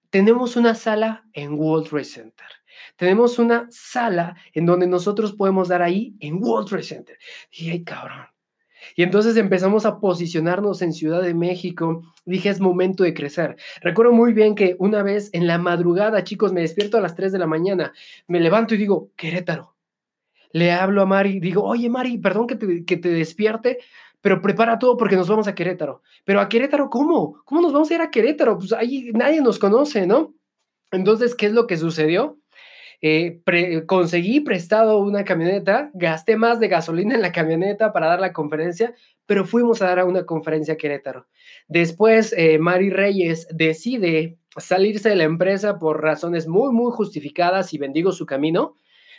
Tenemos 0.08 0.56
una 0.56 0.74
sala 0.74 1.26
en 1.34 1.58
World 1.60 1.90
Trade 1.90 2.04
Center. 2.04 2.57
Tenemos 2.96 3.38
una 3.38 3.66
sala 3.70 4.36
en 4.52 4.66
donde 4.66 4.86
nosotros 4.86 5.32
podemos 5.32 5.68
dar 5.68 5.82
ahí 5.82 6.14
en 6.20 6.42
World 6.42 6.68
Trade 6.68 6.82
Center. 6.82 7.18
Y 7.50 7.70
ay, 7.70 7.84
cabrón. 7.84 8.26
Y 8.96 9.02
entonces 9.02 9.36
empezamos 9.36 9.86
a 9.86 10.00
posicionarnos 10.00 10.82
en 10.82 10.92
Ciudad 10.92 11.22
de 11.22 11.34
México. 11.34 12.02
Dije, 12.24 12.48
es 12.48 12.60
momento 12.60 13.04
de 13.04 13.14
crecer. 13.14 13.56
Recuerdo 13.80 14.12
muy 14.12 14.32
bien 14.32 14.54
que 14.54 14.76
una 14.78 15.02
vez 15.02 15.30
en 15.32 15.46
la 15.46 15.58
madrugada, 15.58 16.24
chicos, 16.24 16.52
me 16.52 16.60
despierto 16.60 16.96
a 16.96 17.00
las 17.00 17.14
3 17.14 17.32
de 17.32 17.38
la 17.38 17.46
mañana, 17.46 17.92
me 18.26 18.40
levanto 18.40 18.74
y 18.74 18.78
digo, 18.78 19.10
Querétaro. 19.16 19.74
Le 20.52 20.72
hablo 20.72 21.02
a 21.02 21.06
Mari, 21.06 21.40
digo, 21.40 21.62
oye 21.62 21.90
Mari, 21.90 22.18
perdón 22.18 22.46
que 22.46 22.56
te, 22.56 22.84
que 22.86 22.96
te 22.96 23.10
despierte, 23.10 23.78
pero 24.20 24.40
prepara 24.40 24.78
todo 24.78 24.96
porque 24.96 25.16
nos 25.16 25.28
vamos 25.28 25.46
a 25.46 25.54
Querétaro. 25.54 26.02
Pero 26.24 26.40
a 26.40 26.48
Querétaro, 26.48 26.88
¿cómo? 26.88 27.42
¿Cómo 27.44 27.60
nos 27.60 27.72
vamos 27.72 27.90
a 27.90 27.94
ir 27.94 28.00
a 28.00 28.10
Querétaro? 28.10 28.58
Pues 28.58 28.72
ahí 28.72 29.10
nadie 29.14 29.40
nos 29.40 29.58
conoce, 29.58 30.06
¿no? 30.06 30.34
Entonces, 30.90 31.34
¿qué 31.34 31.46
es 31.46 31.52
lo 31.52 31.66
que 31.66 31.76
sucedió? 31.76 32.38
Eh, 33.00 33.42
conseguí 33.87 34.40
prestado 34.40 34.98
una 34.98 35.24
camioneta, 35.24 35.90
gasté 35.94 36.37
más 36.37 36.58
de 36.58 36.68
gasolina 36.68 37.14
en 37.14 37.22
la 37.22 37.30
camioneta 37.30 37.92
para 37.92 38.08
dar 38.08 38.20
la 38.20 38.32
conferencia, 38.32 38.94
pero 39.26 39.44
fuimos 39.44 39.82
a 39.82 39.87
dar 39.87 40.00
a 40.00 40.04
una 40.04 40.26
conferencia 40.26 40.74
a 40.74 40.76
Querétaro. 40.76 41.26
Después, 41.68 42.34
eh, 42.37 42.58
Mari 42.58 42.90
Reyes 42.90 43.46
decide 43.52 44.38
salirse 44.56 45.11
de 45.11 45.16
la 45.16 45.24
empresa 45.24 45.78
por 45.78 46.02
razones 46.02 46.48
muy, 46.48 46.72
muy 46.72 46.90
justificadas 46.90 47.72
y 47.72 47.78
bendigo 47.78 48.11
su 48.11 48.26
camino. 48.26 48.74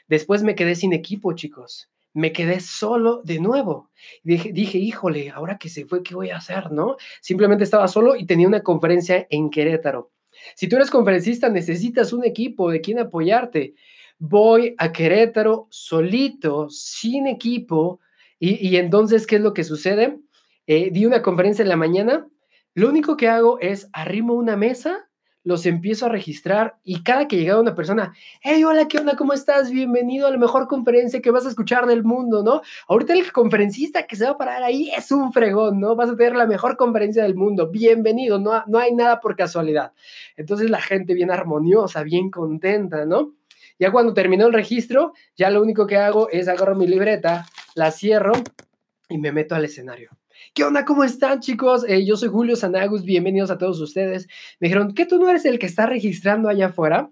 Después 0.08 0.44
me 0.44 0.56
quedé 0.56 0.76
sin 0.76 0.92
equipo, 0.92 1.34
chicos. 1.34 1.89
Me 2.13 2.34
quedé 2.34 2.60
solo 2.60 3.22
de 3.24 3.39
nuevo. 3.39 3.92
Dije, 4.24 4.52
dije, 4.52 4.80
híjole, 4.80 5.30
ahora 5.30 5.58
que 5.58 5.70
se 5.70 5.86
fue, 5.86 6.04
¿qué 6.04 6.15
voy 6.15 6.32
a 6.32 6.38
hacer? 6.38 6.72
¿No? 6.72 6.98
Simplemente 7.22 7.63
estaba 7.63 7.88
solo 7.88 8.15
y 8.15 8.26
tenía 8.26 8.48
una 8.48 8.63
conferencia 8.63 9.28
en 9.30 9.50
Querétaro. 9.50 10.12
Si 10.56 10.67
tú 10.67 10.75
eres 10.75 10.89
conferencista, 10.89 11.49
necesitas 11.49 12.13
un 12.13 12.25
equipo 12.25 12.71
de 12.71 12.82
quien 12.82 12.99
apoyarte. 12.99 13.75
Voy 14.17 14.75
a 14.78 14.91
Querétaro 14.91 15.67
solito, 15.69 16.69
sin 16.69 17.28
equipo, 17.28 17.99
y, 18.41 18.78
entonces, 18.78 19.28
¿qué 19.28 19.36
es 19.36 19.41
lo 19.41 19.54
que 19.54 19.65
sucede? 19.65 20.17
Eh, 20.65 20.91
di 20.91 21.06
una 21.06 21.21
conferencia 21.21 21.62
en 21.62 21.69
la 21.69 21.75
mañana, 21.75 22.25
lo 22.73 22.88
único 22.88 23.17
que 23.17 23.28
hago 23.28 23.60
es 23.60 23.89
arrimo 23.91 24.34
una 24.34 24.56
mesa 24.56 25.09
los 25.43 25.65
empiezo 25.65 26.06
a 26.06 26.10
registrar 26.10 26.78
y 26.84 27.02
cada 27.04 27.28
que 27.28 27.38
llegaba 27.38 27.62
una 27.62 27.75
persona, 27.75 28.13
hey, 28.41 28.63
hola, 28.63 28.88
¿qué 28.88 28.97
onda? 28.97 29.15
¿Cómo 29.15 29.34
estás? 29.34 29.71
Bienvenido 29.71 30.28
a 30.28 30.32
la 30.32 30.38
mejor 30.38 30.67
conferencia 30.67 31.21
que 31.21 31.32
vas 31.32 31.45
a 31.45 31.49
escuchar 31.49 31.86
del 31.86 32.04
mundo, 32.04 32.43
¿no? 32.43 32.62
Ahorita 32.88 33.13
el 33.13 33.32
conferencista 33.32 34.06
que 34.06 34.15
se 34.15 34.25
va 34.25 34.32
a 34.32 34.38
parar 34.38 34.63
ahí 34.63 34.91
es 34.95 35.12
un 35.12 35.32
fregón, 35.32 35.80
¿no? 35.80 35.95
Vas 35.95 36.10
a 36.10 36.15
tener 36.15 36.36
la 36.36 36.45
mejor 36.45 36.75
conferencia 36.78 37.23
del 37.23 37.36
mundo, 37.36 37.69
bienvenido, 37.69 38.39
no, 38.39 38.63
no 38.67 38.80
hay 38.80 38.93
nada 38.93 39.19
por 39.19 39.36
casualidad. 39.36 39.93
Entonces 40.36 40.69
la 40.69 40.82
gente 40.82 41.13
bien 41.13 41.32
armoniosa, 41.32 42.04
bien 42.04 42.30
contenta, 42.30 43.06
¿no? 43.06 43.34
Ya 43.80 43.91
cuando 43.91 44.13
terminó 44.13 44.47
el 44.47 44.54
registro, 44.54 45.13
ya 45.38 45.49
lo 45.49 45.62
único 45.62 45.88
que 45.88 45.97
hago 45.97 46.30
es 46.30 46.49
agarro 46.49 46.75
mi 46.75 46.86
libreta, 46.86 47.45
la 47.75 47.91
cierro 47.91 48.34
y 49.08 49.17
me 49.17 49.32
meto 49.32 49.56
al 49.56 49.63
escenario. 49.63 50.19
¿Qué 50.54 50.63
onda? 50.63 50.86
¿Cómo 50.86 51.04
están, 51.04 51.40
chicos? 51.40 51.85
Eh, 51.87 52.06
yo 52.06 52.17
soy 52.17 52.29
Julio 52.29 52.56
Sanagus, 52.56 53.04
bienvenidos 53.04 53.52
a 53.52 53.58
todos 53.58 53.79
ustedes. 53.81 54.27
Me 54.60 54.67
dijeron, 54.67 54.94
¿qué 54.94 55.06
tú 55.06 55.19
no 55.19 55.29
eres 55.29 55.46
el 55.46 55.60
que 55.60 55.65
está 55.65 55.85
registrando 55.85 56.50
allá 56.50 56.67
afuera? 56.67 57.12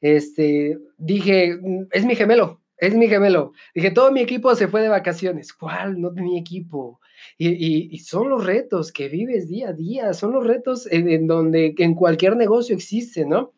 Este, 0.00 0.78
dije, 0.96 1.58
mm, 1.60 1.88
es 1.90 2.04
mi 2.04 2.14
gemelo, 2.16 2.62
es 2.76 2.94
mi 2.94 3.08
gemelo. 3.08 3.52
Dije, 3.74 3.90
todo 3.90 4.12
mi 4.12 4.20
equipo 4.20 4.54
se 4.54 4.68
fue 4.68 4.82
de 4.82 4.88
vacaciones. 4.88 5.52
¿Cuál? 5.52 6.00
No 6.00 6.12
tenía 6.12 6.40
equipo. 6.40 7.00
Y, 7.36 7.98
son 7.98 8.30
los 8.30 8.44
retos 8.46 8.92
que 8.92 9.08
vives 9.08 9.48
día 9.48 9.70
a 9.70 9.72
día, 9.74 10.14
son 10.14 10.32
los 10.32 10.46
retos 10.46 10.86
en, 10.90 11.26
donde 11.26 11.74
en 11.76 11.94
cualquier 11.94 12.36
negocio 12.36 12.74
existe, 12.74 13.26
¿no? 13.26 13.52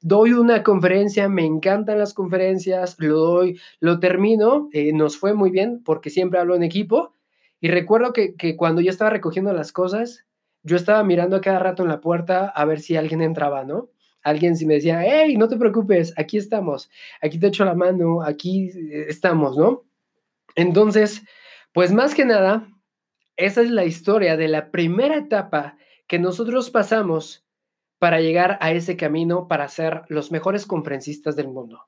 Doy 0.00 0.32
una 0.32 0.62
conferencia, 0.62 1.28
me 1.28 1.44
encantan 1.44 1.98
las 1.98 2.14
conferencias, 2.14 2.94
lo 2.98 3.18
doy, 3.18 3.60
lo 3.80 3.98
termino, 3.98 4.68
eh, 4.72 4.92
nos 4.92 5.16
fue 5.16 5.34
muy 5.34 5.50
bien 5.50 5.82
porque 5.84 6.10
siempre 6.10 6.38
hablo 6.38 6.54
en 6.54 6.62
equipo 6.62 7.17
y 7.60 7.68
recuerdo 7.68 8.12
que, 8.12 8.56
cuando 8.56 8.80
yo 8.80 8.90
estaba 8.90 9.10
recogiendo 9.10 9.52
las 9.52 9.72
cosas, 9.72 10.26
yo 10.62 10.76
estaba 10.76 11.02
mirando 11.04 11.36
a 11.36 11.40
cada 11.40 11.58
rato 11.58 11.82
en 11.82 11.88
la 11.88 12.00
puerta 12.00 12.48
a 12.48 12.64
ver 12.64 12.80
si 12.80 12.96
alguien 12.96 13.22
entraba, 13.22 13.64
¿no? 13.64 13.90
alguien 14.22 14.56
sí 14.56 14.66
me 14.66 14.74
decía, 14.74 15.02
hey, 15.02 15.36
no 15.36 15.48
te 15.48 15.56
preocupes, 15.56 16.12
aquí 16.18 16.36
estamos, 16.36 16.90
aquí 17.22 17.38
te 17.38 17.46
echo 17.46 17.64
la 17.64 17.74
mano, 17.74 18.22
aquí 18.22 18.68
eh, 18.68 19.06
estamos, 19.08 19.56
¿no? 19.56 19.84
Entonces, 20.54 21.22
pues 21.72 21.92
más 21.92 22.14
que 22.14 22.24
nada, 22.24 22.68
esa 23.36 23.62
es 23.62 23.70
la 23.70 23.84
historia 23.84 24.36
de 24.36 24.48
la 24.48 24.70
primera 24.70 25.16
etapa 25.16 25.76
que 26.06 26.18
nosotros 26.18 26.70
pasamos 26.70 27.46
para 27.98 28.20
llegar 28.20 28.58
a 28.60 28.72
ese 28.72 28.96
camino 28.96 29.48
para 29.48 29.68
ser 29.68 30.02
los 30.08 30.30
mejores 30.30 30.66
conferencistas 30.66 31.36
del 31.36 31.48
mundo. 31.48 31.86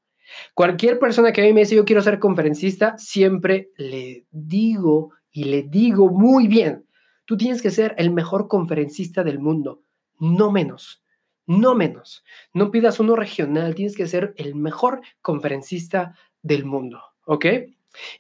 Cualquier 0.55 0.99
persona 0.99 1.33
que 1.33 1.41
a 1.41 1.45
mí 1.45 1.53
me 1.53 1.61
dice 1.61 1.75
yo 1.75 1.85
quiero 1.85 2.03
ser 2.03 2.19
conferencista, 2.19 2.97
siempre 2.99 3.71
le 3.77 4.27
digo 4.31 5.11
y 5.31 5.45
le 5.45 5.63
digo 5.63 6.09
muy 6.11 6.49
bien, 6.49 6.87
tú 7.25 7.37
tienes 7.37 7.63
que 7.63 7.71
ser 7.71 7.95
el 7.99 8.11
mejor 8.11 8.49
conferencista 8.49 9.23
del 9.25 9.39
mundo, 9.39 9.83
no 10.19 10.51
menos, 10.51 11.03
no 11.47 11.75
menos. 11.75 12.25
No 12.53 12.71
pidas 12.71 13.01
uno 13.01 13.17
regional, 13.17 13.75
tienes 13.75 13.97
que 13.97 14.07
ser 14.07 14.35
el 14.37 14.55
mejor 14.55 15.01
conferencista 15.23 16.15
del 16.43 16.65
mundo, 16.65 17.01
¿ok? 17.25 17.47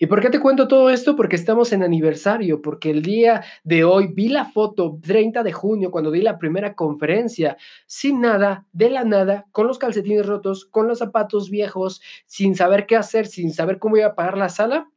¿Y 0.01 0.07
por 0.07 0.21
qué 0.21 0.31
te 0.31 0.41
cuento 0.41 0.67
todo 0.67 0.91
esto? 0.91 1.15
Porque 1.15 1.37
estamos 1.37 1.73
en 1.73 1.85
aniversario, 1.85 2.61
porque 2.61 2.91
el 2.91 3.03
día 3.03 3.45
de 3.63 3.85
hoy 3.85 4.09
vi 4.09 4.29
la 4.29 4.47
foto 4.47 4.99
30 5.01 5.45
de 5.45 5.53
junio 5.53 5.93
cuando 5.93 6.11
di 6.11 6.23
la 6.23 6.39
primera 6.39 6.75
conferencia, 6.75 7.57
sin 7.87 8.21
nada, 8.21 8.67
de 8.73 8.91
la 8.91 9.05
nada, 9.05 9.47
con 9.53 9.69
los 9.69 9.79
calcetines 9.79 10.27
rotos, 10.27 10.65
con 10.65 10.89
los 10.89 10.99
zapatos 10.99 11.51
viejos, 11.51 12.01
sin 12.27 12.57
saber 12.57 12.87
qué 12.87 12.97
hacer, 12.97 13.27
sin 13.29 13.53
saber 13.53 13.79
cómo 13.79 13.97
iba 13.97 14.07
a 14.07 14.15
pagar 14.17 14.37
la 14.37 14.49
sala. 14.49 14.91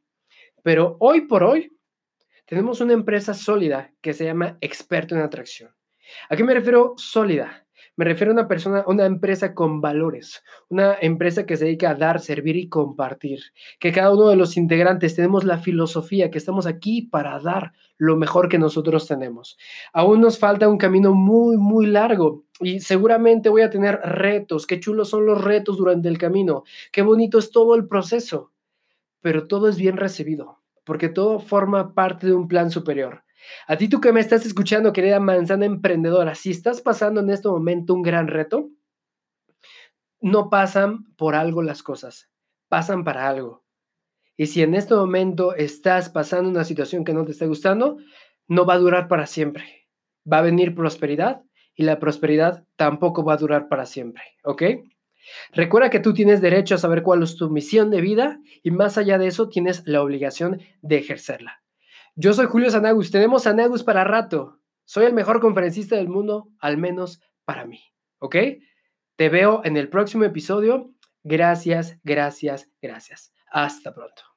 Pero 0.64 0.96
hoy 0.98 1.22
por 1.22 1.44
hoy 1.44 1.76
tenemos 2.46 2.80
una 2.80 2.92
empresa 2.92 3.34
sólida 3.34 3.92
que 4.00 4.12
se 4.12 4.24
llama 4.24 4.58
Experto 4.60 5.14
en 5.14 5.22
Atracción. 5.22 5.70
¿A 6.28 6.36
qué 6.36 6.44
me 6.44 6.54
refiero 6.54 6.94
sólida? 6.96 7.66
Me 7.96 8.04
refiero 8.04 8.32
a 8.32 8.34
una 8.34 8.48
persona, 8.48 8.84
una 8.86 9.06
empresa 9.06 9.54
con 9.54 9.80
valores, 9.80 10.42
una 10.68 10.96
empresa 11.00 11.46
que 11.46 11.56
se 11.56 11.64
dedica 11.64 11.90
a 11.90 11.94
dar, 11.94 12.20
servir 12.20 12.56
y 12.56 12.68
compartir. 12.68 13.38
Que 13.78 13.92
cada 13.92 14.12
uno 14.12 14.28
de 14.28 14.36
los 14.36 14.56
integrantes 14.56 15.14
tenemos 15.14 15.44
la 15.44 15.58
filosofía 15.58 16.30
que 16.30 16.38
estamos 16.38 16.66
aquí 16.66 17.02
para 17.02 17.38
dar 17.38 17.72
lo 17.96 18.16
mejor 18.16 18.48
que 18.48 18.58
nosotros 18.58 19.06
tenemos. 19.06 19.56
Aún 19.92 20.20
nos 20.20 20.38
falta 20.38 20.68
un 20.68 20.78
camino 20.78 21.14
muy, 21.14 21.56
muy 21.56 21.86
largo 21.86 22.44
y 22.58 22.80
seguramente 22.80 23.48
voy 23.48 23.62
a 23.62 23.70
tener 23.70 24.00
retos. 24.02 24.66
Qué 24.66 24.80
chulos 24.80 25.08
son 25.08 25.24
los 25.24 25.42
retos 25.42 25.76
durante 25.76 26.08
el 26.08 26.18
camino. 26.18 26.64
Qué 26.90 27.02
bonito 27.02 27.38
es 27.38 27.50
todo 27.52 27.76
el 27.76 27.86
proceso. 27.86 28.50
Pero 29.20 29.46
todo 29.46 29.68
es 29.68 29.76
bien 29.78 29.96
recibido 29.96 30.63
porque 30.84 31.08
todo 31.08 31.40
forma 31.40 31.94
parte 31.94 32.26
de 32.26 32.34
un 32.34 32.48
plan 32.48 32.70
superior. 32.70 33.24
A 33.66 33.76
ti 33.76 33.88
tú 33.88 34.00
que 34.00 34.12
me 34.12 34.20
estás 34.20 34.46
escuchando, 34.46 34.92
querida 34.92 35.20
manzana 35.20 35.66
emprendedora, 35.66 36.34
si 36.34 36.50
estás 36.50 36.80
pasando 36.80 37.20
en 37.20 37.30
este 37.30 37.48
momento 37.48 37.94
un 37.94 38.02
gran 38.02 38.28
reto, 38.28 38.70
no 40.20 40.48
pasan 40.48 41.04
por 41.16 41.34
algo 41.34 41.62
las 41.62 41.82
cosas, 41.82 42.30
pasan 42.68 43.04
para 43.04 43.28
algo. 43.28 43.64
Y 44.36 44.46
si 44.46 44.62
en 44.62 44.74
este 44.74 44.94
momento 44.94 45.54
estás 45.54 46.08
pasando 46.08 46.50
una 46.50 46.64
situación 46.64 47.04
que 47.04 47.12
no 47.12 47.24
te 47.24 47.32
está 47.32 47.46
gustando, 47.46 47.98
no 48.48 48.66
va 48.66 48.74
a 48.74 48.78
durar 48.78 49.08
para 49.08 49.26
siempre. 49.26 49.88
Va 50.30 50.38
a 50.38 50.42
venir 50.42 50.74
prosperidad 50.74 51.42
y 51.74 51.84
la 51.84 51.98
prosperidad 51.98 52.66
tampoco 52.76 53.24
va 53.24 53.34
a 53.34 53.38
durar 53.38 53.68
para 53.68 53.86
siempre, 53.86 54.22
¿ok? 54.42 54.62
Recuerda 55.52 55.90
que 55.90 56.00
tú 56.00 56.14
tienes 56.14 56.40
derecho 56.40 56.74
a 56.74 56.78
saber 56.78 57.02
cuál 57.02 57.22
es 57.22 57.36
tu 57.36 57.50
misión 57.50 57.90
de 57.90 58.00
vida 58.00 58.40
y 58.62 58.70
más 58.70 58.98
allá 58.98 59.18
de 59.18 59.26
eso 59.26 59.48
tienes 59.48 59.82
la 59.86 60.02
obligación 60.02 60.60
de 60.82 60.98
ejercerla. 60.98 61.62
Yo 62.16 62.32
soy 62.32 62.46
Julio 62.46 62.70
Sanagus, 62.70 63.10
tenemos 63.10 63.44
Sanagus 63.44 63.82
para 63.82 64.04
rato. 64.04 64.60
Soy 64.84 65.06
el 65.06 65.14
mejor 65.14 65.40
conferencista 65.40 65.96
del 65.96 66.08
mundo, 66.08 66.48
al 66.60 66.76
menos 66.76 67.20
para 67.44 67.66
mí. 67.66 67.80
¿Ok? 68.18 68.36
Te 69.16 69.28
veo 69.28 69.62
en 69.64 69.76
el 69.76 69.88
próximo 69.88 70.24
episodio. 70.24 70.92
Gracias, 71.22 71.98
gracias, 72.04 72.70
gracias. 72.80 73.32
Hasta 73.50 73.94
pronto. 73.94 74.33